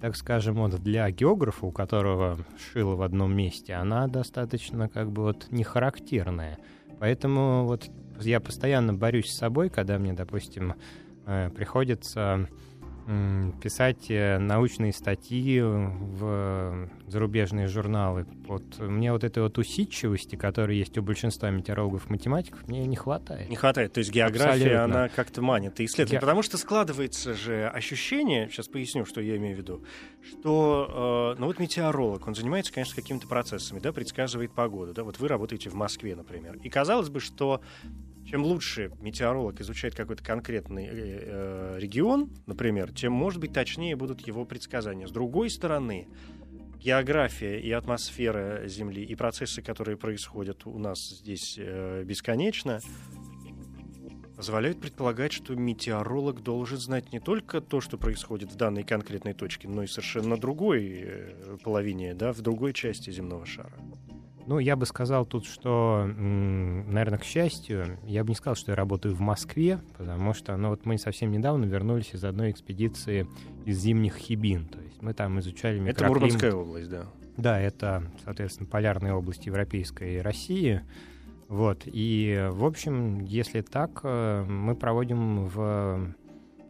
так 0.00 0.14
скажем, 0.16 0.56
вот 0.56 0.80
для 0.80 1.10
географа, 1.10 1.66
у 1.66 1.72
которого 1.72 2.38
шило 2.56 2.94
в 2.94 3.02
одном 3.02 3.34
месте, 3.34 3.74
она 3.74 4.06
достаточно 4.06 4.88
как 4.88 5.10
бы 5.10 5.22
вот 5.22 5.48
не 5.50 5.64
характерная. 5.64 6.58
Поэтому 7.00 7.64
вот 7.64 7.90
я 8.20 8.40
постоянно 8.40 8.94
борюсь 8.94 9.30
с 9.30 9.36
собой, 9.36 9.70
когда 9.70 9.98
мне, 9.98 10.12
допустим, 10.12 10.74
э, 11.26 11.50
приходится 11.50 12.48
писать 13.62 14.10
э, 14.10 14.38
научные 14.38 14.92
статьи 14.92 15.60
в 15.60 16.88
зарубежные 17.06 17.66
журналы. 17.66 18.26
Вот 18.46 18.78
мне 18.78 19.12
вот 19.12 19.24
этой 19.24 19.42
вот 19.42 19.56
усидчивости, 19.56 20.36
которая 20.36 20.76
есть 20.76 20.98
у 20.98 21.02
большинства 21.02 21.50
метеорологов 21.50 22.10
математиков, 22.10 22.66
мне 22.68 22.86
не 22.86 22.96
хватает. 22.96 23.48
Не 23.48 23.56
хватает. 23.56 23.94
То 23.94 23.98
есть 23.98 24.10
география, 24.10 24.50
Абсолютно. 24.50 24.84
она 24.84 25.08
как-то 25.08 25.40
манит 25.40 25.80
и 25.80 25.86
исследует. 25.86 26.12
Ге... 26.12 26.20
Потому 26.20 26.42
что 26.42 26.58
складывается 26.58 27.32
же 27.32 27.68
ощущение, 27.68 28.48
сейчас 28.50 28.68
поясню, 28.68 29.06
что 29.06 29.22
я 29.22 29.36
имею 29.36 29.56
в 29.56 29.58
виду, 29.58 29.84
что, 30.22 31.34
э, 31.36 31.40
ну 31.40 31.46
вот 31.46 31.58
метеоролог, 31.58 32.26
он 32.26 32.34
занимается, 32.34 32.72
конечно, 32.72 32.94
какими-то 32.94 33.26
процессами, 33.26 33.78
да, 33.78 33.92
предсказывает 33.92 34.52
погоду, 34.52 34.92
да, 34.92 35.02
вот 35.02 35.18
вы 35.18 35.28
работаете 35.28 35.70
в 35.70 35.74
Москве, 35.74 36.14
например. 36.14 36.58
И 36.62 36.68
казалось 36.68 37.08
бы, 37.08 37.20
что 37.20 37.62
чем 38.28 38.44
лучше 38.44 38.90
метеоролог 39.00 39.60
изучает 39.62 39.94
какой-то 39.94 40.22
конкретный 40.22 40.84
э, 40.84 40.90
э, 40.92 41.78
регион, 41.78 42.30
например, 42.46 42.92
тем, 42.92 43.12
может 43.12 43.40
быть, 43.40 43.54
точнее 43.54 43.96
будут 43.96 44.26
его 44.26 44.44
предсказания. 44.44 45.06
С 45.06 45.10
другой 45.10 45.48
стороны, 45.48 46.08
география 46.78 47.58
и 47.58 47.70
атмосфера 47.72 48.68
Земли, 48.68 49.02
и 49.02 49.14
процессы, 49.14 49.62
которые 49.62 49.96
происходят 49.96 50.66
у 50.66 50.78
нас 50.78 51.08
здесь 51.08 51.56
э, 51.58 52.04
бесконечно, 52.04 52.80
позволяют 54.36 54.78
предполагать, 54.78 55.32
что 55.32 55.54
метеоролог 55.56 56.42
должен 56.42 56.76
знать 56.76 57.12
не 57.12 57.20
только 57.20 57.62
то, 57.62 57.80
что 57.80 57.96
происходит 57.96 58.52
в 58.52 58.56
данной 58.56 58.84
конкретной 58.84 59.32
точке, 59.32 59.68
но 59.68 59.84
и 59.84 59.86
совершенно 59.86 60.36
другой 60.36 61.00
э, 61.02 61.56
половине, 61.64 62.14
да, 62.14 62.34
в 62.34 62.42
другой 62.42 62.74
части 62.74 63.10
земного 63.10 63.46
шара. 63.46 63.72
Ну, 64.48 64.58
я 64.60 64.76
бы 64.76 64.86
сказал 64.86 65.26
тут, 65.26 65.44
что, 65.44 66.06
наверное, 66.06 67.18
к 67.18 67.24
счастью, 67.24 67.98
я 68.04 68.24
бы 68.24 68.30
не 68.30 68.34
сказал, 68.34 68.56
что 68.56 68.72
я 68.72 68.76
работаю 68.76 69.14
в 69.14 69.20
Москве, 69.20 69.78
потому 69.98 70.32
что, 70.32 70.56
ну, 70.56 70.70
вот 70.70 70.86
мы 70.86 70.96
совсем 70.96 71.30
недавно 71.30 71.66
вернулись 71.66 72.14
из 72.14 72.24
одной 72.24 72.50
экспедиции 72.52 73.26
из 73.66 73.78
зимних 73.78 74.16
Хибин, 74.16 74.64
то 74.64 74.80
есть 74.80 75.02
мы 75.02 75.12
там 75.12 75.38
изучали 75.40 75.78
микроклимат. 75.78 76.00
Это 76.00 76.08
Мурманская 76.08 76.54
область, 76.54 76.88
да? 76.88 77.04
Да, 77.36 77.60
это, 77.60 78.04
соответственно, 78.24 78.66
полярная 78.66 79.12
область 79.12 79.44
Европейской 79.44 80.22
России. 80.22 80.80
Вот, 81.48 81.82
и, 81.84 82.48
в 82.50 82.64
общем, 82.64 83.20
если 83.20 83.60
так, 83.60 84.00
э, 84.02 84.44
мы 84.48 84.74
проводим 84.74 85.44
в 85.44 86.14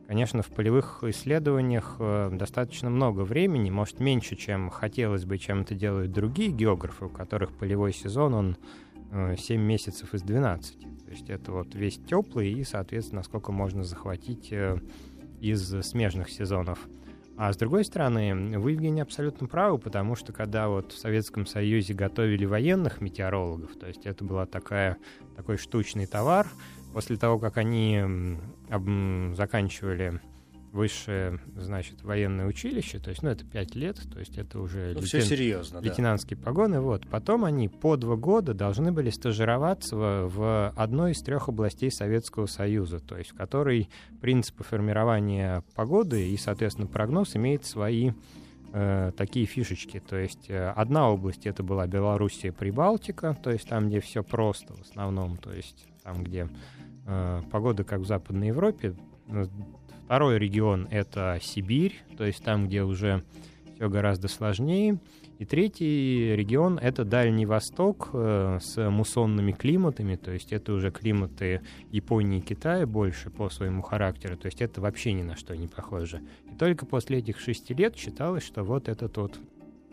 Конечно, 0.09 0.41
в 0.41 0.49
полевых 0.49 1.05
исследованиях 1.05 1.97
э, 1.99 2.31
достаточно 2.33 2.89
много 2.89 3.21
времени, 3.21 3.69
может, 3.69 4.01
меньше, 4.01 4.37
чем 4.37 4.71
хотелось 4.71 5.27
бы, 5.27 5.37
чем 5.37 5.61
это 5.61 5.75
делают 5.75 6.13
другие 6.13 6.51
географы, 6.51 7.05
у 7.05 7.09
которых 7.11 7.53
полевой 7.53 7.93
сезон, 7.93 8.33
он 8.33 8.57
7 9.13 9.37
э, 9.61 9.63
месяцев 9.63 10.15
из 10.15 10.23
12. 10.23 10.81
То 10.81 11.11
есть 11.11 11.29
это 11.29 11.53
вот 11.53 11.75
весь 11.75 11.99
теплый 11.99 12.51
и, 12.51 12.65
соответственно, 12.65 13.23
сколько 13.23 13.53
можно 13.53 13.85
захватить 13.85 14.51
э, 14.51 14.79
из 15.43 15.69
смежных 15.85 16.31
сезонов. 16.31 16.79
А 17.37 17.53
с 17.53 17.59
другой 17.59 17.85
стороны, 17.85 18.59
вы, 18.59 18.73
Евгений, 18.73 19.03
абсолютно 19.03 19.47
правы, 19.47 19.77
потому 19.77 20.17
что 20.17 20.33
когда 20.33 20.71
вот 20.71 20.93
в 20.93 20.99
Советском 20.99 21.45
Союзе 21.45 21.93
готовили 21.93 22.47
военных 22.47 23.03
метеорологов, 23.03 23.77
то 23.77 23.87
есть 23.87 24.07
это 24.07 24.25
была 24.25 24.47
такая, 24.47 24.97
такой 25.37 25.59
штучный 25.59 26.07
товар, 26.07 26.49
после 26.93 27.17
того, 27.17 27.39
как 27.39 27.57
они 27.59 28.37
заканчивали 29.35 30.21
высшее, 30.73 31.41
значит, 31.57 32.03
военное 32.03 32.47
училище, 32.47 32.99
то 32.99 33.11
есть, 33.11 33.23
ну, 33.23 33.31
это 33.31 33.45
пять 33.45 33.75
лет, 33.75 33.99
то 34.13 34.21
есть 34.21 34.37
это 34.37 34.61
уже 34.61 34.93
ну, 34.95 35.01
лейтен... 35.01 35.23
серьезно, 35.23 35.79
лейтенантские 35.79 36.37
да. 36.37 36.45
погоны, 36.45 36.81
вот. 36.81 37.09
Потом 37.09 37.45
они 37.45 37.69
по 37.69 37.97
два 37.97 38.17
года 38.17 38.55
должны 38.55 38.93
были 38.93 39.11
стажироваться 39.11 39.97
в, 39.97 40.29
в 40.29 40.73
одной 40.77 41.13
из 41.13 41.23
трех 41.23 41.49
областей 41.49 41.91
Советского 41.91 42.47
Союза, 42.47 43.01
то 43.01 43.17
есть 43.17 43.31
в 43.31 43.35
которой 43.35 43.89
принципы 44.21 44.63
формирования 44.63 45.65
погоды 45.75 46.29
и, 46.29 46.37
соответственно, 46.37 46.87
прогноз 46.87 47.35
имеет 47.35 47.65
свои 47.65 48.13
э, 48.73 49.13
такие 49.17 49.47
фишечки. 49.47 50.01
То 50.01 50.17
есть 50.17 50.49
э, 50.49 50.71
одна 50.71 51.11
область 51.11 51.47
это 51.47 51.63
была 51.63 51.87
Белоруссия, 51.87 52.53
Прибалтика, 52.53 53.37
то 53.43 53.51
есть 53.51 53.69
там, 53.69 53.89
где 53.89 54.01
все 54.01 54.23
просто 54.23 54.75
в 54.75 54.81
основном, 54.81 55.37
то 55.37 55.53
есть 55.53 55.87
там, 56.03 56.23
где 56.25 56.49
э, 57.07 57.43
погода 57.51 57.85
как 57.85 58.01
в 58.01 58.07
Западной 58.07 58.49
Европе, 58.49 58.95
Второй 60.09 60.39
регион— 60.39 60.89
это 60.91 61.39
Сибирь, 61.43 61.95
то 62.17 62.25
есть 62.25 62.43
там, 62.43 62.67
где 62.67 62.83
уже 62.83 63.25
все 63.75 63.91
гораздо 63.91 64.27
сложнее. 64.29 64.99
И 65.39 65.45
третий 65.45 66.35
регион— 66.35 66.79
это 66.83 67.05
Дальний 67.05 67.47
Восток 67.47 68.11
э, 68.13 68.59
с 68.61 68.91
муссонными 68.91 69.53
климатами, 69.53 70.17
то 70.17 70.33
есть 70.33 70.53
это 70.53 70.73
уже 70.73 70.91
климаты 70.91 71.63
Японии 71.93 72.39
и 72.39 72.43
Китая 72.43 72.87
больше 72.87 73.31
по 73.31 73.49
своему 73.49 73.83
характеру, 73.83 74.37
то 74.37 74.47
есть 74.47 74.61
это 74.61 74.81
вообще 74.81 75.13
ни 75.13 75.23
на 75.23 75.37
что 75.37 75.57
не 75.57 75.69
похоже. 75.69 76.23
И 76.53 76.57
только 76.57 76.87
после 76.87 77.19
этих 77.19 77.39
шести 77.39 77.73
лет 77.73 77.97
считалось, 77.97 78.43
что 78.43 78.65
вот 78.65 78.89
это 78.89 79.09
тот 79.09 79.39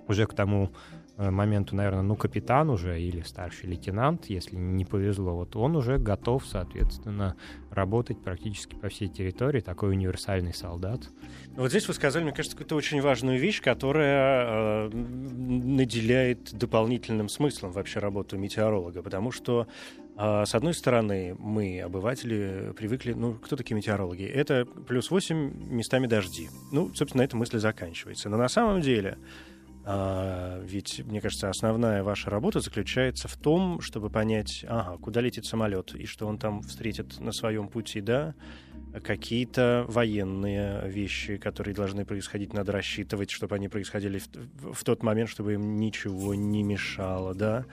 уже 0.07 0.25
к 0.25 0.33
тому 0.33 0.71
моменту, 1.17 1.75
наверное, 1.75 2.01
ну, 2.01 2.15
капитан 2.15 2.69
уже 2.69 3.01
или 3.01 3.21
старший 3.21 3.69
лейтенант, 3.69 4.25
если 4.25 4.55
не 4.55 4.85
повезло, 4.85 5.35
вот 5.35 5.55
он 5.55 5.75
уже 5.75 5.97
готов, 5.97 6.45
соответственно, 6.45 7.35
работать 7.71 8.21
практически 8.21 8.75
по 8.75 8.89
всей 8.89 9.07
территории, 9.07 9.61
такой 9.61 9.91
универсальный 9.91 10.53
солдат. 10.53 11.09
Вот 11.55 11.69
здесь 11.69 11.87
вы 11.87 11.93
сказали, 11.93 12.23
мне 12.23 12.33
кажется, 12.33 12.57
какую-то 12.57 12.75
очень 12.75 13.01
важную 13.01 13.39
вещь, 13.39 13.61
которая 13.61 14.87
э, 14.87 14.89
наделяет 14.93 16.53
дополнительным 16.53 17.29
смыслом 17.29 17.71
вообще 17.71 17.99
работу 17.99 18.37
метеоролога, 18.37 19.01
потому 19.01 19.31
что 19.31 19.67
э, 20.17 20.43
с 20.45 20.53
одной 20.53 20.73
стороны, 20.73 21.35
мы, 21.39 21.79
обыватели, 21.81 22.73
привыкли, 22.75 23.13
ну, 23.13 23.35
кто 23.35 23.55
такие 23.55 23.75
метеорологи? 23.75 24.23
Это 24.23 24.65
плюс 24.65 25.11
8 25.11 25.69
местами 25.69 26.07
дожди. 26.07 26.49
Ну, 26.73 26.93
собственно, 26.93 27.21
эта 27.21 27.37
мысль 27.37 27.59
заканчивается. 27.59 28.27
Но 28.27 28.35
на 28.35 28.49
самом 28.49 28.81
деле 28.81 29.17
а, 29.87 30.59
ведь, 30.63 31.05
мне 31.05 31.21
кажется, 31.21 31.47
основная 31.47 32.01
ваша 32.01 32.31
работа 32.31 32.59
заключается 32.59 33.27
в 33.27 33.37
том, 33.37 33.81
чтобы 33.81 34.09
понять, 34.09 34.65
ага, 34.67 34.97
куда 34.97 35.21
летит 35.21 35.45
самолет 35.45 35.93
и 35.93 36.07
что 36.07 36.25
он 36.25 36.39
там 36.39 36.63
встретит 36.63 37.19
на 37.19 37.31
своем 37.31 37.67
пути, 37.67 38.01
да, 38.01 38.33
какие-то 39.03 39.85
военные 39.87 40.89
вещи, 40.89 41.37
которые 41.37 41.75
должны 41.75 42.03
происходить, 42.03 42.51
надо 42.51 42.71
рассчитывать, 42.71 43.29
чтобы 43.29 43.55
они 43.55 43.67
происходили 43.67 44.17
в, 44.17 44.73
в 44.73 44.83
тот 44.83 45.03
момент, 45.03 45.29
чтобы 45.29 45.53
им 45.53 45.79
ничего 45.79 46.33
не 46.33 46.63
мешало, 46.63 47.35
да, 47.35 47.65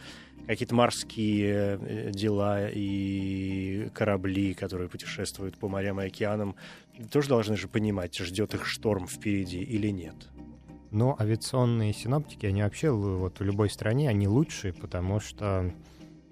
какие-то 0.47 0.75
морские 0.75 1.79
э, 1.81 2.11
дела 2.11 2.69
и 2.69 3.89
корабли, 3.95 4.53
которые 4.53 4.91
путешествуют 4.91 5.57
по 5.57 5.69
морям 5.69 5.99
и 6.01 6.07
океанам, 6.07 6.57
тоже 7.11 7.29
должны 7.29 7.57
же 7.57 7.69
понимать, 7.69 8.19
ждет 8.19 8.55
их 8.55 8.67
шторм 8.67 9.07
впереди 9.07 9.63
или 9.63 9.89
нет. 9.89 10.15
Но 10.93 11.16
авиационные 11.18 11.95
синоптики, 11.95 12.45
они 12.45 12.62
вообще 12.62 12.90
вот 12.90 13.40
в 13.40 13.43
любой 13.43 13.70
стране, 13.70 14.11
они 14.11 14.28
лучшие, 14.28 14.74
потому 14.74 15.20
что 15.20 15.72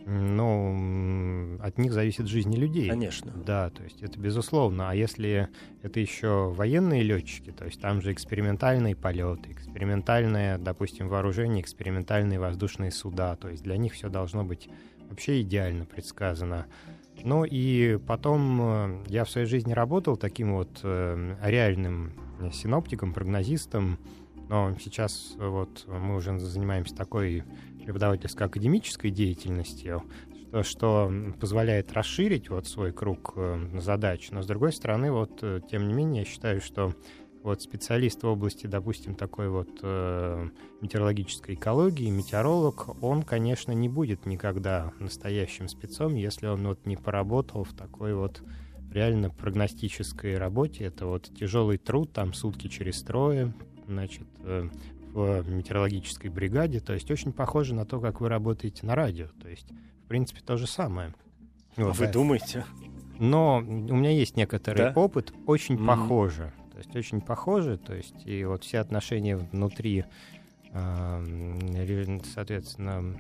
ну, 0.07 1.59
от 1.61 1.79
них 1.79 1.93
зависит 1.93 2.27
жизнь 2.27 2.55
людей. 2.55 2.89
Конечно. 2.89 3.33
Да, 3.33 3.71
то 3.71 3.83
есть 3.83 4.03
это 4.03 4.19
безусловно. 4.19 4.91
А 4.91 4.95
если 4.95 5.49
это 5.83 5.99
еще 6.01 6.51
военные 6.51 7.03
летчики, 7.03 7.53
то 7.53 7.65
есть 7.65 7.81
там 7.81 8.03
же 8.03 8.13
экспериментальные 8.13 8.97
полеты, 8.97 9.53
экспериментальное, 9.53 10.59
допустим, 10.59 11.09
вооружение, 11.09 11.63
экспериментальные 11.63 12.39
воздушные 12.39 12.91
суда, 12.91 13.37
то 13.37 13.49
есть 13.49 13.63
для 13.63 13.77
них 13.77 13.95
все 13.95 14.09
должно 14.09 14.45
быть 14.45 14.69
вообще 15.09 15.41
идеально 15.41 15.87
предсказано. 15.87 16.67
Ну 17.23 17.45
и 17.45 17.99
потом 18.07 18.61
э, 18.63 19.05
я 19.09 19.25
в 19.25 19.31
своей 19.31 19.47
жизни 19.47 19.73
работал 19.73 20.17
таким 20.17 20.55
вот 20.55 20.81
э, 20.83 21.37
реальным 21.43 22.13
синоптиком, 22.53 23.13
прогнозистом, 23.13 23.99
но 24.51 24.75
сейчас 24.81 25.35
вот 25.39 25.85
мы 25.87 26.17
уже 26.17 26.37
занимаемся 26.41 26.93
такой 26.97 27.45
преподавательско-академической 27.85 29.11
деятельностью, 29.11 30.03
что, 30.49 30.63
что 30.65 31.13
позволяет 31.39 31.93
расширить 31.93 32.51
вот 32.51 32.67
свой 32.67 32.93
круг 32.93 33.35
э, 33.37 33.79
задач. 33.79 34.33
Но 34.33 34.43
с 34.43 34.47
другой 34.47 34.73
стороны, 34.73 35.13
вот 35.13 35.39
э, 35.43 35.61
тем 35.71 35.87
не 35.87 35.95
менее, 35.95 36.25
я 36.25 36.29
считаю, 36.29 36.61
что 36.61 36.93
вот 37.45 37.63
специалист 37.63 38.25
в 38.25 38.27
области, 38.27 38.67
допустим, 38.67 39.15
такой 39.15 39.49
вот 39.51 39.71
э, 39.83 40.49
метеорологической 40.81 41.55
экологии, 41.55 42.11
метеоролог, 42.11 43.01
он, 43.05 43.23
конечно, 43.23 43.71
не 43.71 43.89
будет 43.89 44.27
никогда 44.27 44.93
настоящим 44.99 45.69
спецом, 45.69 46.17
если 46.17 46.49
он 46.49 46.67
вот 46.67 46.87
не 46.87 46.97
поработал 46.97 47.63
в 47.63 47.73
такой 47.73 48.15
вот 48.15 48.43
реально 48.93 49.31
прогностической 49.31 50.37
работе. 50.37 50.87
Это 50.87 51.07
вот 51.07 51.31
тяжелый 51.39 51.79
труд, 51.79 52.13
там 52.13 52.35
сутки 52.35 52.67
через 52.67 53.01
трое, 53.03 53.55
значит, 53.91 54.27
э, 54.45 54.69
в 55.13 55.49
метеорологической 55.51 56.31
бригаде. 56.31 56.81
То 56.81 56.93
есть 56.95 57.11
очень 57.11 57.33
похоже 57.33 57.75
на 57.75 57.85
то, 57.85 58.01
как 58.01 58.21
вы 58.21 58.29
работаете 58.29 58.87
на 58.87 58.95
радио. 58.95 59.27
То 59.43 59.49
есть, 59.49 59.67
в 60.05 60.09
принципе, 60.09 60.41
то 60.41 60.57
же 60.57 60.67
самое. 60.67 61.15
Вот, 61.77 61.97
вы 61.99 62.07
думаете? 62.09 62.65
Но 63.19 63.59
у 63.59 63.63
меня 63.63 64.11
есть 64.11 64.37
некоторый 64.37 64.79
да? 64.79 64.93
опыт, 64.95 65.33
очень 65.47 65.75
mm-hmm. 65.75 65.87
похоже. 65.87 66.53
То 66.73 66.79
есть 66.79 66.97
очень 66.97 67.21
похоже. 67.21 67.77
То 67.77 67.95
есть 67.95 68.27
и 68.27 68.45
вот 68.45 68.65
все 68.65 68.79
отношения 68.79 69.37
внутри, 69.37 70.05
э, 70.73 72.19
соответственно, 72.33 73.17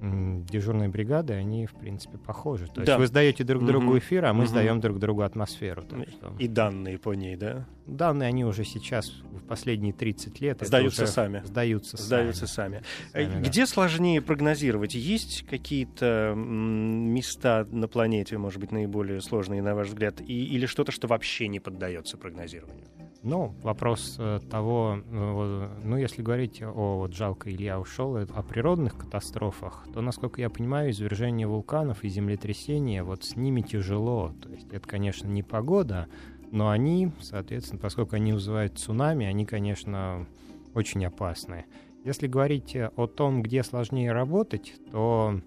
дежурные 0.00 0.88
бригады, 0.88 1.34
они, 1.34 1.66
в 1.66 1.74
принципе, 1.74 2.16
похожи. 2.18 2.66
То 2.66 2.82
да. 2.82 2.82
есть 2.82 2.98
вы 2.98 3.06
сдаете 3.06 3.44
друг 3.44 3.66
другу 3.66 3.98
эфир, 3.98 4.24
а 4.24 4.32
мы 4.32 4.44
угу. 4.44 4.50
сдаем 4.50 4.80
друг 4.80 4.98
другу 4.98 5.22
атмосферу. 5.22 5.82
Что... 5.82 6.34
И 6.38 6.48
данные 6.48 6.98
по 6.98 7.12
ней, 7.12 7.36
да? 7.36 7.66
Данные, 7.86 8.28
они 8.28 8.44
уже 8.44 8.64
сейчас, 8.64 9.10
в 9.10 9.44
последние 9.46 9.92
30 9.92 10.40
лет... 10.40 10.58
Сдаются 10.62 11.06
сами. 11.06 11.42
Сдаются, 11.44 11.96
сдаются 11.96 12.46
сами. 12.46 12.82
сами. 13.12 13.26
сами 13.26 13.42
Где 13.42 13.62
да. 13.62 13.66
сложнее 13.66 14.22
прогнозировать? 14.22 14.94
Есть 14.94 15.46
какие-то 15.48 16.34
места 16.36 17.66
на 17.70 17.88
планете, 17.88 18.38
может 18.38 18.60
быть, 18.60 18.72
наиболее 18.72 19.20
сложные, 19.20 19.60
на 19.60 19.74
ваш 19.74 19.88
взгляд, 19.88 20.20
и, 20.20 20.44
или 20.46 20.66
что-то, 20.66 20.92
что 20.92 21.08
вообще 21.08 21.48
не 21.48 21.60
поддается 21.60 22.16
прогнозированию? 22.16 22.86
Ну, 23.22 23.54
вопрос 23.62 24.16
э, 24.18 24.40
того, 24.50 24.98
э, 25.04 25.68
ну, 25.84 25.96
если 25.98 26.22
говорить 26.22 26.62
о, 26.62 27.00
вот 27.00 27.12
жалко, 27.12 27.50
Илья 27.50 27.78
ушел, 27.78 28.16
э, 28.16 28.26
о 28.34 28.42
природных 28.42 28.96
катастрофах, 28.96 29.86
то, 29.92 30.00
насколько 30.00 30.40
я 30.40 30.48
понимаю, 30.48 30.90
извержение 30.90 31.46
вулканов 31.46 32.02
и 32.02 32.08
землетрясения, 32.08 33.04
вот 33.04 33.24
с 33.24 33.36
ними 33.36 33.60
тяжело. 33.60 34.32
То 34.40 34.48
есть 34.48 34.72
это, 34.72 34.88
конечно, 34.88 35.28
не 35.28 35.42
погода, 35.42 36.06
но 36.50 36.70
они, 36.70 37.12
соответственно, 37.20 37.78
поскольку 37.78 38.16
они 38.16 38.32
вызывают 38.32 38.78
цунами, 38.78 39.26
они, 39.26 39.44
конечно, 39.44 40.26
очень 40.74 41.04
опасны. 41.04 41.66
Если 42.04 42.26
говорить 42.26 42.74
о 42.74 43.06
том, 43.06 43.42
где 43.42 43.62
сложнее 43.62 44.12
работать, 44.12 44.72
то 44.90 45.38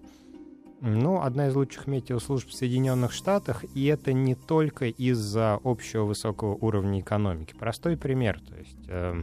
ну, 0.80 1.22
одна 1.22 1.48
из 1.48 1.54
лучших 1.54 1.86
метеослужб 1.86 2.48
в 2.48 2.54
Соединенных 2.54 3.12
Штатах, 3.12 3.64
и 3.74 3.86
это 3.86 4.12
не 4.12 4.34
только 4.34 4.86
из-за 4.86 5.58
общего 5.64 6.04
высокого 6.04 6.54
уровня 6.54 7.00
экономики. 7.00 7.54
Простой 7.58 7.96
пример, 7.96 8.40
то 8.40 8.56
есть, 8.56 8.88
э, 8.88 9.22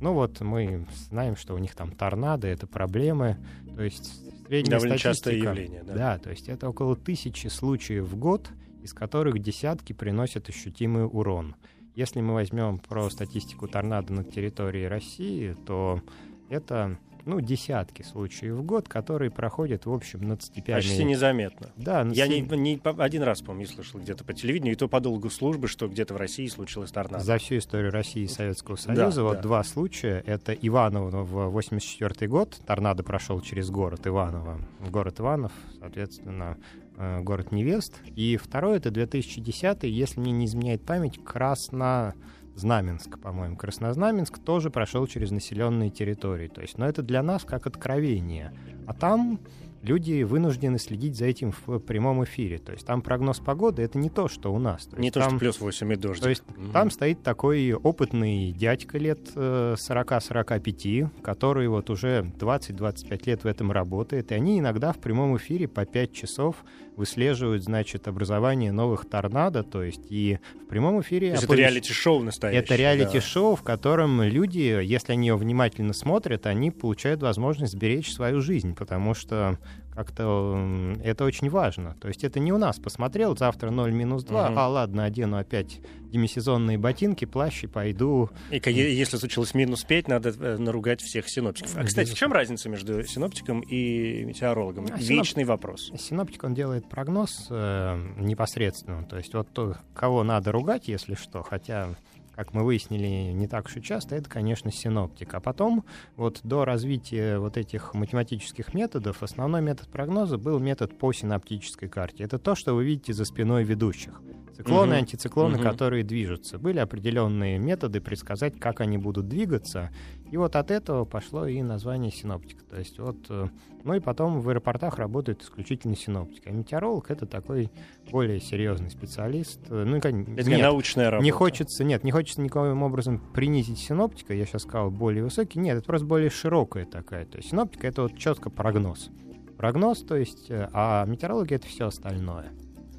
ну 0.00 0.12
вот 0.12 0.40
мы 0.40 0.86
знаем, 1.08 1.36
что 1.36 1.54
у 1.54 1.58
них 1.58 1.74
там 1.74 1.92
торнадо, 1.92 2.46
это 2.46 2.66
проблемы, 2.66 3.36
то 3.76 3.82
есть 3.82 4.24
средняя 4.46 4.78
Довольно 4.78 4.98
частое 4.98 5.34
явление, 5.34 5.82
да? 5.82 5.94
Да, 5.94 6.18
то 6.18 6.30
есть 6.30 6.48
это 6.48 6.68
около 6.68 6.96
тысячи 6.96 7.48
случаев 7.48 8.04
в 8.04 8.16
год, 8.16 8.50
из 8.82 8.92
которых 8.92 9.38
десятки 9.38 9.92
приносят 9.92 10.48
ощутимый 10.48 11.06
урон. 11.06 11.56
Если 11.94 12.20
мы 12.20 12.34
возьмем 12.34 12.78
про 12.78 13.08
статистику 13.08 13.68
торнадо 13.68 14.12
на 14.12 14.24
территории 14.24 14.84
России, 14.84 15.56
то 15.66 16.00
это 16.48 16.98
ну, 17.26 17.40
десятки 17.40 18.02
случаев 18.02 18.54
в 18.54 18.62
год, 18.62 18.88
которые 18.88 19.30
проходят, 19.30 19.86
в 19.86 19.92
общем, 19.92 20.28
над 20.28 20.42
степями. 20.42 20.76
Почти 20.76 21.04
незаметно. 21.04 21.70
Да. 21.76 22.02
Я 22.12 22.26
не, 22.26 22.40
не 22.40 22.80
один 22.84 23.22
раз, 23.22 23.42
помню, 23.42 23.66
слышал 23.66 24.00
где-то 24.00 24.24
по 24.24 24.32
телевидению, 24.32 24.74
и 24.74 24.76
то 24.76 24.88
по 24.88 25.00
долгу 25.00 25.30
службы, 25.30 25.68
что 25.68 25.88
где-то 25.88 26.14
в 26.14 26.16
России 26.16 26.46
случилось 26.46 26.90
торнадо. 26.90 27.24
За 27.24 27.38
всю 27.38 27.58
историю 27.58 27.90
России 27.90 28.22
и 28.22 28.28
Советского 28.28 28.76
Союза 28.76 29.16
да, 29.16 29.22
вот 29.22 29.36
да. 29.36 29.42
два 29.42 29.64
случая. 29.64 30.22
Это 30.26 30.52
Иваново 30.52 31.24
в 31.24 31.50
84 31.50 32.28
год, 32.28 32.60
торнадо 32.66 33.02
прошел 33.02 33.40
через 33.40 33.70
город 33.70 34.06
Иваново. 34.06 34.60
Город 34.90 35.20
Иванов, 35.20 35.52
соответственно, 35.78 36.58
э, 36.96 37.20
город 37.20 37.52
невест. 37.52 37.94
И 38.16 38.36
второй 38.36 38.76
это 38.78 38.90
2010, 38.90 39.84
если 39.84 40.20
мне 40.20 40.32
не 40.32 40.46
изменяет 40.46 40.84
память, 40.84 41.22
красно 41.24 42.14
Знаменск, 42.54 43.18
по-моему, 43.18 43.56
Краснознаменск, 43.56 44.38
тоже 44.38 44.70
прошел 44.70 45.06
через 45.06 45.30
населенные 45.30 45.90
территории. 45.90 46.48
То 46.48 46.60
есть, 46.60 46.78
но 46.78 46.86
это 46.86 47.02
для 47.02 47.22
нас 47.22 47.44
как 47.44 47.66
откровение. 47.66 48.52
А 48.86 48.94
там 48.94 49.40
люди 49.84 50.22
вынуждены 50.22 50.78
следить 50.78 51.16
за 51.16 51.26
этим 51.26 51.52
в 51.66 51.78
прямом 51.78 52.24
эфире. 52.24 52.58
То 52.58 52.72
есть 52.72 52.86
там 52.86 53.02
прогноз 53.02 53.38
погоды— 53.38 53.82
это 53.84 53.98
не 53.98 54.10
то, 54.10 54.28
что 54.28 54.52
у 54.52 54.58
нас. 54.58 54.86
То 54.86 55.00
не 55.00 55.10
то, 55.10 55.20
там, 55.20 55.30
что 55.30 55.38
плюс 55.38 55.60
8 55.60 55.92
и 55.92 55.96
дождь. 55.96 56.22
То 56.22 56.28
есть 56.28 56.42
mm-hmm. 56.42 56.72
там 56.72 56.90
стоит 56.90 57.22
такой 57.22 57.72
опытный 57.72 58.52
дядька 58.52 58.98
лет 58.98 59.30
40-45, 59.34 61.04
э, 61.04 61.22
который 61.22 61.68
вот 61.68 61.90
уже 61.90 62.30
20-25 62.38 63.22
лет 63.26 63.44
в 63.44 63.46
этом 63.46 63.72
работает, 63.72 64.32
и 64.32 64.34
они 64.34 64.58
иногда 64.58 64.92
в 64.92 64.98
прямом 64.98 65.36
эфире 65.36 65.68
по 65.68 65.84
5 65.84 66.12
часов 66.12 66.56
выслеживают, 66.96 67.64
значит, 67.64 68.08
образование 68.08 68.72
новых 68.72 69.08
торнадо, 69.08 69.62
то 69.62 69.82
есть 69.82 70.02
и 70.10 70.38
в 70.62 70.66
прямом 70.66 71.00
эфире... 71.00 71.28
То 71.28 71.34
есть 71.34 71.44
оповещ... 71.44 71.60
это 71.60 71.68
реалити-шоу 71.68 72.22
настоящее. 72.22 72.62
Это 72.62 72.76
реалити-шоу, 72.76 73.50
да. 73.52 73.56
в 73.56 73.62
котором 73.62 74.22
люди, 74.22 74.82
если 74.84 75.12
они 75.12 75.28
его 75.28 75.38
внимательно 75.38 75.92
смотрят, 75.92 76.46
они 76.46 76.70
получают 76.70 77.22
возможность 77.22 77.72
сберечь 77.72 78.12
свою 78.12 78.40
жизнь, 78.40 78.74
потому 78.74 79.14
что 79.14 79.58
как-то 79.94 80.94
это 81.02 81.24
очень 81.24 81.48
важно. 81.48 81.96
То 82.00 82.08
есть 82.08 82.24
это 82.24 82.40
не 82.40 82.52
у 82.52 82.58
нас 82.58 82.78
посмотрел, 82.78 83.36
завтра 83.36 83.70
0 83.70 83.92
минус 83.92 84.24
2, 84.24 84.48
угу. 84.48 84.58
а 84.58 84.68
ладно, 84.68 85.04
одену 85.04 85.38
опять 85.38 85.80
демисезонные 86.10 86.78
ботинки, 86.78 87.24
плащ 87.24 87.64
и 87.64 87.66
пойду. 87.66 88.30
И 88.50 88.60
если 88.70 89.16
случилось 89.16 89.54
минус 89.54 89.84
5, 89.84 90.08
надо 90.08 90.30
э, 90.30 90.56
наругать 90.58 91.00
всех 91.00 91.28
синоптиков. 91.28 91.76
А, 91.76 91.84
кстати, 91.84 92.10
в 92.10 92.14
чем 92.14 92.32
разница 92.32 92.68
между 92.68 93.04
синоптиком 93.04 93.60
и 93.60 94.24
метеорологом? 94.24 94.86
А 94.92 94.96
Вечный 94.96 95.44
синоп... 95.44 95.48
вопрос. 95.48 95.92
Синоптик, 95.98 96.44
он 96.44 96.54
делает 96.54 96.88
прогноз 96.88 97.46
э, 97.50 98.14
непосредственно. 98.18 99.04
То 99.04 99.16
есть 99.16 99.34
вот 99.34 99.48
то, 99.52 99.76
кого 99.94 100.24
надо 100.24 100.52
ругать, 100.52 100.88
если 100.88 101.14
что, 101.14 101.42
хотя 101.42 101.94
как 102.34 102.52
мы 102.52 102.64
выяснили, 102.64 103.32
не 103.32 103.46
так 103.46 103.66
уж 103.66 103.76
и 103.76 103.82
часто, 103.82 104.16
это, 104.16 104.28
конечно, 104.28 104.70
синоптик. 104.70 105.34
А 105.34 105.40
потом, 105.40 105.84
вот 106.16 106.40
до 106.42 106.64
развития 106.64 107.38
вот 107.38 107.56
этих 107.56 107.94
математических 107.94 108.74
методов, 108.74 109.22
основной 109.22 109.62
метод 109.62 109.88
прогноза 109.88 110.38
был 110.38 110.58
метод 110.58 110.98
по 110.98 111.12
синоптической 111.12 111.88
карте. 111.88 112.24
Это 112.24 112.38
то, 112.38 112.54
что 112.54 112.74
вы 112.74 112.84
видите 112.84 113.12
за 113.12 113.24
спиной 113.24 113.64
ведущих. 113.64 114.20
Циклоны, 114.56 114.92
угу. 114.92 115.00
антициклоны, 115.00 115.56
угу. 115.56 115.64
которые 115.64 116.04
движутся. 116.04 116.58
Были 116.58 116.78
определенные 116.78 117.58
методы 117.58 118.00
предсказать, 118.00 118.58
как 118.58 118.80
они 118.80 118.98
будут 118.98 119.28
двигаться. 119.28 119.90
И 120.34 120.36
вот 120.36 120.56
от 120.56 120.72
этого 120.72 121.04
пошло 121.04 121.46
и 121.46 121.62
название 121.62 122.10
синоптик. 122.10 122.64
То 122.64 122.76
есть 122.76 122.98
вот, 122.98 123.18
э, 123.28 123.46
ну 123.84 123.94
и 123.94 124.00
потом 124.00 124.40
в 124.40 124.48
аэропортах 124.48 124.98
работают 124.98 125.44
исключительно 125.44 125.94
синоптики. 125.94 126.48
А 126.48 126.50
метеоролог 126.50 127.08
это 127.12 127.24
такой 127.24 127.70
более 128.10 128.40
серьезный 128.40 128.90
специалист. 128.90 129.60
Э, 129.70 129.84
ну, 129.86 129.98
это 129.98 130.10
нет, 130.10 130.44
не 130.44 130.56
научная 130.56 131.08
работа. 131.10 131.24
Не 131.24 131.30
хочется, 131.30 131.84
нет, 131.84 132.02
не 132.02 132.10
хочется 132.10 132.40
никоим 132.40 132.82
образом 132.82 133.20
принизить 133.32 133.78
синоптика. 133.78 134.34
Я 134.34 134.44
сейчас 134.44 134.62
сказал 134.62 134.90
более 134.90 135.22
высокий. 135.22 135.60
Нет, 135.60 135.78
это 135.78 135.86
просто 135.86 136.04
более 136.04 136.30
широкая 136.30 136.84
такая. 136.84 137.26
То 137.26 137.36
есть 137.36 137.50
синоптика 137.50 137.86
это 137.86 138.02
вот 138.02 138.18
четко 138.18 138.50
прогноз. 138.50 139.10
Прогноз, 139.56 140.02
то 140.02 140.16
есть, 140.16 140.50
э, 140.50 140.68
а 140.72 141.04
метеорология 141.06 141.58
это 141.58 141.68
все 141.68 141.86
остальное. 141.86 142.50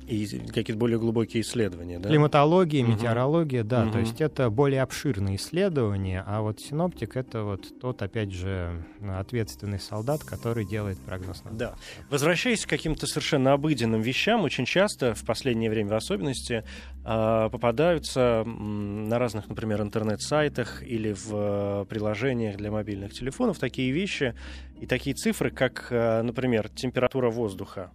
И 0.07 0.27
какие-то 0.47 0.77
более 0.77 0.99
глубокие 0.99 1.41
исследования, 1.41 1.99
да? 1.99 2.09
Климатология, 2.09 2.83
метеорология, 2.83 3.61
угу. 3.61 3.69
да. 3.69 3.83
Угу. 3.83 3.91
То 3.91 3.99
есть 3.99 4.21
это 4.21 4.49
более 4.49 4.81
обширные 4.81 5.37
исследования, 5.37 6.23
а 6.25 6.41
вот 6.41 6.59
синоптик— 6.59 7.15
это 7.17 7.43
вот 7.43 7.79
тот, 7.79 8.01
опять 8.01 8.31
же, 8.31 8.85
ответственный 9.01 9.79
солдат, 9.79 10.23
который 10.23 10.65
делает 10.65 10.99
прогноз. 10.99 11.43
На 11.43 11.51
да. 11.51 11.75
Возвращаясь 12.09 12.65
к 12.65 12.69
каким-то 12.69 13.07
совершенно 13.07 13.53
обыденным 13.53 14.01
вещам, 14.01 14.43
очень 14.43 14.65
часто, 14.65 15.15
в 15.15 15.25
последнее 15.25 15.69
время 15.69 15.89
в 15.89 15.95
особенности, 15.95 16.63
а, 17.03 17.49
попадаются 17.49 18.43
на 18.45 19.17
разных, 19.17 19.47
например, 19.47 19.81
интернет-сайтах 19.81 20.83
или 20.83 21.13
в 21.13 21.29
э, 21.31 21.85
приложениях 21.87 22.57
для 22.57 22.71
мобильных 22.71 23.13
телефонов 23.13 23.59
такие 23.59 23.91
вещи 23.91 24.35
и 24.79 24.85
такие 24.85 25.15
цифры, 25.15 25.51
как, 25.51 25.87
э, 25.89 26.21
например, 26.21 26.69
температура 26.69 27.29
воздуха 27.29 27.91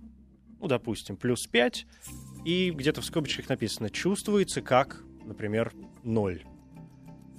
ну, 0.60 0.68
допустим, 0.68 1.16
плюс 1.16 1.46
5, 1.46 1.86
и 2.44 2.70
где-то 2.70 3.00
в 3.00 3.04
скобочках 3.04 3.48
написано 3.48 3.90
«чувствуется 3.90 4.62
как, 4.62 5.02
например, 5.24 5.72
0». 6.02 6.44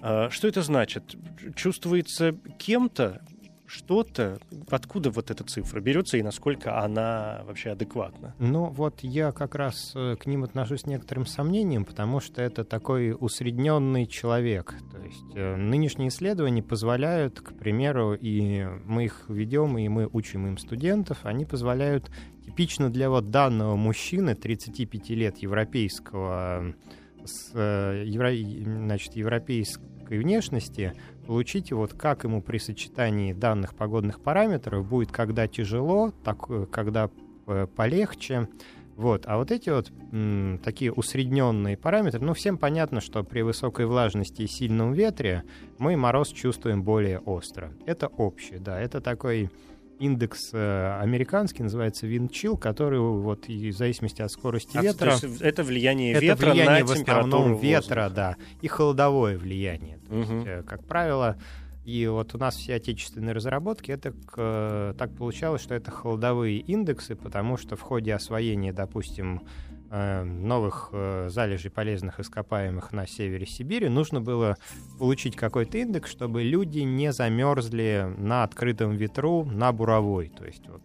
А, 0.02 0.30
что 0.30 0.48
это 0.48 0.62
значит? 0.62 1.16
Чувствуется 1.56 2.34
кем-то, 2.58 3.24
что-то, 3.72 4.38
откуда 4.70 5.12
вот 5.12 5.32
эта 5.32 5.44
цифра 5.46 5.80
берется 5.80 6.18
и 6.18 6.22
насколько 6.22 6.80
она 6.80 7.42
вообще 7.46 7.72
адекватна? 7.72 8.36
Ну 8.38 8.66
вот 8.66 9.00
я 9.02 9.32
как 9.32 9.56
раз 9.56 9.94
э, 9.96 10.18
к 10.20 10.26
ним 10.26 10.44
отношусь 10.44 10.82
с 10.82 10.86
некоторым 10.86 11.26
сомнением, 11.26 11.86
потому 11.86 12.20
что 12.20 12.42
это 12.42 12.66
такой 12.66 13.16
усредненный 13.18 14.08
человек. 14.08 14.76
То 14.92 15.00
есть 15.00 15.36
э, 15.36 15.56
нынешние 15.56 16.10
исследования 16.10 16.62
позволяют, 16.62 17.40
к 17.40 17.54
примеру, 17.58 18.14
и 18.14 18.66
мы 18.86 19.06
их 19.06 19.26
ведем, 19.30 19.78
и 19.78 19.88
мы 19.88 20.10
учим 20.12 20.48
им 20.48 20.58
студентов, 20.58 21.20
они 21.24 21.46
позволяют 21.46 22.12
типично 22.46 22.90
для 22.90 23.10
вот 23.10 23.30
данного 23.30 23.78
мужчины 23.78 24.36
35 24.36 25.10
лет 25.12 25.38
европейского 25.38 26.76
с 27.24 27.52
э, 27.54 28.04
евро, 28.06 28.32
значит, 28.66 29.16
европейской 29.16 30.18
внешности 30.18 30.94
получить 31.26 31.72
вот 31.72 31.94
как 31.94 32.24
ему 32.24 32.42
при 32.42 32.58
сочетании 32.58 33.34
данных 33.34 33.76
погодных 33.76 34.20
параметров 34.20 34.88
будет 34.88 35.12
когда 35.12 35.48
тяжело, 35.48 36.12
так, 36.24 36.38
когда 36.72 37.10
э, 37.48 37.68
полегче. 37.76 38.48
Вот. 38.96 39.24
А 39.26 39.38
вот 39.38 39.52
эти 39.52 39.70
вот 39.70 39.92
м, 40.12 40.60
такие 40.64 40.92
усредненные 40.92 41.78
параметры, 41.78 42.22
ну, 42.22 42.34
всем 42.34 42.58
понятно, 42.58 43.02
что 43.02 43.24
при 43.24 43.42
высокой 43.42 43.86
влажности 43.86 44.44
и 44.44 44.48
сильном 44.48 44.94
ветре 44.94 45.44
мы 45.78 45.96
мороз 45.96 46.30
чувствуем 46.30 46.84
более 46.84 47.20
остро. 47.20 47.72
Это 47.86 48.08
общее, 48.08 48.60
да, 48.60 48.80
это 48.80 49.02
такой 49.02 49.50
индекс 50.02 50.50
э, 50.54 51.00
американский, 51.00 51.64
называется 51.64 52.08
виндчил, 52.08 52.58
который 52.58 53.00
вот 53.00 53.48
и 53.48 53.72
в 53.72 53.78
зависимости 53.78 54.22
от 54.22 54.32
скорости 54.32 54.76
а, 54.78 54.82
ветра... 54.82 55.18
То 55.18 55.28
есть 55.28 55.42
это 55.42 55.64
влияние 55.64 56.14
это 56.14 56.26
ветра 56.26 56.52
влияние 56.52 56.80
на 56.80 56.86
в 56.86 56.92
основном 56.92 57.58
ветра, 57.58 58.10
да, 58.10 58.36
и 58.62 58.68
холодовое 58.68 59.38
влияние. 59.38 60.00
То 60.08 60.16
угу. 60.16 60.22
есть, 60.22 60.48
э, 60.48 60.64
как 60.64 60.84
правило, 60.86 61.38
и 61.86 62.08
вот 62.08 62.34
у 62.36 62.38
нас 62.38 62.56
все 62.56 62.76
отечественные 62.76 63.34
разработки, 63.34 63.92
это 63.92 64.12
к, 64.12 64.96
так 64.98 65.16
получалось, 65.16 65.62
что 65.62 65.76
это 65.76 65.92
холодовые 65.92 66.60
индексы, 66.60 67.16
потому 67.16 67.58
что 67.58 67.76
в 67.76 67.82
ходе 67.82 68.14
освоения, 68.14 68.74
допустим, 68.74 69.42
Э, 69.42 69.71
новых 69.92 70.90
э, 70.94 71.28
залежей 71.30 71.70
полезных 71.70 72.20
ископаемых 72.20 72.94
на 72.94 73.06
севере 73.08 73.46
Сибири, 73.46 73.90
нужно 73.90 74.22
было 74.22 74.56
получить 74.98 75.36
какой-то 75.36 75.78
индекс, 75.78 76.10
чтобы 76.10 76.44
люди 76.44 76.80
не 76.80 77.12
замерзли 77.12 78.14
на 78.18 78.44
открытом 78.44 78.96
ветру 78.96 79.44
на 79.44 79.72
буровой. 79.72 80.30
То 80.30 80.46
есть 80.46 80.68
вот 80.68 80.82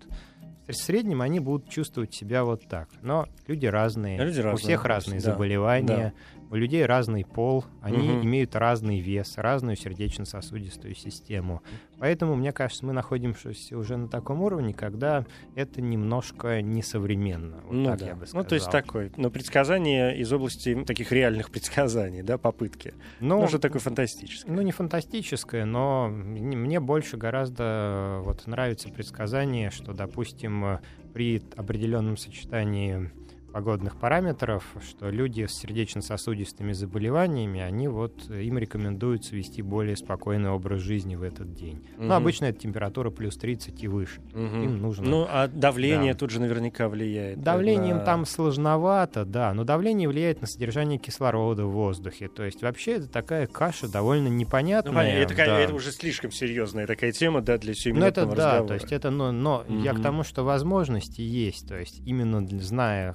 в 0.67 0.73
среднем 0.73 1.23
они 1.23 1.39
будут 1.39 1.69
чувствовать 1.69 2.15
себя 2.15 2.45
вот 2.45 2.67
так. 2.69 2.89
Но 3.03 3.29
люди 3.47 3.67
разные, 3.67 4.19
люди 4.19 4.41
разные 4.41 4.55
у 4.55 4.57
всех 4.57 4.85
разные 4.85 5.21
да. 5.21 5.33
заболевания, 5.33 6.13
да 6.15 6.46
у 6.51 6.55
людей 6.55 6.85
разный 6.87 7.25
пол, 7.25 7.65
они 7.81 8.11
угу. 8.11 8.25
имеют 8.25 8.55
разный 8.55 9.01
вес, 9.01 9.35
разную 9.37 9.77
сердечно-сосудистую 9.77 10.95
систему. 10.95 11.63
Поэтому, 11.99 12.35
мне 12.35 12.53
кажется, 12.53 12.85
мы 12.85 12.93
находимся 12.93 13.51
уже 13.77 13.97
на 13.97 14.09
таком 14.09 14.43
уровне, 14.43 14.75
когда 14.75 15.25
это 15.55 15.81
немножко 15.81 16.63
несовременно. 16.63 17.63
Вот 17.65 17.73
ну, 17.73 17.85
так 17.87 17.99
да. 18.01 18.07
я 18.07 18.15
бы 18.15 18.27
сказал. 18.27 18.43
Ну, 18.43 18.49
то 18.49 18.55
есть 18.55 18.71
такое, 18.71 19.11
но 19.17 19.31
предсказание 19.31 20.19
из 20.19 20.33
области 20.33 20.85
таких 20.85 21.11
реальных 21.13 21.51
предсказаний, 21.51 22.23
да, 22.23 22.39
попытки. 22.39 22.95
Ну, 23.21 23.41
ну, 23.41 23.49
что 23.49 23.59
такое 23.59 23.81
фантастическое. 23.81 24.51
Ну, 24.53 24.63
не 24.63 24.73
фантастическое, 24.73 25.65
но 25.65 26.09
мне 26.09 26.81
больше 26.81 27.17
гораздо 27.17 28.21
вот 28.23 28.47
нравится 28.47 28.89
предсказание, 28.89 29.71
что, 29.71 29.93
допустим, 29.93 30.79
при 31.13 31.43
определенном 31.57 32.17
сочетании 32.17 33.11
погодных 33.57 33.97
параметров, 33.97 34.65
что 34.87 35.09
люди 35.09 35.47
с 35.47 35.53
сердечно-сосудистыми 35.53 36.75
заболеваниями, 36.75 37.63
они 37.63 37.89
вот, 37.89 38.29
им 38.29 38.59
рекомендуется 38.59 39.35
вести 39.35 39.63
более 39.63 39.97
спокойный 39.97 40.51
образ 40.51 40.83
жизни 40.83 41.17
в 41.17 41.23
этот 41.23 41.55
день. 41.55 41.83
Угу. 41.97 42.05
Ну, 42.05 42.13
обычно 42.13 42.45
это 42.45 42.59
температура 42.59 43.09
плюс 43.09 43.39
30 43.39 43.83
и 43.83 43.89
выше. 43.89 44.21
Угу. 44.35 44.63
Им 44.63 44.83
нужно... 44.83 45.09
Ну, 45.09 45.27
а 45.27 45.49
давление 45.49 46.13
да. 46.13 46.19
тут 46.19 46.33
же 46.33 46.41
наверняка 46.41 46.91
влияет. 46.91 47.43
Давлением 47.43 47.97
на... 47.97 48.05
там 48.05 48.27
сложновато, 48.27 49.25
да, 49.25 49.55
но 49.55 49.65
давление 49.65 50.07
влияет 50.07 50.43
на 50.43 50.47
содержание 50.47 50.99
кислорода 50.99 51.65
в 51.65 51.71
воздухе. 51.71 52.29
То 52.29 52.45
есть 52.45 52.61
вообще 52.61 52.97
это 52.97 53.09
такая 53.09 53.47
каша 53.47 53.89
довольно 53.91 54.29
непонятная. 54.29 54.93
Ну, 54.93 54.99
понятно, 54.99 55.33
это, 55.33 55.35
да. 55.35 55.61
это 55.61 55.75
уже 55.75 55.93
слишком 55.93 56.31
серьезная 56.31 56.87
такая 56.87 57.11
тема, 57.13 57.41
да, 57.41 57.57
для 57.57 57.73
Ну, 57.87 58.05
это 58.05 58.27
да, 58.27 58.33
разговора. 58.33 58.69
то 58.69 58.75
есть 58.75 58.93
это, 58.93 59.09
но, 59.09 59.33
но 59.33 59.65
угу. 59.67 59.79
я 59.79 59.95
к 59.95 60.03
тому, 60.03 60.25
что 60.25 60.45
возможности 60.45 61.23
есть, 61.23 61.67
то 61.67 61.79
есть 61.79 62.03
именно 62.05 62.47
зная 62.61 63.15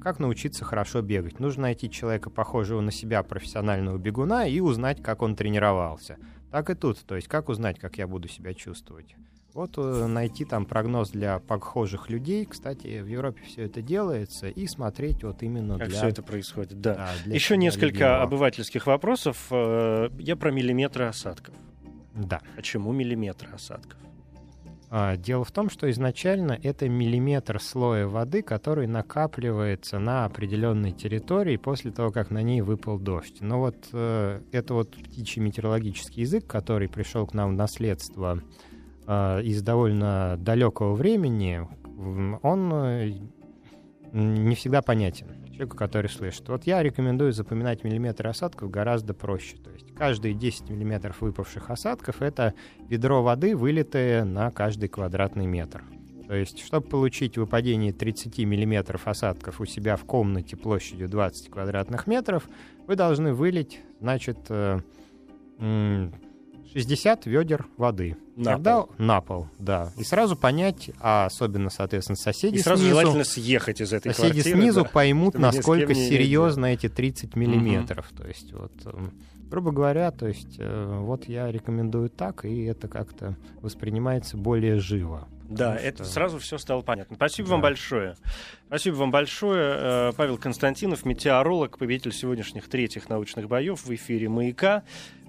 как 0.00 0.18
научиться 0.18 0.64
хорошо 0.64 1.02
бегать? 1.02 1.40
Нужно 1.40 1.62
найти 1.62 1.90
человека, 1.90 2.30
похожего 2.30 2.80
на 2.80 2.90
себя 2.90 3.22
профессионального 3.22 3.98
бегуна, 3.98 4.46
и 4.48 4.60
узнать, 4.60 5.02
как 5.02 5.22
он 5.22 5.36
тренировался. 5.36 6.16
Так 6.50 6.70
и 6.70 6.74
тут. 6.74 6.98
То 7.06 7.16
есть, 7.16 7.28
как 7.28 7.48
узнать, 7.48 7.78
как 7.78 7.98
я 7.98 8.06
буду 8.06 8.28
себя 8.28 8.54
чувствовать? 8.54 9.14
Вот 9.54 9.76
э, 9.76 10.06
найти 10.06 10.44
там 10.46 10.64
прогноз 10.64 11.10
для 11.10 11.38
похожих 11.38 12.08
людей, 12.08 12.46
кстати, 12.46 13.00
в 13.00 13.06
Европе 13.06 13.42
все 13.44 13.64
это 13.64 13.82
делается, 13.82 14.48
и 14.48 14.66
смотреть 14.66 15.24
вот 15.24 15.42
именно 15.42 15.78
как 15.78 15.88
для... 15.88 15.98
все 15.98 16.08
это 16.08 16.22
происходит, 16.22 16.80
да. 16.80 16.94
да, 16.94 17.10
для 17.24 17.34
Еще 17.34 17.58
несколько 17.58 17.86
любимого. 17.86 18.22
обывательских 18.22 18.86
вопросов. 18.86 19.46
Э, 19.50 20.08
Я 20.18 20.36
про 20.36 20.50
миллиметры 20.50 21.04
осадков. 21.04 21.54
Да. 22.14 22.40
Почему 22.56 22.92
миллиметры 22.92 23.50
осадков? 23.50 23.98
А, 24.94 25.16
Дело 25.16 25.42
в 25.42 25.50
том, 25.50 25.70
что 25.70 25.90
изначально 25.90 26.60
это 26.62 26.86
миллиметр 26.86 27.58
слоя 27.62 28.06
воды, 28.06 28.42
который 28.42 28.86
накапливается 28.86 29.98
на 29.98 30.26
определенной 30.26 30.92
территории 30.92 31.56
после 31.56 31.90
того, 31.92 32.10
как 32.10 32.30
на 32.30 32.42
ней 32.42 32.60
выпал 32.60 32.98
дождь. 32.98 33.38
Но 33.40 33.58
вот 33.58 33.88
э, 33.94 34.42
это 34.52 34.74
вот 34.74 34.90
птичий 34.90 35.40
метеорологический 35.40 36.20
язык, 36.20 36.46
который 36.46 36.90
пришел 36.90 37.26
к 37.26 37.32
нам 37.32 37.52
в 37.52 37.56
наследство 37.56 38.42
э, 39.06 39.42
из 39.42 39.62
довольно 39.62 40.36
далекого 40.38 40.94
времени, 40.94 41.66
он 42.42 42.70
э, 42.74 43.14
не 44.12 44.54
всегда 44.54 44.82
понятен 44.82 45.41
человеку, 45.52 45.76
который 45.76 46.10
слышит. 46.10 46.48
Вот 46.48 46.64
я 46.64 46.82
рекомендую 46.82 47.32
запоминать 47.32 47.84
миллиметры 47.84 48.28
осадков 48.28 48.70
гораздо 48.70 49.14
проще. 49.14 49.56
То 49.56 49.70
есть 49.70 49.94
каждые 49.94 50.34
10 50.34 50.70
миллиметров 50.70 51.20
выпавших 51.20 51.70
осадков— 51.70 52.16
это 52.22 52.54
ведро 52.88 53.22
воды, 53.22 53.56
вылитое 53.56 54.24
на 54.24 54.50
каждый 54.50 54.88
квадратный 54.88 55.46
метр. 55.46 55.84
То 56.26 56.34
есть, 56.34 56.64
чтобы 56.64 56.88
получить 56.88 57.36
выпадение 57.36 57.92
30 57.92 58.38
миллиметров 58.38 59.06
осадков 59.06 59.60
у 59.60 59.66
себя 59.66 59.96
в 59.96 60.04
комнате 60.04 60.56
площадью 60.56 61.08
20 61.08 61.50
квадратных 61.50 62.06
метров, 62.06 62.48
вы 62.86 62.96
должны 62.96 63.34
вылить, 63.34 63.80
значит, 64.00 64.38
э, 64.48 64.80
60 66.72 67.26
ведер 67.26 67.66
воды. 67.76 68.16
На 68.36 68.52
Тогда 68.52 68.80
пол. 68.80 68.90
на 68.98 69.20
пол, 69.20 69.46
да. 69.58 69.92
И 69.98 70.04
сразу 70.04 70.36
понять, 70.36 70.90
а 71.00 71.26
особенно, 71.26 71.68
соответственно, 71.68 72.16
соседи 72.16 72.56
И 72.56 72.58
сразу 72.60 72.82
снизу, 72.82 72.98
желательно 72.98 73.24
съехать 73.24 73.80
из 73.80 73.92
этой 73.92 74.14
соседи 74.14 74.40
квартиры. 74.40 74.60
снизу 74.60 74.82
да. 74.84 74.88
поймут, 74.88 75.34
насколько 75.34 75.94
серьезно 75.94 76.66
эти 76.66 76.88
30 76.88 77.36
миллиметров. 77.36 78.10
То 78.16 78.26
есть, 78.26 78.52
вот, 78.52 78.72
эм, 78.86 79.12
грубо 79.50 79.70
говоря, 79.70 80.10
то 80.12 80.26
есть, 80.26 80.56
э, 80.58 80.98
вот 81.00 81.28
я 81.28 81.52
рекомендую 81.52 82.08
так, 82.08 82.44
и 82.46 82.64
это 82.64 82.88
как-то 82.88 83.36
воспринимается 83.60 84.38
более 84.38 84.78
живо. 84.78 85.28
Да, 85.54 85.70
Потому 85.72 85.86
это 85.88 86.04
что- 86.04 86.12
сразу 86.12 86.38
все 86.38 86.58
стало 86.58 86.82
понятно. 86.82 87.16
Спасибо 87.16 87.48
вам 87.48 87.60
Да. 87.60 87.68
большое. 87.68 88.16
Спасибо 88.66 88.94
вам 88.96 89.10
большое. 89.10 89.74
Э, 89.78 90.12
Павел 90.16 90.38
Константинов, 90.38 91.04
метеоролог, 91.04 91.78
победитель 91.78 92.12
сегодняшних 92.12 92.68
третьих 92.68 93.08
научных 93.08 93.48
боев 93.48 93.84
в 93.84 93.94
эфире 93.94 94.28
«Маяка». 94.28 94.82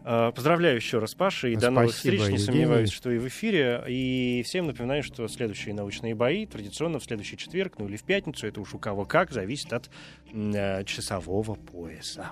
Э, 0.06 0.32
Поздравляю 0.36 0.76
еще 0.76 1.00
раз, 1.00 1.14
Паша, 1.16 1.48
и 1.48 1.56
Ну, 1.56 1.62
до 1.62 1.70
новых 1.72 1.92
спасибо, 1.94 2.16
встреч. 2.18 2.20
Не 2.20 2.26
Евгений. 2.38 2.46
сомневаюсь, 2.46 2.92
что 2.92 3.10
и 3.10 3.18
в 3.20 3.28
эфире. 3.30 3.84
И 3.88 4.44
всем 4.46 4.68
напоминаю, 4.68 5.02
что 5.02 5.26
следующие 5.30 5.74
научные 5.74 6.14
бои 6.14 6.46
традиционно 6.46 7.00
в 7.00 7.04
следующий 7.06 7.38
четверг, 7.38 7.76
ну 7.78 7.88
или 7.88 7.96
в 7.96 8.04
пятницу, 8.04 8.46
это 8.46 8.60
уж 8.60 8.74
у 8.74 8.80
кого 8.80 9.06
как, 9.06 9.32
зависит 9.32 9.72
от 9.72 9.90
э, 10.34 10.84
часового 10.84 11.56
пояса. 11.56 12.32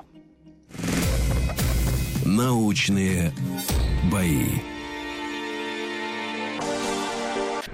Научные 2.25 3.31
бои. 4.11 4.45